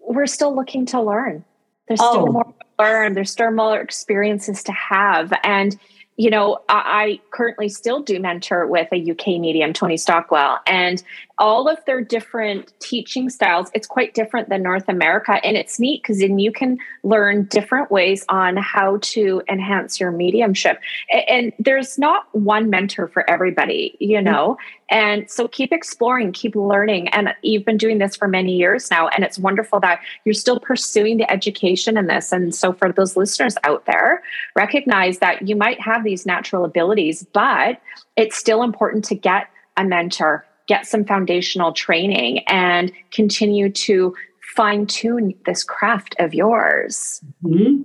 we're 0.00 0.26
still 0.26 0.54
looking 0.54 0.86
to 0.86 1.02
learn. 1.02 1.44
There's 1.88 2.00
oh. 2.00 2.12
still 2.12 2.26
more 2.32 2.44
to 2.44 2.52
learn. 2.78 3.12
There's 3.12 3.30
still 3.30 3.50
more 3.50 3.78
experiences 3.78 4.62
to 4.62 4.72
have, 4.72 5.34
and 5.42 5.78
you 6.16 6.30
know, 6.30 6.60
I, 6.68 6.74
I, 6.76 7.20
currently 7.30 7.68
still 7.68 8.00
do 8.00 8.18
mentor 8.18 8.66
with 8.66 8.88
a 8.92 9.10
UK 9.10 9.38
medium, 9.38 9.72
Tony 9.72 9.96
Stockwell, 9.96 10.58
and 10.66 11.02
all 11.38 11.68
of 11.68 11.84
their 11.84 12.00
different 12.00 12.72
teaching 12.80 13.28
styles, 13.28 13.70
it's 13.74 13.86
quite 13.86 14.14
different 14.14 14.48
than 14.48 14.62
North 14.62 14.88
America. 14.88 15.38
And 15.44 15.56
it's 15.56 15.78
neat 15.78 16.02
because 16.02 16.20
then 16.20 16.38
you 16.38 16.50
can 16.50 16.78
learn 17.02 17.44
different 17.44 17.90
ways 17.90 18.24
on 18.28 18.56
how 18.56 18.98
to 19.02 19.42
enhance 19.48 20.00
your 20.00 20.10
mediumship. 20.10 20.80
And, 21.10 21.24
and 21.28 21.52
there's 21.58 21.98
not 21.98 22.26
one 22.34 22.70
mentor 22.70 23.08
for 23.08 23.28
everybody, 23.28 23.96
you 24.00 24.16
mm-hmm. 24.16 24.24
know? 24.24 24.50
Mm-hmm. 24.52 24.72
And 24.88 25.30
so 25.30 25.48
keep 25.48 25.72
exploring, 25.72 26.32
keep 26.32 26.54
learning. 26.54 27.08
And 27.08 27.34
you've 27.42 27.64
been 27.64 27.76
doing 27.76 27.98
this 27.98 28.16
for 28.16 28.28
many 28.28 28.56
years 28.56 28.90
now. 28.90 29.08
And 29.08 29.24
it's 29.24 29.38
wonderful 29.38 29.80
that 29.80 30.00
you're 30.24 30.32
still 30.32 30.60
pursuing 30.60 31.18
the 31.18 31.30
education 31.30 31.98
in 31.98 32.06
this. 32.06 32.32
And 32.32 32.54
so 32.54 32.72
for 32.72 32.92
those 32.92 33.16
listeners 33.16 33.56
out 33.64 33.84
there, 33.86 34.22
recognize 34.54 35.18
that 35.18 35.46
you 35.46 35.56
might 35.56 35.80
have 35.80 36.04
these 36.04 36.24
natural 36.24 36.64
abilities, 36.64 37.26
but 37.32 37.80
it's 38.16 38.36
still 38.36 38.62
important 38.62 39.04
to 39.06 39.14
get 39.14 39.48
a 39.76 39.84
mentor 39.84 40.46
get 40.66 40.86
some 40.86 41.04
foundational 41.04 41.72
training 41.72 42.40
and 42.48 42.92
continue 43.10 43.70
to 43.70 44.14
fine 44.54 44.86
tune 44.86 45.34
this 45.44 45.62
craft 45.62 46.16
of 46.18 46.34
yours. 46.34 47.20
Mm-hmm. 47.44 47.82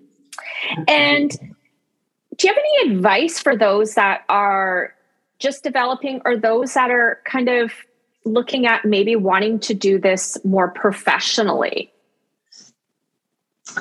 And 0.88 1.32
do 2.38 2.48
you 2.48 2.54
have 2.54 2.64
any 2.64 2.94
advice 2.94 3.40
for 3.40 3.56
those 3.56 3.96
that 3.96 4.24
are 4.30 4.94
just 5.40 5.64
developing 5.64 6.22
or 6.26 6.38
those 6.38 6.74
that 6.74 6.90
are 6.92 7.20
kind 7.26 7.50
of 7.50 7.72
looking 8.24 8.66
at 8.68 8.86
maybe 8.86 9.16
wanting 9.16 9.60
to 9.60 9.74
do 9.74 10.00
this 10.00 10.38
more 10.46 10.70
professionally? 10.70 11.92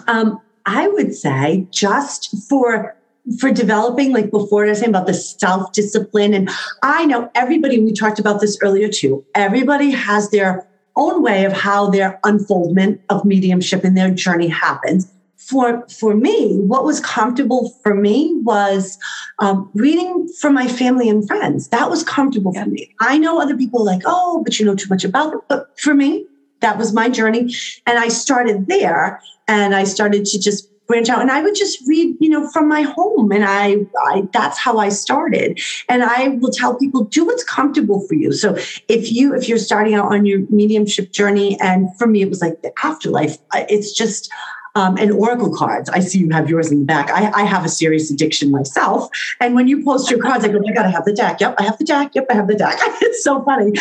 Um, 0.06 0.40
I 0.66 0.88
would 0.88 1.14
say 1.14 1.66
just 1.70 2.48
for 2.48 2.96
for 3.38 3.50
developing, 3.50 4.12
like 4.12 4.30
before 4.30 4.64
I 4.64 4.70
was 4.70 4.78
saying 4.78 4.90
about 4.90 5.06
the 5.06 5.14
self 5.14 5.72
discipline, 5.72 6.34
and 6.34 6.50
I 6.82 7.06
know 7.06 7.30
everybody. 7.34 7.80
We 7.80 7.92
talked 7.92 8.18
about 8.18 8.40
this 8.40 8.58
earlier 8.62 8.88
too. 8.88 9.24
Everybody 9.34 9.90
has 9.90 10.30
their 10.30 10.66
own 10.96 11.22
way 11.22 11.44
of 11.44 11.52
how 11.52 11.90
their 11.90 12.18
unfoldment 12.24 13.00
of 13.08 13.24
mediumship 13.24 13.84
and 13.84 13.96
their 13.96 14.10
journey 14.10 14.48
happens. 14.48 15.10
For 15.36 15.86
for 15.88 16.14
me, 16.14 16.58
what 16.58 16.84
was 16.84 17.00
comfortable 17.00 17.70
for 17.82 17.94
me 17.94 18.34
was 18.42 18.98
um, 19.38 19.70
reading 19.74 20.28
from 20.40 20.54
my 20.54 20.68
family 20.68 21.08
and 21.08 21.26
friends. 21.26 21.68
That 21.68 21.90
was 21.90 22.02
comfortable 22.02 22.52
yeah. 22.54 22.64
for 22.64 22.70
me. 22.70 22.94
I 23.00 23.18
know 23.18 23.40
other 23.40 23.56
people 23.56 23.84
like, 23.84 24.02
oh, 24.04 24.42
but 24.44 24.58
you 24.58 24.66
know 24.66 24.74
too 24.74 24.88
much 24.88 25.04
about 25.04 25.34
it. 25.34 25.40
But 25.48 25.78
for 25.78 25.94
me, 25.94 26.26
that 26.60 26.78
was 26.78 26.92
my 26.92 27.08
journey, 27.08 27.54
and 27.86 27.98
I 27.98 28.08
started 28.08 28.66
there, 28.66 29.20
and 29.48 29.74
I 29.74 29.84
started 29.84 30.26
to 30.26 30.38
just 30.38 30.68
branch 30.90 31.08
out 31.08 31.20
and 31.20 31.30
i 31.30 31.40
would 31.40 31.54
just 31.54 31.80
read 31.86 32.16
you 32.18 32.28
know 32.28 32.48
from 32.50 32.68
my 32.68 32.82
home 32.82 33.30
and 33.30 33.44
I, 33.44 33.86
I 34.06 34.28
that's 34.32 34.58
how 34.58 34.78
i 34.78 34.88
started 34.88 35.60
and 35.88 36.02
i 36.02 36.28
will 36.40 36.50
tell 36.50 36.76
people 36.76 37.04
do 37.04 37.24
what's 37.24 37.44
comfortable 37.44 38.04
for 38.08 38.14
you 38.14 38.32
so 38.32 38.56
if 38.88 39.12
you 39.12 39.32
if 39.34 39.48
you're 39.48 39.58
starting 39.58 39.94
out 39.94 40.12
on 40.12 40.26
your 40.26 40.40
mediumship 40.50 41.12
journey 41.12 41.56
and 41.60 41.96
for 41.96 42.08
me 42.08 42.22
it 42.22 42.28
was 42.28 42.40
like 42.40 42.62
the 42.62 42.72
afterlife 42.82 43.38
it's 43.54 43.92
just 43.92 44.32
um, 44.76 44.96
and 44.98 45.10
oracle 45.10 45.52
cards. 45.54 45.90
I 45.90 45.98
see 45.98 46.20
you 46.20 46.30
have 46.30 46.48
yours 46.48 46.70
in 46.70 46.80
the 46.80 46.84
back. 46.84 47.10
I, 47.10 47.30
I, 47.32 47.42
have 47.42 47.64
a 47.64 47.68
serious 47.68 48.08
addiction 48.08 48.52
myself. 48.52 49.08
And 49.40 49.56
when 49.56 49.66
you 49.66 49.84
post 49.84 50.08
your 50.10 50.20
cards, 50.20 50.44
I 50.44 50.48
go, 50.48 50.60
I 50.66 50.72
got 50.72 50.84
to 50.84 50.90
have 50.90 51.04
the 51.04 51.12
deck. 51.12 51.40
Yep, 51.40 51.56
I 51.58 51.64
have 51.64 51.76
the 51.78 51.84
deck. 51.84 52.12
Yep, 52.14 52.26
I 52.30 52.34
have 52.34 52.46
the 52.46 52.54
deck. 52.54 52.78
it's 52.78 53.24
so 53.24 53.42
funny. 53.42 53.72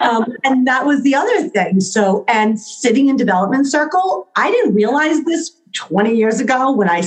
Um, 0.00 0.36
and 0.44 0.66
that 0.66 0.84
was 0.84 1.02
the 1.02 1.14
other 1.14 1.48
thing. 1.48 1.80
So, 1.80 2.24
and 2.28 2.60
sitting 2.60 3.08
in 3.08 3.16
development 3.16 3.66
circle, 3.66 4.28
I 4.36 4.50
didn't 4.50 4.74
realize 4.74 5.24
this 5.24 5.50
20 5.74 6.14
years 6.14 6.40
ago 6.40 6.72
when 6.72 6.88
I 6.88 7.02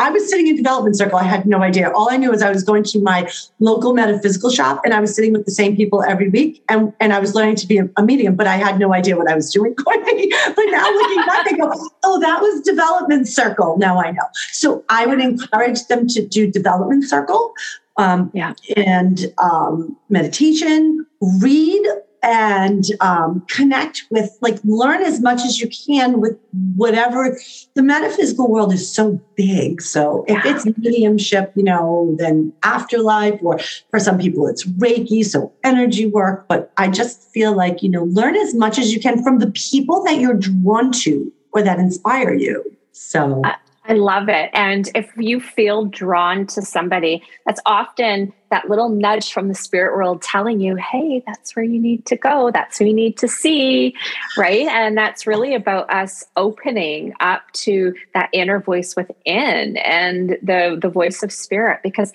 I 0.00 0.10
was 0.10 0.30
sitting 0.30 0.46
in 0.46 0.56
development 0.56 0.96
circle. 0.96 1.18
I 1.18 1.24
had 1.24 1.44
no 1.44 1.62
idea. 1.62 1.90
All 1.90 2.10
I 2.10 2.16
knew 2.16 2.30
was 2.30 2.40
I 2.40 2.50
was 2.50 2.62
going 2.62 2.84
to 2.84 3.00
my 3.00 3.30
local 3.58 3.92
metaphysical 3.92 4.48
shop 4.48 4.80
and 4.82 4.94
I 4.94 5.00
was 5.00 5.14
sitting 5.14 5.32
with 5.32 5.44
the 5.44 5.50
same 5.50 5.76
people 5.76 6.02
every 6.02 6.30
week 6.30 6.64
and, 6.70 6.90
and 7.00 7.12
I 7.12 7.18
was 7.18 7.34
learning 7.34 7.56
to 7.56 7.66
be 7.66 7.76
a, 7.76 7.88
a 7.98 8.02
medium, 8.02 8.34
but 8.34 8.46
I 8.46 8.56
had 8.56 8.78
no 8.78 8.94
idea 8.94 9.14
what 9.18 9.30
I 9.30 9.34
was 9.34 9.52
doing. 9.52 9.74
but 9.84 9.94
now 9.94 10.90
looking 10.90 11.26
back, 11.26 11.52
I 11.52 11.54
go, 11.54 11.90
oh, 12.04 12.18
that 12.18 12.40
was 12.40 12.62
development 12.62 13.28
circle. 13.28 13.76
Now 13.76 14.00
I 14.00 14.12
know. 14.12 14.24
So 14.52 14.82
I 14.88 15.04
would 15.04 15.20
encourage 15.20 15.86
them 15.88 16.08
to 16.08 16.26
do 16.26 16.50
development 16.50 17.04
circle 17.04 17.52
um, 17.98 18.30
yeah. 18.32 18.54
and 18.78 19.30
um, 19.36 19.94
meditation, 20.08 21.04
read 21.40 21.86
and 22.22 22.84
um, 23.00 23.44
connect 23.48 24.04
with 24.10 24.36
like 24.40 24.58
learn 24.64 25.02
as 25.02 25.20
much 25.20 25.40
as 25.40 25.58
you 25.60 25.68
can 25.86 26.20
with 26.20 26.36
whatever 26.76 27.38
the 27.74 27.82
metaphysical 27.82 28.50
world 28.50 28.72
is 28.72 28.92
so 28.92 29.20
big 29.36 29.80
so 29.80 30.24
if 30.28 30.44
it's 30.44 30.66
mediumship 30.78 31.52
you 31.54 31.62
know 31.62 32.14
then 32.18 32.52
afterlife 32.62 33.38
or 33.42 33.58
for 33.90 33.98
some 33.98 34.18
people 34.18 34.46
it's 34.46 34.66
reiki 34.72 35.24
so 35.24 35.52
energy 35.64 36.06
work 36.06 36.46
but 36.48 36.72
i 36.76 36.88
just 36.88 37.30
feel 37.32 37.56
like 37.56 37.82
you 37.82 37.88
know 37.88 38.04
learn 38.04 38.36
as 38.36 38.54
much 38.54 38.78
as 38.78 38.92
you 38.92 39.00
can 39.00 39.22
from 39.22 39.38
the 39.38 39.50
people 39.52 40.02
that 40.04 40.18
you're 40.18 40.34
drawn 40.34 40.92
to 40.92 41.32
or 41.52 41.62
that 41.62 41.78
inspire 41.78 42.34
you 42.34 42.64
so. 42.92 43.40
I 43.44 43.56
love 43.88 44.28
it. 44.28 44.50
And 44.52 44.88
if 44.94 45.10
you 45.16 45.40
feel 45.40 45.86
drawn 45.86 46.46
to 46.48 46.62
somebody, 46.62 47.22
that's 47.46 47.60
often 47.66 48.32
that 48.50 48.68
little 48.68 48.88
nudge 48.88 49.32
from 49.32 49.48
the 49.48 49.54
spirit 49.54 49.94
world 49.94 50.22
telling 50.22 50.60
you, 50.60 50.76
hey, 50.76 51.22
that's 51.26 51.56
where 51.56 51.64
you 51.64 51.80
need 51.80 52.04
to 52.06 52.16
go. 52.16 52.50
That's 52.50 52.78
who 52.78 52.86
you 52.86 52.94
need 52.94 53.16
to 53.18 53.28
see. 53.28 53.94
Right. 54.36 54.66
And 54.66 54.96
that's 54.96 55.26
really 55.26 55.54
about 55.54 55.90
us 55.90 56.24
opening 56.36 57.14
up 57.20 57.42
to 57.52 57.94
that 58.14 58.28
inner 58.32 58.60
voice 58.60 58.96
within 58.96 59.76
and 59.78 60.30
the, 60.42 60.78
the 60.80 60.90
voice 60.90 61.22
of 61.22 61.32
spirit 61.32 61.80
because 61.82 62.12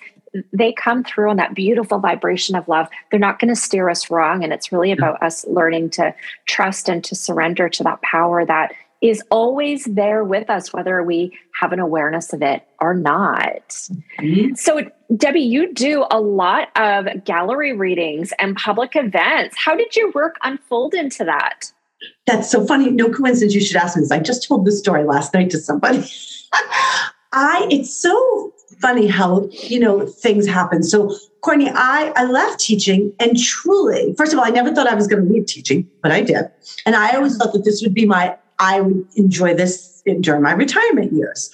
they 0.52 0.72
come 0.72 1.02
through 1.04 1.30
on 1.30 1.36
that 1.36 1.54
beautiful 1.54 1.98
vibration 1.98 2.54
of 2.54 2.68
love. 2.68 2.88
They're 3.10 3.20
not 3.20 3.38
going 3.38 3.48
to 3.48 3.60
steer 3.60 3.88
us 3.88 4.10
wrong. 4.10 4.44
And 4.44 4.52
it's 4.52 4.72
really 4.72 4.92
about 4.92 5.22
us 5.22 5.46
learning 5.46 5.90
to 5.90 6.14
trust 6.46 6.88
and 6.88 7.02
to 7.04 7.14
surrender 7.14 7.68
to 7.70 7.82
that 7.84 8.02
power 8.02 8.44
that 8.44 8.72
is 9.02 9.22
always 9.30 9.84
there 9.84 10.24
with 10.24 10.48
us, 10.48 10.72
whether 10.72 11.02
we 11.02 11.36
have 11.60 11.72
an 11.72 11.80
awareness 11.80 12.32
of 12.32 12.42
it 12.42 12.66
or 12.80 12.94
not. 12.94 13.68
Mm-hmm. 14.18 14.54
So, 14.54 14.90
Debbie, 15.16 15.40
you 15.40 15.72
do 15.72 16.06
a 16.10 16.20
lot 16.20 16.68
of 16.76 17.24
gallery 17.24 17.72
readings 17.72 18.32
and 18.38 18.56
public 18.56 18.96
events. 18.96 19.56
How 19.58 19.76
did 19.76 19.94
your 19.96 20.10
work 20.12 20.36
unfold 20.42 20.94
into 20.94 21.24
that? 21.24 21.72
That's 22.26 22.50
so 22.50 22.66
funny. 22.66 22.90
No 22.90 23.10
coincidence 23.10 23.54
you 23.54 23.60
should 23.60 23.76
ask 23.76 23.96
me 23.96 24.02
this. 24.02 24.10
I 24.10 24.18
just 24.18 24.46
told 24.46 24.64
this 24.64 24.78
story 24.78 25.04
last 25.04 25.34
night 25.34 25.50
to 25.50 25.58
somebody. 25.58 25.98
I, 27.32 27.66
it's 27.70 27.94
so 27.94 28.52
funny 28.80 29.06
how, 29.06 29.48
you 29.50 29.78
know, 29.78 30.06
things 30.06 30.46
happen. 30.46 30.82
So, 30.82 31.14
Courtney, 31.42 31.70
I, 31.70 32.12
I 32.16 32.24
left 32.24 32.60
teaching 32.60 33.12
and 33.20 33.38
truly, 33.38 34.14
first 34.16 34.32
of 34.32 34.38
all, 34.38 34.44
I 34.44 34.50
never 34.50 34.74
thought 34.74 34.86
I 34.86 34.94
was 34.94 35.06
going 35.06 35.24
to 35.24 35.32
leave 35.32 35.46
teaching, 35.46 35.88
but 36.02 36.10
I 36.10 36.22
did. 36.22 36.50
And 36.84 36.96
I 36.96 37.14
always 37.14 37.36
thought 37.36 37.52
that 37.52 37.64
this 37.64 37.82
would 37.82 37.94
be 37.94 38.06
my 38.06 38.36
I 38.58 38.80
would 38.80 39.06
enjoy 39.16 39.54
this 39.54 40.02
during 40.20 40.42
my 40.42 40.52
retirement 40.52 41.12
years. 41.12 41.50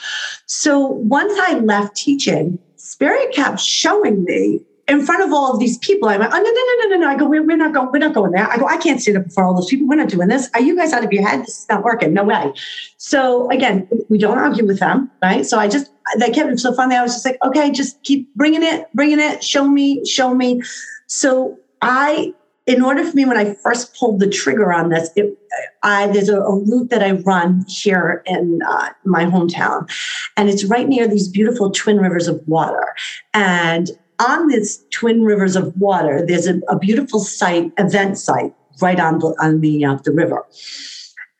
So 0.46 0.86
once 0.86 1.32
I 1.38 1.58
left 1.58 1.96
teaching, 1.96 2.58
Spirit 2.76 3.32
kept 3.32 3.60
showing 3.60 4.24
me 4.24 4.60
in 4.88 5.04
front 5.06 5.22
of 5.22 5.32
all 5.32 5.52
of 5.52 5.60
these 5.60 5.78
people. 5.78 6.08
I 6.08 6.16
went, 6.16 6.32
oh, 6.32 6.36
no, 6.36 6.42
no, 6.42 6.50
no, 6.50 6.74
no, 6.78 6.88
no, 6.88 6.96
no. 6.96 7.08
I 7.08 7.16
go, 7.16 7.26
we're, 7.26 7.42
we're 7.42 7.56
not 7.56 7.72
going, 7.72 7.88
we're 7.92 7.98
not 7.98 8.14
going 8.14 8.32
there. 8.32 8.50
I 8.50 8.58
go, 8.58 8.66
I 8.66 8.76
can't 8.76 9.00
sit 9.00 9.16
up 9.16 9.24
before 9.24 9.44
all 9.44 9.54
those 9.54 9.68
people. 9.68 9.86
We're 9.88 9.96
not 9.96 10.08
doing 10.08 10.28
this. 10.28 10.50
Are 10.54 10.60
you 10.60 10.76
guys 10.76 10.92
out 10.92 11.04
of 11.04 11.12
your 11.12 11.26
head? 11.26 11.42
This 11.42 11.60
is 11.60 11.68
not 11.68 11.84
working. 11.84 12.12
No 12.12 12.24
way. 12.24 12.52
So 12.98 13.50
again, 13.50 13.88
we 14.08 14.18
don't 14.18 14.38
argue 14.38 14.66
with 14.66 14.80
them, 14.80 15.10
right? 15.22 15.46
So 15.46 15.58
I 15.58 15.68
just, 15.68 15.90
they 16.18 16.30
kept 16.30 16.50
it 16.50 16.58
so 16.58 16.74
funny. 16.74 16.96
I 16.96 17.02
was 17.02 17.14
just 17.14 17.24
like, 17.24 17.38
okay, 17.44 17.70
just 17.70 18.02
keep 18.02 18.32
bringing 18.34 18.62
it, 18.62 18.88
bringing 18.92 19.20
it. 19.20 19.42
Show 19.42 19.66
me, 19.66 20.04
show 20.04 20.34
me. 20.34 20.62
So 21.06 21.58
I 21.80 22.34
in 22.66 22.82
order 22.82 23.04
for 23.04 23.16
me, 23.16 23.24
when 23.24 23.36
I 23.36 23.54
first 23.54 23.94
pulled 23.96 24.20
the 24.20 24.28
trigger 24.28 24.72
on 24.72 24.90
this, 24.90 25.10
it, 25.16 25.36
I, 25.82 26.06
there's 26.08 26.28
a, 26.28 26.40
a, 26.40 26.54
route 26.54 26.90
that 26.90 27.02
I 27.02 27.12
run 27.12 27.64
here 27.68 28.22
in 28.26 28.60
uh, 28.66 28.90
my 29.04 29.24
hometown, 29.24 29.90
and 30.36 30.48
it's 30.48 30.64
right 30.64 30.88
near 30.88 31.08
these 31.08 31.28
beautiful 31.28 31.70
twin 31.70 31.98
rivers 31.98 32.28
of 32.28 32.40
water. 32.46 32.94
And 33.34 33.90
on 34.20 34.48
this 34.48 34.84
twin 34.90 35.22
rivers 35.22 35.56
of 35.56 35.76
water, 35.76 36.24
there's 36.24 36.46
a, 36.46 36.60
a 36.68 36.78
beautiful 36.78 37.18
site, 37.18 37.72
event 37.78 38.18
site, 38.18 38.54
right 38.80 39.00
on 39.00 39.18
the 39.18 39.34
on 39.40 39.60
the 39.60 39.84
uh, 39.84 39.96
the 40.04 40.12
river. 40.12 40.46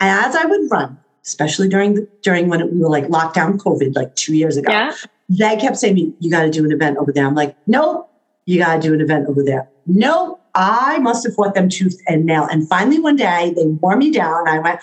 And 0.01 0.27
as 0.27 0.35
I 0.35 0.45
would 0.45 0.71
run, 0.73 0.99
especially 1.25 1.69
during 1.69 1.95
the, 1.95 2.09
during 2.23 2.49
when 2.49 2.61
it, 2.61 2.73
we 2.73 2.81
were 2.81 2.91
like 2.91 3.05
lockdown 3.05 3.59
COVID, 3.59 3.95
like 3.95 4.17
two 4.17 4.35
years 4.35 4.57
ago, 4.57 4.73
yeah. 4.73 4.93
they 5.29 5.57
kept 5.57 5.77
saying, 5.77 6.15
"You 6.19 6.31
got 6.31 6.43
to 6.43 6.51
do 6.51 6.65
an 6.65 6.73
event 6.73 6.97
over 6.99 7.13
there." 7.13 7.25
I'm 7.25 7.37
like, 7.37 7.57
"Nope, 7.69 8.11
you 8.45 8.59
got 8.59 8.75
to 8.75 8.81
do 8.81 8.93
an 8.93 9.01
event 9.01 9.29
over 9.29 9.45
there." 9.45 9.69
Nope 9.87 10.42
I 10.55 10.99
must 10.99 11.25
have 11.25 11.35
fought 11.35 11.55
them 11.55 11.69
tooth 11.69 11.99
and 12.07 12.27
nail. 12.27 12.47
And 12.51 12.69
finally, 12.69 12.99
one 12.99 13.17
day, 13.17 13.53
they 13.57 13.67
wore 13.67 13.97
me 13.97 14.11
down. 14.11 14.47
I 14.47 14.59
went, 14.59 14.81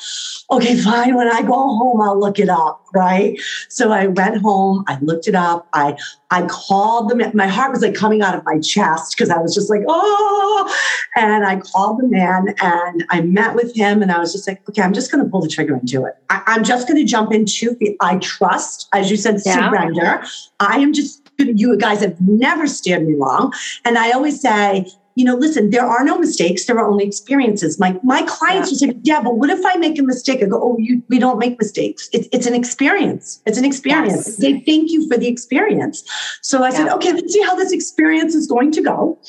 okay, 0.50 0.76
fine. 0.82 1.16
When 1.16 1.28
I 1.28 1.42
go 1.42 1.54
home, 1.54 2.02
I'll 2.02 2.20
look 2.20 2.40
it 2.40 2.50
up. 2.50 2.86
Right. 2.92 3.40
So 3.68 3.92
I 3.92 4.08
went 4.08 4.42
home. 4.42 4.84
I 4.88 4.98
looked 5.00 5.28
it 5.28 5.36
up. 5.36 5.68
I 5.74 5.96
I 6.32 6.48
called 6.48 7.10
them. 7.10 7.22
My 7.36 7.46
heart 7.46 7.72
was 7.72 7.84
like 7.84 7.94
coming 7.94 8.24
out 8.24 8.36
of 8.36 8.44
my 8.46 8.60
chest 8.60 9.16
because 9.16 9.30
I 9.30 9.38
was 9.38 9.54
just 9.54 9.70
like, 9.70 9.82
oh. 9.88 10.76
And 11.16 11.46
I 11.46 11.58
called 11.58 12.00
the 12.00 12.08
man 12.08 12.56
and 12.62 13.06
I 13.10 13.22
met 13.22 13.54
with 13.54 13.76
him. 13.76 14.02
And 14.02 14.12
I 14.12 14.18
was 14.18 14.32
just 14.32 14.48
like, 14.48 14.68
okay, 14.70 14.82
I'm 14.82 14.94
just 14.94 15.12
going 15.12 15.24
to 15.24 15.30
pull 15.30 15.42
the 15.42 15.48
trigger 15.48 15.76
and 15.76 15.88
do 15.88 16.04
it. 16.06 16.16
I, 16.32 16.42
am 16.48 16.64
just 16.64 16.88
going 16.88 17.00
to 17.00 17.06
jump 17.06 17.32
into 17.32 17.78
I 18.02 18.18
trust, 18.18 18.88
as 18.94 19.12
you 19.12 19.18
said, 19.18 19.40
yeah. 19.46 19.70
surrender. 19.70 20.24
I 20.60 20.80
am 20.80 20.94
just 20.94 21.30
you 21.38 21.78
guys 21.78 22.02
have 22.02 22.20
never 22.22 22.68
steered 22.68 23.08
me 23.08 23.16
wrong. 23.16 23.54
And 23.86 23.98
I 23.98 24.12
always 24.12 24.42
say, 24.42 24.86
you 25.20 25.26
know, 25.26 25.36
listen, 25.36 25.70
there 25.70 25.86
are 25.86 26.02
no 26.06 26.18
mistakes. 26.18 26.66
There 26.66 26.80
are 26.80 26.90
only 26.90 27.06
experiences. 27.06 27.78
My 27.78 28.00
my 28.04 28.22
clients 28.22 28.72
yeah. 28.72 28.88
will 28.88 28.94
say, 28.94 29.00
yeah, 29.04 29.22
but 29.22 29.36
what 29.36 29.50
if 29.50 29.60
I 29.66 29.76
make 29.76 30.00
a 30.00 30.04
mistake? 30.04 30.42
I 30.42 30.46
go, 30.46 30.62
oh, 30.64 30.78
you, 30.80 31.04
we 31.10 31.20
don't 31.20 31.38
make 31.38 31.60
mistakes. 31.60 32.08
It's, 32.14 32.30
it's 32.32 32.48
an 32.48 32.56
experience. 32.56 33.42
It's 33.46 33.58
an 33.58 33.66
experience. 33.66 34.28
Yes. 34.28 34.38
They 34.38 34.62
thank 34.62 34.92
you 34.92 35.10
for 35.10 35.18
the 35.18 35.28
experience. 35.28 36.06
So 36.42 36.64
I 36.64 36.70
yeah. 36.70 36.78
said, 36.78 36.90
okay, 36.94 37.12
let's 37.12 37.34
see 37.34 37.44
how 37.44 37.54
this 37.54 37.74
experience 37.74 38.34
is 38.34 38.48
going 38.48 38.72
to 38.72 38.82
go. 38.82 39.20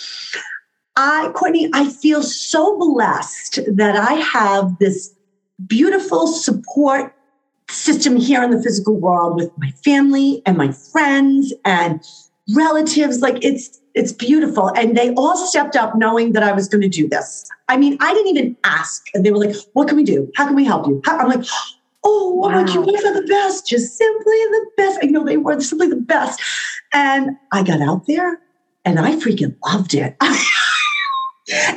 I, 0.94 1.32
Courtney, 1.34 1.68
I 1.72 1.90
feel 1.90 2.22
so 2.22 2.78
blessed 2.78 3.58
that 3.74 3.96
I 3.96 4.12
have 4.12 4.78
this 4.78 5.12
beautiful 5.66 6.28
support 6.28 7.16
system 7.68 8.16
here 8.16 8.44
in 8.44 8.52
the 8.52 8.62
physical 8.62 8.94
world 8.94 9.34
with 9.34 9.50
my 9.58 9.72
family 9.84 10.40
and 10.46 10.56
my 10.56 10.70
friends 10.70 11.52
and 11.64 12.00
relatives. 12.54 13.20
Like 13.20 13.42
it's 13.44 13.80
it's 13.94 14.12
beautiful. 14.12 14.68
And 14.76 14.96
they 14.96 15.12
all 15.14 15.36
stepped 15.36 15.76
up 15.76 15.96
knowing 15.96 16.32
that 16.32 16.42
I 16.42 16.52
was 16.52 16.68
going 16.68 16.82
to 16.82 16.88
do 16.88 17.08
this. 17.08 17.44
I 17.68 17.76
mean, 17.76 17.96
I 18.00 18.14
didn't 18.14 18.36
even 18.36 18.56
ask. 18.64 19.06
And 19.14 19.24
they 19.24 19.32
were 19.32 19.38
like, 19.38 19.56
what 19.72 19.88
can 19.88 19.96
we 19.96 20.04
do? 20.04 20.30
How 20.36 20.46
can 20.46 20.54
we 20.54 20.64
help 20.64 20.86
you? 20.86 21.00
How? 21.04 21.18
I'm 21.18 21.28
like, 21.28 21.44
oh, 22.04 22.34
wow. 22.34 22.48
I'm 22.48 22.66
like, 22.66 22.74
you 22.74 22.86
guys 22.86 23.04
are 23.04 23.20
the 23.20 23.26
best, 23.26 23.66
just 23.66 23.96
simply 23.96 24.24
the 24.24 24.66
best. 24.76 25.00
I 25.02 25.06
know 25.06 25.24
they 25.24 25.36
were 25.36 25.58
simply 25.60 25.88
the 25.88 25.96
best. 25.96 26.40
And 26.92 27.36
I 27.52 27.62
got 27.62 27.80
out 27.80 28.06
there 28.06 28.40
and 28.84 29.00
I 29.00 29.16
freaking 29.16 29.56
loved 29.64 29.94
it. 29.94 30.16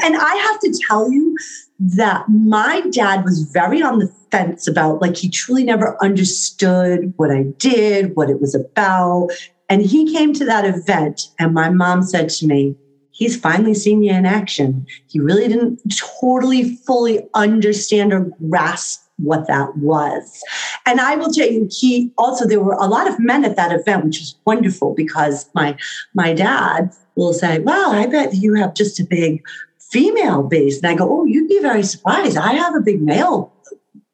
And 0.03 0.15
I 0.15 0.35
have 0.35 0.59
to 0.59 0.79
tell 0.87 1.11
you 1.11 1.35
that 1.79 2.25
my 2.29 2.81
dad 2.91 3.23
was 3.23 3.41
very 3.51 3.81
on 3.81 3.99
the 3.99 4.07
fence 4.29 4.67
about, 4.67 5.01
like, 5.01 5.17
he 5.17 5.29
truly 5.29 5.63
never 5.63 5.97
understood 6.01 7.13
what 7.17 7.31
I 7.31 7.43
did, 7.57 8.15
what 8.15 8.29
it 8.29 8.39
was 8.39 8.53
about. 8.53 9.31
And 9.69 9.81
he 9.81 10.11
came 10.13 10.33
to 10.33 10.45
that 10.45 10.65
event, 10.65 11.29
and 11.39 11.53
my 11.53 11.69
mom 11.69 12.03
said 12.03 12.29
to 12.29 12.47
me, 12.47 12.75
He's 13.13 13.39
finally 13.39 13.75
seen 13.75 14.01
you 14.01 14.11
in 14.11 14.25
action. 14.25 14.87
He 15.07 15.19
really 15.19 15.47
didn't 15.47 15.79
totally 16.19 16.75
fully 16.77 17.21
understand 17.35 18.11
or 18.11 18.31
grasp 18.49 19.03
what 19.17 19.47
that 19.47 19.77
was. 19.77 20.41
And 20.87 20.99
I 20.99 21.15
will 21.15 21.31
tell 21.31 21.47
you, 21.47 21.69
he 21.71 22.11
also 22.17 22.47
there 22.47 22.59
were 22.59 22.73
a 22.73 22.87
lot 22.87 23.07
of 23.07 23.19
men 23.19 23.45
at 23.45 23.55
that 23.55 23.71
event, 23.71 24.05
which 24.05 24.19
was 24.19 24.35
wonderful 24.45 24.95
because 24.95 25.47
my 25.53 25.77
my 26.15 26.33
dad 26.33 26.91
will 27.15 27.33
say, 27.33 27.59
Well, 27.59 27.91
I 27.91 28.07
bet 28.07 28.33
you 28.33 28.55
have 28.55 28.73
just 28.73 28.99
a 28.99 29.05
big 29.05 29.43
female 29.77 30.41
base. 30.41 30.77
And 30.81 30.87
I 30.87 30.95
go, 30.95 31.07
Oh, 31.07 31.25
you'd 31.25 31.49
be 31.49 31.59
very 31.59 31.83
surprised. 31.83 32.35
I 32.35 32.53
have 32.53 32.75
a 32.75 32.81
big 32.81 33.01
male 33.01 33.53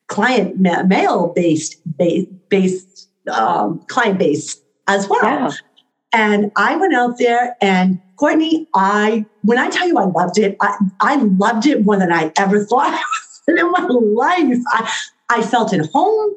client, 0.07 0.59
male 0.59 1.31
based 1.33 1.77
based 2.49 3.09
um, 3.31 3.79
client 3.87 4.19
base 4.19 4.59
as 4.89 5.07
well. 5.07 5.23
Yeah. 5.23 5.51
And 6.11 6.51
I 6.55 6.75
went 6.75 6.95
out 6.95 7.19
there 7.19 7.55
and 7.61 8.01
Courtney, 8.17 8.67
I 8.73 9.25
when 9.43 9.57
I 9.57 9.69
tell 9.69 9.87
you 9.87 9.97
I 9.97 10.05
loved 10.05 10.37
it, 10.37 10.57
I, 10.59 10.75
I 10.99 11.15
loved 11.15 11.65
it 11.65 11.85
more 11.85 11.95
than 11.97 12.11
I 12.11 12.33
ever 12.37 12.65
thought 12.65 12.93
I 13.47 13.51
in 13.51 13.71
my 13.71 13.87
life. 13.87 14.57
I, 14.67 14.93
I 15.29 15.41
felt 15.41 15.73
at 15.73 15.85
home. 15.91 16.33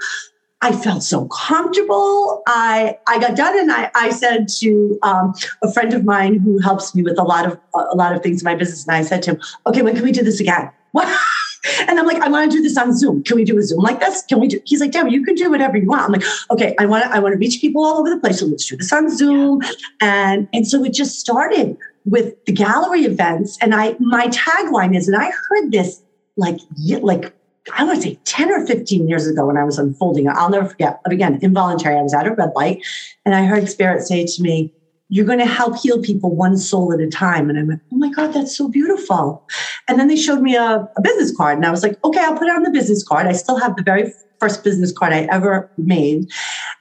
I 0.64 0.70
felt 0.70 1.02
so 1.02 1.26
comfortable. 1.26 2.42
I 2.46 2.96
I 3.08 3.18
got 3.18 3.36
done 3.36 3.58
and 3.58 3.72
I, 3.72 3.90
I 3.96 4.10
said 4.10 4.46
to 4.60 4.98
um, 5.02 5.34
a 5.62 5.72
friend 5.72 5.92
of 5.92 6.04
mine 6.04 6.38
who 6.38 6.58
helps 6.60 6.94
me 6.94 7.02
with 7.02 7.18
a 7.18 7.24
lot 7.24 7.46
of 7.46 7.58
a 7.74 7.96
lot 7.96 8.14
of 8.14 8.22
things 8.22 8.42
in 8.42 8.44
my 8.44 8.54
business, 8.54 8.86
and 8.86 8.94
I 8.94 9.02
said 9.02 9.22
to 9.24 9.32
him, 9.32 9.40
"Okay, 9.66 9.82
when 9.82 9.96
can 9.96 10.04
we 10.04 10.12
do 10.12 10.22
this 10.22 10.38
again?" 10.38 10.70
And 11.88 11.98
I'm 11.98 12.06
like, 12.06 12.20
I 12.20 12.28
want 12.28 12.50
to 12.50 12.56
do 12.56 12.62
this 12.62 12.76
on 12.76 12.96
Zoom. 12.96 13.22
Can 13.22 13.36
we 13.36 13.44
do 13.44 13.56
a 13.58 13.62
Zoom 13.62 13.80
like 13.80 14.00
this? 14.00 14.22
Can 14.22 14.40
we 14.40 14.48
do? 14.48 14.60
He's 14.64 14.80
like, 14.80 14.90
Debbie, 14.90 15.12
you 15.12 15.24
can 15.24 15.34
do 15.34 15.50
whatever 15.50 15.76
you 15.76 15.86
want. 15.86 16.02
I'm 16.02 16.12
like, 16.12 16.24
okay, 16.50 16.74
I 16.78 16.86
want 16.86 17.04
to, 17.04 17.10
I 17.10 17.18
want 17.20 17.34
to 17.34 17.38
reach 17.38 17.60
people 17.60 17.84
all 17.84 17.98
over 17.98 18.10
the 18.10 18.18
place. 18.18 18.40
So 18.40 18.46
let's 18.46 18.66
do 18.66 18.76
this 18.76 18.92
on 18.92 19.08
Zoom. 19.10 19.62
And 20.00 20.48
and 20.52 20.66
so 20.66 20.84
it 20.84 20.92
just 20.92 21.20
started 21.20 21.76
with 22.04 22.44
the 22.46 22.52
gallery 22.52 23.02
events. 23.02 23.58
And 23.60 23.74
I 23.74 23.96
my 24.00 24.26
tagline 24.28 24.96
is, 24.96 25.06
and 25.06 25.16
I 25.16 25.30
heard 25.48 25.70
this 25.70 26.02
like 26.36 26.58
like 27.00 27.32
I 27.72 27.84
want 27.84 28.02
to 28.02 28.08
say 28.08 28.18
10 28.24 28.50
or 28.50 28.66
15 28.66 29.08
years 29.08 29.28
ago 29.28 29.46
when 29.46 29.56
I 29.56 29.62
was 29.62 29.78
unfolding. 29.78 30.28
I'll 30.28 30.50
never 30.50 30.68
forget. 30.68 31.00
Again, 31.06 31.38
involuntary. 31.42 31.96
I 31.96 32.02
was 32.02 32.12
at 32.12 32.26
a 32.26 32.34
red 32.34 32.50
light 32.56 32.84
and 33.24 33.34
I 33.34 33.44
heard 33.44 33.68
Spirit 33.68 34.02
say 34.02 34.26
to 34.26 34.42
me, 34.42 34.72
You're 35.12 35.26
going 35.26 35.40
to 35.40 35.46
help 35.46 35.76
heal 35.76 36.00
people 36.00 36.34
one 36.34 36.56
soul 36.56 36.90
at 36.90 37.00
a 37.00 37.06
time. 37.06 37.50
And 37.50 37.58
I 37.58 37.64
went, 37.64 37.82
Oh 37.92 37.96
my 37.96 38.08
God, 38.08 38.32
that's 38.32 38.56
so 38.56 38.66
beautiful. 38.66 39.46
And 39.86 40.00
then 40.00 40.08
they 40.08 40.16
showed 40.16 40.40
me 40.40 40.56
a, 40.56 40.88
a 40.96 41.02
business 41.02 41.36
card. 41.36 41.58
And 41.58 41.66
I 41.66 41.70
was 41.70 41.82
like, 41.82 42.02
Okay, 42.02 42.20
I'll 42.20 42.36
put 42.36 42.48
it 42.48 42.56
on 42.56 42.62
the 42.62 42.70
business 42.70 43.06
card. 43.06 43.26
I 43.26 43.32
still 43.32 43.58
have 43.58 43.76
the 43.76 43.82
very 43.82 44.10
first 44.40 44.64
business 44.64 44.90
card 44.90 45.12
I 45.12 45.28
ever 45.30 45.70
made. 45.76 46.30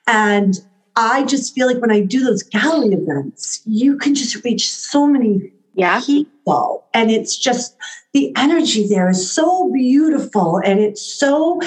And 0.08 0.58
I 0.96 1.26
just 1.26 1.54
feel 1.54 1.68
like 1.68 1.82
when 1.82 1.92
I 1.92 2.00
do 2.00 2.24
those 2.24 2.42
gallery 2.42 2.94
events, 2.94 3.62
you 3.66 3.98
can 3.98 4.16
just 4.16 4.42
reach 4.46 4.72
so 4.72 5.08
many 5.08 5.52
yeah. 5.76 6.02
people. 6.06 6.86
And 6.94 7.12
it's 7.12 7.38
just 7.38 7.76
the 8.14 8.34
energy 8.38 8.88
there 8.88 9.10
is 9.10 9.30
so 9.30 9.70
beautiful 9.74 10.62
and 10.64 10.80
it's 10.80 11.02
so 11.02 11.60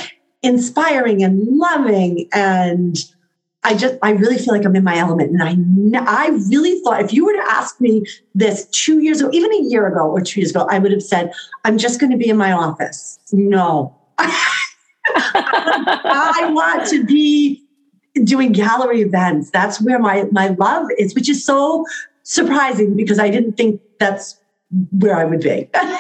inspiring 0.43 1.23
and 1.23 1.47
loving. 1.59 2.29
And 2.33 2.97
I 3.65 3.75
just, 3.75 3.97
I 4.03 4.11
really 4.11 4.39
feel 4.39 4.55
like 4.55 4.65
I'm 4.65 4.77
in 4.77 4.85
my 4.85 4.97
element. 4.97 5.31
And 5.31 5.43
I, 5.43 5.57
I 6.07 6.29
really 6.49 6.81
thought 6.81 7.01
if 7.01 7.13
you 7.13 7.25
were 7.25 7.33
to 7.33 7.51
ask 7.51 7.81
me 7.81 8.05
this 8.35 8.67
two 8.67 9.01
years 9.01 9.21
ago, 9.21 9.31
even 9.33 9.53
a 9.53 9.63
year 9.63 9.87
ago 9.87 10.11
or 10.11 10.21
two 10.21 10.41
years 10.41 10.51
ago, 10.51 10.67
I 10.71 10.79
would 10.79 10.93
have 10.93 11.03
said, 11.03 11.33
I'm 11.65 11.79
just 11.79 11.99
going 11.99 12.13
to 12.13 12.19
be 12.19 12.29
in 12.29 12.37
my 12.37 12.53
office. 12.53 13.19
No. 13.33 13.97
I 14.19 16.51
want 16.53 16.89
to 16.91 17.05
be 17.05 17.65
doing 18.23 18.53
gallery 18.53 19.01
events. 19.01 19.51
That's 19.51 19.81
where 19.81 19.99
my 19.99 20.25
my 20.31 20.49
love 20.49 20.87
is, 20.99 21.15
which 21.15 21.29
is 21.29 21.45
so 21.45 21.85
surprising 22.23 22.97
because 22.97 23.19
I 23.19 23.29
didn't 23.29 23.57
think 23.57 23.81
that's 23.99 24.39
where 24.93 25.17
I 25.17 25.25
would 25.25 25.41
be. 25.41 25.69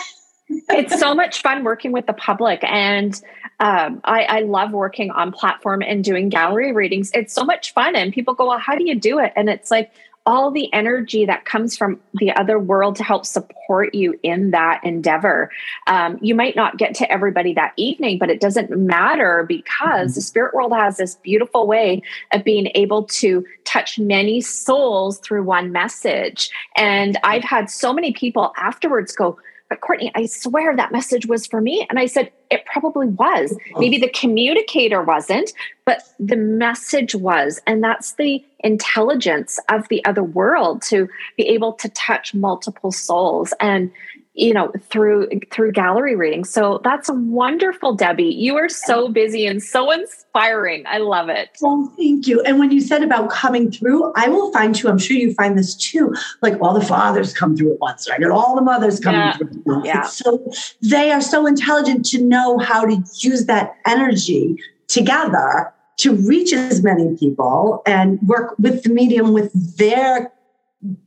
it's 0.48 0.98
so 0.98 1.14
much 1.14 1.42
fun 1.42 1.64
working 1.64 1.92
with 1.92 2.06
the 2.06 2.12
public 2.12 2.62
and 2.64 3.20
um, 3.60 4.00
I, 4.04 4.24
I, 4.24 4.40
love 4.40 4.72
working 4.72 5.10
on 5.12 5.30
platform 5.30 5.80
and 5.80 6.02
doing 6.02 6.28
gallery 6.28 6.72
readings 6.72 7.10
it's 7.14 7.32
so 7.32 7.44
much 7.44 7.72
fun 7.72 7.96
and 7.96 8.12
people 8.12 8.34
go 8.34 8.48
well 8.48 8.58
how 8.58 8.74
do 8.74 8.84
you 8.86 8.94
do 8.94 9.18
it 9.18 9.32
and 9.36 9.48
it's 9.48 9.70
like 9.70 9.90
all 10.26 10.50
the 10.50 10.72
energy 10.72 11.26
that 11.26 11.44
comes 11.44 11.76
from 11.76 12.00
the 12.14 12.32
other 12.32 12.58
world 12.58 12.96
to 12.96 13.04
help 13.04 13.26
support 13.26 13.94
you 13.94 14.18
in 14.22 14.52
that 14.52 14.80
endeavor. 14.82 15.50
Um, 15.86 16.18
you 16.22 16.34
might 16.34 16.56
not 16.56 16.78
get 16.78 16.94
to 16.96 17.12
everybody 17.12 17.52
that 17.54 17.74
evening, 17.76 18.18
but 18.18 18.30
it 18.30 18.40
doesn't 18.40 18.70
matter 18.70 19.44
because 19.46 20.10
mm-hmm. 20.10 20.14
the 20.14 20.20
spirit 20.22 20.54
world 20.54 20.72
has 20.72 20.96
this 20.96 21.16
beautiful 21.16 21.66
way 21.66 22.02
of 22.32 22.42
being 22.42 22.70
able 22.74 23.04
to 23.04 23.44
touch 23.64 23.98
many 23.98 24.40
souls 24.40 25.18
through 25.18 25.42
one 25.42 25.72
message. 25.72 26.48
And 26.74 27.18
I've 27.22 27.44
had 27.44 27.68
so 27.68 27.92
many 27.92 28.12
people 28.12 28.54
afterwards 28.56 29.12
go, 29.12 29.38
but 29.74 29.80
Courtney, 29.80 30.12
I 30.14 30.26
swear 30.26 30.76
that 30.76 30.92
message 30.92 31.26
was 31.26 31.48
for 31.48 31.60
me. 31.60 31.84
And 31.90 31.98
I 31.98 32.06
said, 32.06 32.30
it 32.48 32.64
probably 32.64 33.08
was. 33.08 33.52
Oh. 33.74 33.80
Maybe 33.80 33.98
the 33.98 34.08
communicator 34.08 35.02
wasn't, 35.02 35.52
but 35.84 36.02
the 36.20 36.36
message 36.36 37.16
was. 37.16 37.60
And 37.66 37.82
that's 37.82 38.12
the 38.12 38.44
intelligence 38.60 39.58
of 39.68 39.88
the 39.88 40.04
other 40.04 40.22
world 40.22 40.80
to 40.82 41.08
be 41.36 41.48
able 41.48 41.72
to 41.72 41.88
touch 41.88 42.34
multiple 42.34 42.92
souls. 42.92 43.52
And 43.58 43.90
you 44.34 44.52
know 44.52 44.72
through 44.90 45.28
through 45.50 45.70
gallery 45.70 46.16
readings 46.16 46.50
so 46.50 46.80
that's 46.82 47.08
wonderful 47.12 47.94
debbie 47.94 48.24
you 48.24 48.56
are 48.56 48.68
so 48.68 49.08
busy 49.08 49.46
and 49.46 49.62
so 49.62 49.90
inspiring 49.92 50.84
i 50.86 50.98
love 50.98 51.28
it 51.28 51.50
well 51.60 51.92
thank 51.96 52.26
you 52.26 52.40
and 52.42 52.58
when 52.58 52.70
you 52.70 52.80
said 52.80 53.02
about 53.02 53.30
coming 53.30 53.70
through 53.70 54.12
i 54.16 54.28
will 54.28 54.52
find 54.52 54.74
too 54.74 54.88
i'm 54.88 54.98
sure 54.98 55.16
you 55.16 55.32
find 55.34 55.56
this 55.56 55.74
too 55.76 56.12
like 56.42 56.60
all 56.60 56.74
the 56.74 56.84
fathers 56.84 57.32
come 57.32 57.56
through 57.56 57.72
at 57.72 57.80
once 57.80 58.10
right 58.10 58.20
and 58.20 58.32
all 58.32 58.56
the 58.56 58.62
mothers 58.62 58.98
come 58.98 59.14
yeah. 59.14 59.36
through 59.36 59.48
at 59.48 59.66
once. 59.66 59.86
yeah. 59.86 60.02
so 60.02 60.44
they 60.82 61.12
are 61.12 61.22
so 61.22 61.46
intelligent 61.46 62.04
to 62.04 62.20
know 62.20 62.58
how 62.58 62.84
to 62.84 63.02
use 63.18 63.46
that 63.46 63.76
energy 63.86 64.56
together 64.88 65.72
to 65.96 66.16
reach 66.26 66.52
as 66.52 66.82
many 66.82 67.16
people 67.16 67.82
and 67.86 68.20
work 68.22 68.56
with 68.58 68.82
the 68.82 68.90
medium 68.90 69.32
with 69.32 69.76
their 69.76 70.32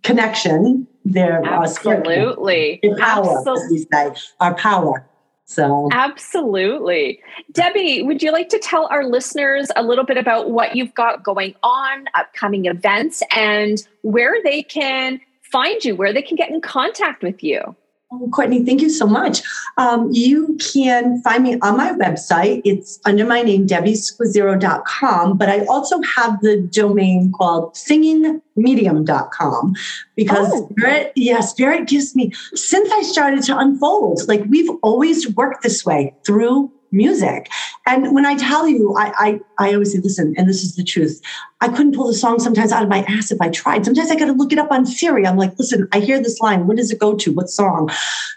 connection 0.03 0.87
their 1.13 1.43
uh, 1.45 1.63
absolutely 1.63 2.81
uh, 2.83 2.95
power, 2.97 3.37
absolutely. 3.37 3.77
Say, 3.91 4.13
our 4.39 4.53
power. 4.55 5.05
So 5.45 5.87
absolutely, 5.93 7.21
Debbie, 7.53 8.03
would 8.03 8.21
you 8.21 8.33
like 8.33 8.49
to 8.49 8.59
tell 8.59 8.87
our 8.87 9.05
listeners 9.05 9.69
a 9.77 9.83
little 9.83 10.03
bit 10.03 10.17
about 10.17 10.51
what 10.51 10.75
you've 10.75 10.93
got 10.93 11.23
going 11.23 11.55
on, 11.63 12.05
upcoming 12.15 12.65
events, 12.65 13.23
and 13.33 13.81
where 14.01 14.35
they 14.43 14.61
can 14.61 15.21
find 15.41 15.83
you, 15.85 15.95
where 15.95 16.11
they 16.11 16.21
can 16.21 16.35
get 16.35 16.49
in 16.49 16.59
contact 16.59 17.23
with 17.23 17.41
you? 17.41 17.75
Oh, 18.09 18.29
Courtney, 18.31 18.63
thank 18.63 18.81
you 18.81 18.89
so 18.89 19.05
much. 19.05 19.41
Um, 19.77 20.09
you 20.13 20.57
can 20.61 21.21
find 21.23 21.43
me 21.43 21.59
on 21.59 21.75
my 21.75 21.91
website. 21.91 22.61
It's 22.63 23.01
under 23.03 23.25
my 23.25 23.41
name, 23.41 23.67
debbiesquizzero.com, 23.67 25.37
but 25.37 25.49
I 25.49 25.65
also 25.65 25.99
have 26.15 26.39
the 26.39 26.61
domain 26.61 27.33
called 27.33 27.73
singingmedium.com 27.73 29.75
because 30.15 30.49
oh. 30.53 30.69
Spirit, 30.71 31.11
yeah, 31.17 31.41
Spirit 31.41 31.89
gives 31.89 32.15
me, 32.15 32.31
since 32.53 32.89
I 32.93 33.01
started 33.01 33.43
to 33.43 33.57
unfold, 33.57 34.25
like 34.29 34.45
we've 34.47 34.71
always 34.83 35.29
worked 35.35 35.63
this 35.63 35.85
way 35.85 36.15
through 36.25 36.71
music. 36.91 37.49
And 37.85 38.13
when 38.13 38.25
I 38.25 38.35
tell 38.35 38.67
you, 38.67 38.93
I, 38.95 39.13
I, 39.17 39.39
I 39.59 39.73
always 39.73 39.93
say, 39.93 39.99
listen, 39.99 40.33
and 40.37 40.49
this 40.49 40.63
is 40.63 40.75
the 40.75 40.83
truth. 40.83 41.21
I 41.61 41.69
couldn't 41.69 41.95
pull 41.95 42.07
the 42.07 42.13
song 42.13 42.39
sometimes 42.39 42.71
out 42.71 42.83
of 42.83 42.89
my 42.89 43.03
ass 43.07 43.31
if 43.31 43.41
I 43.41 43.49
tried. 43.49 43.85
Sometimes 43.85 44.11
I 44.11 44.15
got 44.15 44.25
to 44.25 44.33
look 44.33 44.51
it 44.51 44.59
up 44.59 44.71
on 44.71 44.85
Siri. 44.85 45.25
I'm 45.25 45.37
like, 45.37 45.57
listen, 45.57 45.87
I 45.91 45.99
hear 45.99 46.21
this 46.21 46.39
line. 46.39 46.67
What 46.67 46.77
does 46.77 46.91
it 46.91 46.99
go 46.99 47.15
to? 47.15 47.33
What 47.33 47.49
song? 47.49 47.89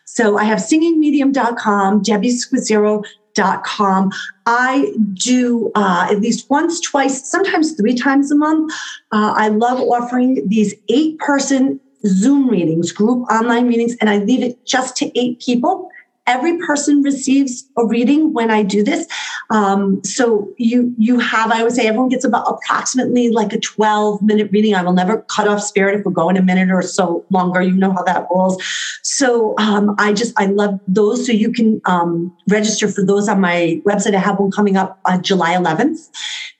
So 0.05 0.39
I 0.39 0.45
have 0.45 0.59
singingmedium.com, 0.59 2.03
debbiesquizzero.com. 2.03 4.13
I 4.47 4.95
do 5.15 5.71
uh, 5.75 6.09
at 6.11 6.21
least 6.21 6.51
once, 6.51 6.81
twice, 6.81 7.31
sometimes 7.31 7.73
three 7.73 7.95
times 7.95 8.33
a 8.33 8.37
month. 8.37 8.73
Uh, 9.13 9.35
I 9.37 9.49
love 9.49 9.81
offering 9.81 10.49
these 10.49 10.75
eight 10.89 11.19
person 11.19 11.79
Zoom 12.07 12.49
readings, 12.49 12.93
group 12.93 13.31
online 13.31 13.69
meetings, 13.69 13.95
and 14.01 14.09
I 14.09 14.19
leave 14.19 14.43
it 14.43 14.65
just 14.65 14.97
to 14.97 15.19
eight 15.19 15.41
people 15.41 15.91
every 16.31 16.57
person 16.59 17.03
receives 17.03 17.69
a 17.77 17.85
reading 17.85 18.33
when 18.33 18.53
I 18.53 18.63
do 18.63 18.85
this. 18.85 19.07
Um, 19.51 20.03
so 20.05 20.49
you 20.59 20.95
you 20.97 21.19
have, 21.19 21.51
I 21.51 21.65
would 21.65 21.73
say, 21.73 21.89
everyone 21.89 22.09
gets 22.09 22.25
about 22.25 22.47
approximately 22.47 23.31
like 23.31 23.53
a 23.53 23.59
12 23.59 24.23
minute 24.23 24.49
reading. 24.53 24.75
I 24.75 24.83
will 24.83 24.93
never 24.93 25.23
cut 25.23 25.49
off 25.49 25.61
spirit 25.61 25.99
if 25.99 26.07
we're 26.07 26.13
going 26.13 26.37
a 26.37 26.43
minute 26.43 26.71
or 26.71 26.83
so 26.83 27.25
longer. 27.31 27.61
You 27.61 27.77
know 27.77 27.93
how 27.93 28.05
that 28.05 28.29
rolls. 28.33 28.63
So 29.03 29.55
um, 29.59 29.97
I 29.99 30.13
just 30.13 30.33
I 30.39 30.47
love 30.47 30.79
those. 30.87 31.27
So 31.27 31.33
you 31.33 31.51
can 31.53 31.81
um, 31.85 32.33
register 32.49 32.87
for 32.87 33.05
those 33.05 33.29
on 33.29 33.41
my 33.41 33.83
website. 33.85 34.15
I 34.15 34.21
have 34.21 34.39
one 34.39 34.53
coming 34.53 34.77
up 34.77 35.01
on 35.07 35.25
July 35.25 35.55
11th, 35.55 36.09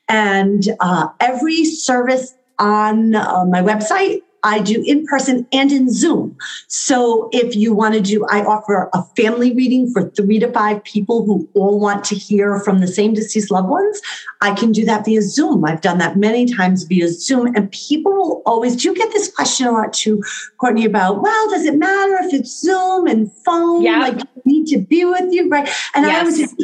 and 0.09 0.67
uh, 0.81 1.07
every 1.21 1.63
service 1.63 2.35
on 2.59 3.15
uh, 3.15 3.45
my 3.45 3.61
website 3.61 4.21
I 4.43 4.59
do 4.59 4.83
in 4.85 5.05
person 5.05 5.47
and 5.51 5.71
in 5.71 5.91
Zoom. 5.91 6.37
So 6.67 7.29
if 7.31 7.55
you 7.55 7.73
want 7.73 7.93
to 7.93 8.01
do, 8.01 8.25
I 8.25 8.43
offer 8.43 8.89
a 8.93 9.03
family 9.15 9.53
reading 9.53 9.91
for 9.91 10.09
three 10.09 10.39
to 10.39 10.51
five 10.51 10.83
people 10.83 11.25
who 11.25 11.47
all 11.53 11.79
want 11.79 12.03
to 12.05 12.15
hear 12.15 12.59
from 12.59 12.79
the 12.79 12.87
same 12.87 13.13
deceased 13.13 13.51
loved 13.51 13.69
ones. 13.69 14.01
I 14.41 14.53
can 14.55 14.71
do 14.71 14.83
that 14.85 15.05
via 15.05 15.21
Zoom. 15.21 15.65
I've 15.65 15.81
done 15.81 15.99
that 15.99 16.17
many 16.17 16.45
times 16.51 16.83
via 16.83 17.09
Zoom. 17.09 17.55
And 17.55 17.71
people 17.71 18.11
will 18.13 18.41
always, 18.45 18.75
do 18.75 18.89
you 18.89 18.95
get 18.95 19.11
this 19.13 19.31
question 19.31 19.67
a 19.67 19.71
lot 19.71 19.93
too, 19.93 20.23
Courtney, 20.59 20.85
about, 20.85 21.21
well, 21.21 21.49
does 21.49 21.65
it 21.65 21.75
matter 21.75 22.17
if 22.23 22.33
it's 22.33 22.59
Zoom 22.59 23.07
and 23.07 23.31
phone? 23.45 23.83
Yeah. 23.83 23.99
Like, 23.99 24.21
need 24.45 24.65
to 24.67 24.79
be 24.79 25.05
with 25.05 25.31
you, 25.31 25.47
right? 25.49 25.69
And 25.93 26.05
yes. 26.05 26.21
I 26.21 26.23
was 26.23 26.37
just, 26.37 26.55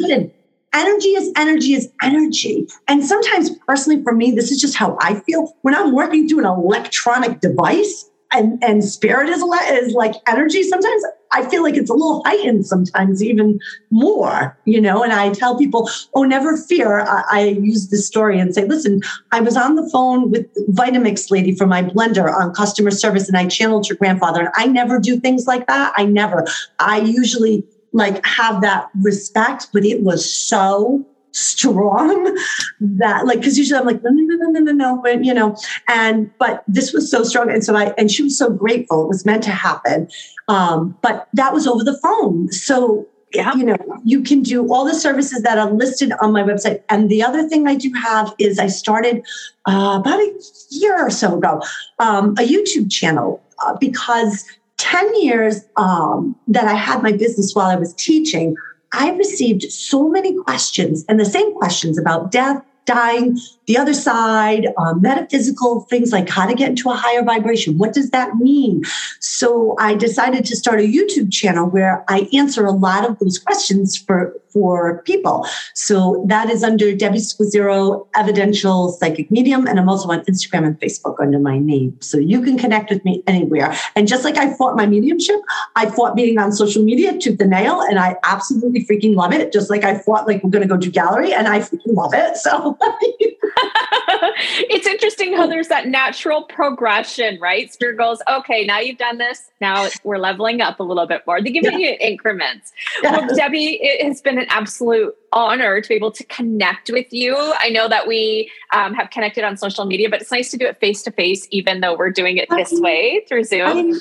energy 0.78 1.08
is 1.08 1.32
energy 1.36 1.74
is 1.74 1.90
energy. 2.02 2.66
And 2.86 3.04
sometimes, 3.04 3.50
personally, 3.66 4.02
for 4.02 4.12
me, 4.12 4.30
this 4.30 4.50
is 4.52 4.60
just 4.60 4.76
how 4.76 4.96
I 5.00 5.20
feel. 5.20 5.52
When 5.62 5.74
I'm 5.74 5.92
working 5.92 6.28
through 6.28 6.40
an 6.40 6.46
electronic 6.46 7.40
device 7.40 8.08
and, 8.32 8.62
and 8.62 8.84
spirit 8.84 9.28
is, 9.28 9.42
is 9.42 9.94
like 9.94 10.14
energy, 10.26 10.62
sometimes 10.62 11.02
I 11.32 11.48
feel 11.48 11.62
like 11.62 11.74
it's 11.74 11.90
a 11.90 11.94
little 11.94 12.22
heightened, 12.24 12.66
sometimes 12.66 13.22
even 13.22 13.58
more, 13.90 14.56
you 14.64 14.80
know. 14.80 15.02
And 15.02 15.12
I 15.12 15.32
tell 15.32 15.58
people, 15.58 15.90
oh, 16.14 16.22
never 16.22 16.56
fear. 16.56 17.00
I, 17.00 17.24
I 17.30 17.40
use 17.60 17.88
this 17.88 18.06
story 18.06 18.38
and 18.38 18.54
say, 18.54 18.64
listen, 18.64 19.02
I 19.32 19.40
was 19.40 19.56
on 19.56 19.74
the 19.74 19.88
phone 19.90 20.30
with 20.30 20.46
Vitamix 20.68 21.30
lady 21.30 21.54
from 21.54 21.70
my 21.70 21.82
blender 21.82 22.32
on 22.32 22.54
customer 22.54 22.90
service 22.90 23.28
and 23.28 23.36
I 23.36 23.46
channeled 23.46 23.88
your 23.88 23.98
grandfather. 23.98 24.40
And 24.40 24.50
I 24.54 24.66
never 24.66 24.98
do 24.98 25.18
things 25.18 25.46
like 25.46 25.66
that. 25.66 25.92
I 25.96 26.04
never. 26.04 26.46
I 26.78 27.00
usually 27.00 27.64
like 27.92 28.24
have 28.24 28.60
that 28.62 28.90
respect, 29.02 29.68
but 29.72 29.84
it 29.84 30.02
was 30.02 30.32
so 30.32 31.06
strong 31.32 32.36
that 32.80 33.26
like 33.26 33.38
because 33.40 33.58
usually 33.58 33.78
I'm 33.78 33.86
like 33.86 34.02
no 34.02 34.10
no 34.10 34.36
no 34.36 34.50
no 34.50 34.60
no 34.60 34.72
no 34.72 35.00
but 35.02 35.24
you 35.24 35.34
know 35.34 35.56
and 35.88 36.30
but 36.38 36.64
this 36.66 36.92
was 36.92 37.10
so 37.10 37.22
strong 37.22 37.50
and 37.50 37.62
so 37.62 37.76
I 37.76 37.92
and 37.98 38.10
she 38.10 38.22
was 38.22 38.36
so 38.36 38.50
grateful 38.50 39.04
it 39.04 39.08
was 39.08 39.24
meant 39.26 39.42
to 39.44 39.50
happen. 39.50 40.08
Um 40.48 40.96
but 41.02 41.28
that 41.34 41.52
was 41.52 41.66
over 41.66 41.84
the 41.84 41.98
phone. 41.98 42.50
So 42.50 43.06
yeah. 43.34 43.54
you 43.54 43.64
know 43.64 43.76
you 44.04 44.22
can 44.22 44.42
do 44.42 44.72
all 44.72 44.84
the 44.84 44.94
services 44.94 45.42
that 45.42 45.58
are 45.58 45.70
listed 45.70 46.12
on 46.20 46.32
my 46.32 46.42
website. 46.42 46.82
And 46.88 47.10
the 47.10 47.22
other 47.22 47.46
thing 47.48 47.66
I 47.66 47.74
do 47.74 47.92
have 47.92 48.34
is 48.38 48.58
I 48.58 48.68
started 48.68 49.22
uh, 49.66 49.98
about 50.00 50.18
a 50.18 50.32
year 50.70 50.98
or 50.98 51.10
so 51.10 51.36
ago 51.36 51.62
um, 51.98 52.30
a 52.30 52.48
YouTube 52.48 52.90
channel 52.90 53.42
uh, 53.64 53.76
because 53.78 54.44
10 54.78 55.22
years 55.22 55.60
um, 55.76 56.34
that 56.46 56.64
I 56.64 56.74
had 56.74 57.02
my 57.02 57.12
business 57.12 57.54
while 57.54 57.66
I 57.66 57.76
was 57.76 57.94
teaching, 57.94 58.56
I 58.92 59.10
received 59.10 59.70
so 59.70 60.08
many 60.08 60.34
questions 60.34 61.04
and 61.08 61.20
the 61.20 61.24
same 61.24 61.54
questions 61.54 61.98
about 61.98 62.32
death, 62.32 62.64
dying, 62.86 63.38
the 63.68 63.76
other 63.76 63.92
side, 63.92 64.66
uh, 64.78 64.94
metaphysical 64.94 65.82
things 65.82 66.10
like 66.10 66.28
how 66.28 66.46
to 66.46 66.54
get 66.54 66.70
into 66.70 66.88
a 66.88 66.94
higher 66.94 67.22
vibration. 67.22 67.76
What 67.76 67.92
does 67.92 68.10
that 68.10 68.36
mean? 68.36 68.82
So 69.20 69.76
I 69.78 69.94
decided 69.94 70.46
to 70.46 70.56
start 70.56 70.80
a 70.80 70.84
YouTube 70.84 71.30
channel 71.30 71.68
where 71.68 72.02
I 72.08 72.30
answer 72.32 72.64
a 72.64 72.72
lot 72.72 73.08
of 73.08 73.18
those 73.18 73.38
questions 73.38 73.94
for, 73.94 74.34
for 74.54 75.02
people. 75.02 75.46
So 75.74 76.24
that 76.28 76.48
is 76.48 76.64
under 76.64 76.96
Debbie 76.96 77.18
Squizzero 77.18 78.06
Evidential 78.16 78.92
Psychic 78.92 79.30
Medium. 79.30 79.66
And 79.66 79.78
I'm 79.78 79.90
also 79.90 80.08
on 80.08 80.20
Instagram 80.24 80.66
and 80.66 80.80
Facebook 80.80 81.20
under 81.20 81.38
my 81.38 81.58
name. 81.58 81.94
So 82.00 82.16
you 82.16 82.40
can 82.40 82.56
connect 82.56 82.88
with 82.88 83.04
me 83.04 83.22
anywhere. 83.26 83.76
And 83.94 84.08
just 84.08 84.24
like 84.24 84.38
I 84.38 84.54
fought 84.54 84.76
my 84.76 84.86
mediumship, 84.86 85.40
I 85.76 85.90
fought 85.90 86.16
being 86.16 86.38
on 86.38 86.52
social 86.52 86.82
media 86.82 87.18
tooth 87.18 87.38
and 87.38 87.50
nail. 87.50 87.82
And 87.82 87.98
I 87.98 88.16
absolutely 88.24 88.86
freaking 88.86 89.14
love 89.14 89.34
it. 89.34 89.52
Just 89.52 89.68
like 89.68 89.84
I 89.84 89.98
fought 89.98 90.26
like 90.26 90.42
we're 90.42 90.48
going 90.48 90.66
to 90.66 90.74
go 90.74 90.80
to 90.80 90.90
gallery 90.90 91.34
and 91.34 91.46
I 91.46 91.58
freaking 91.58 91.94
love 91.94 92.14
it. 92.14 92.38
So 92.38 92.78
it's 94.70 94.86
interesting 94.86 95.36
how 95.36 95.46
there's 95.46 95.68
that 95.68 95.86
natural 95.88 96.42
progression, 96.42 97.38
right? 97.40 97.72
Spirit 97.72 97.96
goes, 97.96 98.20
okay, 98.28 98.64
now 98.64 98.78
you've 98.78 98.98
done 98.98 99.18
this. 99.18 99.50
Now 99.60 99.88
we're 100.04 100.18
leveling 100.18 100.60
up 100.60 100.80
a 100.80 100.82
little 100.82 101.06
bit 101.06 101.22
more. 101.26 101.42
They 101.42 101.50
give 101.50 101.64
yeah. 101.64 101.76
you 101.76 101.96
increments. 102.00 102.72
Yeah. 103.02 103.12
Well, 103.12 103.36
Debbie, 103.36 103.78
it 103.80 104.04
has 104.06 104.20
been 104.20 104.38
an 104.38 104.46
absolute 104.48 105.14
honor 105.32 105.80
to 105.80 105.88
be 105.88 105.94
able 105.94 106.10
to 106.10 106.24
connect 106.24 106.90
with 106.90 107.12
you. 107.12 107.36
I 107.58 107.68
know 107.68 107.88
that 107.88 108.08
we 108.08 108.50
um, 108.72 108.92
have 108.94 109.10
connected 109.10 109.44
on 109.44 109.56
social 109.56 109.84
media, 109.84 110.08
but 110.08 110.20
it's 110.20 110.32
nice 110.32 110.50
to 110.50 110.56
do 110.56 110.66
it 110.66 110.80
face 110.80 111.02
to 111.04 111.12
face, 111.12 111.46
even 111.50 111.80
though 111.80 111.96
we're 111.96 112.10
doing 112.10 112.38
it 112.38 112.48
this 112.50 112.72
way 112.72 113.24
through 113.28 113.44
Zoom. 113.44 113.98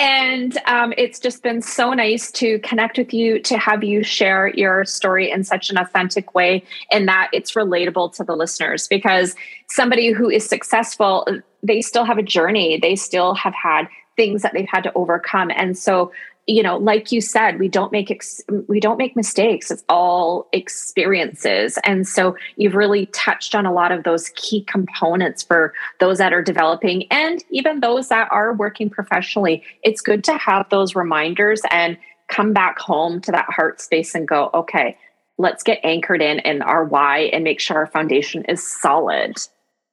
And 0.00 0.56
um, 0.64 0.94
it's 0.96 1.18
just 1.18 1.42
been 1.42 1.60
so 1.60 1.92
nice 1.92 2.32
to 2.32 2.58
connect 2.60 2.96
with 2.96 3.12
you, 3.12 3.38
to 3.40 3.58
have 3.58 3.84
you 3.84 4.02
share 4.02 4.48
your 4.48 4.86
story 4.86 5.30
in 5.30 5.44
such 5.44 5.68
an 5.68 5.76
authentic 5.76 6.34
way, 6.34 6.64
and 6.90 7.06
that 7.06 7.28
it's 7.34 7.52
relatable 7.52 8.16
to 8.16 8.24
the 8.24 8.34
listeners. 8.34 8.88
Because 8.88 9.36
somebody 9.68 10.10
who 10.10 10.30
is 10.30 10.48
successful, 10.48 11.26
they 11.62 11.82
still 11.82 12.04
have 12.04 12.16
a 12.16 12.22
journey, 12.22 12.78
they 12.80 12.96
still 12.96 13.34
have 13.34 13.52
had 13.52 13.88
things 14.16 14.40
that 14.40 14.54
they've 14.54 14.68
had 14.68 14.84
to 14.84 14.92
overcome. 14.94 15.50
And 15.54 15.76
so 15.76 16.12
you 16.50 16.64
know 16.64 16.76
like 16.76 17.12
you 17.12 17.20
said 17.20 17.60
we 17.60 17.68
don't 17.68 17.92
make 17.92 18.10
ex- 18.10 18.40
we 18.68 18.80
don't 18.80 18.98
make 18.98 19.14
mistakes. 19.14 19.70
It's 19.70 19.84
all 19.88 20.48
experiences. 20.52 21.78
And 21.84 22.06
so 22.06 22.36
you've 22.56 22.74
really 22.74 23.06
touched 23.06 23.54
on 23.54 23.66
a 23.66 23.72
lot 23.72 23.92
of 23.92 24.02
those 24.02 24.30
key 24.30 24.64
components 24.64 25.42
for 25.44 25.72
those 26.00 26.18
that 26.18 26.32
are 26.32 26.42
developing 26.42 27.06
and 27.12 27.44
even 27.50 27.80
those 27.80 28.08
that 28.08 28.28
are 28.32 28.52
working 28.52 28.90
professionally. 28.90 29.62
It's 29.84 30.00
good 30.00 30.24
to 30.24 30.36
have 30.38 30.68
those 30.70 30.96
reminders 30.96 31.62
and 31.70 31.96
come 32.28 32.52
back 32.52 32.78
home 32.78 33.20
to 33.20 33.32
that 33.32 33.46
heart 33.48 33.80
space 33.80 34.14
and 34.14 34.26
go 34.26 34.50
okay 34.52 34.96
let's 35.38 35.62
get 35.62 35.78
anchored 35.84 36.20
in 36.20 36.40
in 36.40 36.62
our 36.62 36.84
why 36.84 37.30
and 37.32 37.44
make 37.44 37.60
sure 37.60 37.78
our 37.78 37.86
foundation 37.86 38.44
is 38.46 38.66
solid. 38.66 39.36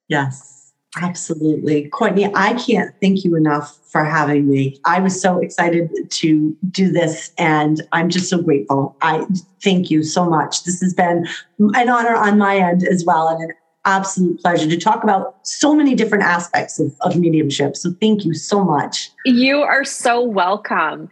Yes 0.08 0.57
Absolutely. 0.96 1.88
Courtney, 1.88 2.30
I 2.34 2.54
can't 2.54 2.94
thank 3.00 3.24
you 3.24 3.36
enough 3.36 3.78
for 3.84 4.04
having 4.04 4.48
me. 4.48 4.80
I 4.84 5.00
was 5.00 5.20
so 5.20 5.38
excited 5.38 5.90
to 6.10 6.56
do 6.70 6.90
this 6.90 7.32
and 7.38 7.82
I'm 7.92 8.08
just 8.08 8.30
so 8.30 8.42
grateful. 8.42 8.96
I 9.02 9.26
thank 9.62 9.90
you 9.90 10.02
so 10.02 10.28
much. 10.28 10.64
This 10.64 10.80
has 10.80 10.94
been 10.94 11.26
an 11.58 11.88
honor 11.88 12.14
on 12.14 12.38
my 12.38 12.56
end 12.56 12.84
as 12.84 13.04
well 13.04 13.28
and 13.28 13.42
an 13.42 13.54
absolute 13.84 14.40
pleasure 14.40 14.68
to 14.68 14.76
talk 14.76 15.02
about 15.02 15.36
so 15.46 15.74
many 15.74 15.94
different 15.94 16.24
aspects 16.24 16.80
of, 16.80 16.94
of 17.02 17.16
mediumship. 17.16 17.76
So 17.76 17.92
thank 18.00 18.24
you 18.24 18.34
so 18.34 18.64
much. 18.64 19.10
You 19.24 19.58
are 19.58 19.84
so 19.84 20.22
welcome. 20.22 21.10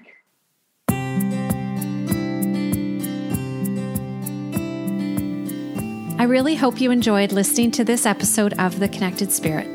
I 6.18 6.22
really 6.22 6.54
hope 6.54 6.80
you 6.80 6.90
enjoyed 6.90 7.30
listening 7.30 7.72
to 7.72 7.84
this 7.84 8.06
episode 8.06 8.54
of 8.58 8.80
The 8.80 8.88
Connected 8.88 9.30
Spirit. 9.30 9.66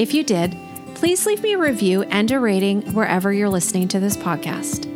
If 0.00 0.14
you 0.14 0.24
did, 0.24 0.56
please 0.94 1.26
leave 1.26 1.42
me 1.42 1.52
a 1.52 1.58
review 1.58 2.04
and 2.04 2.30
a 2.30 2.40
rating 2.40 2.94
wherever 2.94 3.30
you're 3.30 3.50
listening 3.50 3.88
to 3.88 4.00
this 4.00 4.16
podcast. 4.16 4.86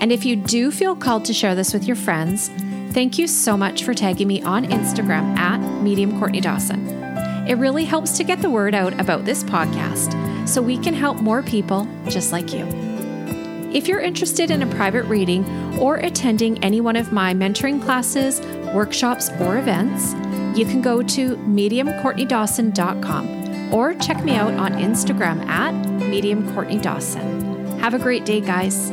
And 0.00 0.10
if 0.10 0.24
you 0.24 0.34
do 0.34 0.72
feel 0.72 0.96
called 0.96 1.24
to 1.26 1.32
share 1.32 1.54
this 1.54 1.72
with 1.72 1.84
your 1.84 1.94
friends, 1.94 2.48
thank 2.90 3.18
you 3.18 3.28
so 3.28 3.56
much 3.56 3.84
for 3.84 3.94
tagging 3.94 4.26
me 4.26 4.42
on 4.42 4.64
Instagram 4.64 5.38
at 5.38 5.60
Medium 5.80 6.18
Courtney 6.18 6.40
Dawson. 6.40 6.88
It 7.46 7.54
really 7.54 7.84
helps 7.84 8.16
to 8.16 8.24
get 8.24 8.42
the 8.42 8.50
word 8.50 8.74
out 8.74 9.00
about 9.00 9.24
this 9.24 9.44
podcast 9.44 10.48
so 10.48 10.60
we 10.60 10.76
can 10.76 10.92
help 10.92 11.18
more 11.18 11.44
people 11.44 11.86
just 12.08 12.32
like 12.32 12.52
you. 12.52 12.66
If 13.72 13.86
you're 13.86 14.00
interested 14.00 14.50
in 14.50 14.62
a 14.62 14.74
private 14.74 15.04
reading 15.04 15.46
or 15.78 15.98
attending 15.98 16.62
any 16.64 16.80
one 16.80 16.96
of 16.96 17.12
my 17.12 17.32
mentoring 17.32 17.80
classes, 17.80 18.40
workshops, 18.74 19.30
or 19.40 19.56
events, 19.56 20.14
you 20.56 20.64
can 20.64 20.80
go 20.82 21.02
to 21.02 21.36
mediumcourtneydawson.com 21.36 23.74
or 23.74 23.94
check 23.94 24.22
me 24.24 24.36
out 24.36 24.54
on 24.54 24.72
Instagram 24.72 25.44
at 25.46 25.74
mediumcourtneydawson. 26.00 27.78
Have 27.80 27.94
a 27.94 27.98
great 27.98 28.24
day, 28.24 28.40
guys. 28.40 28.92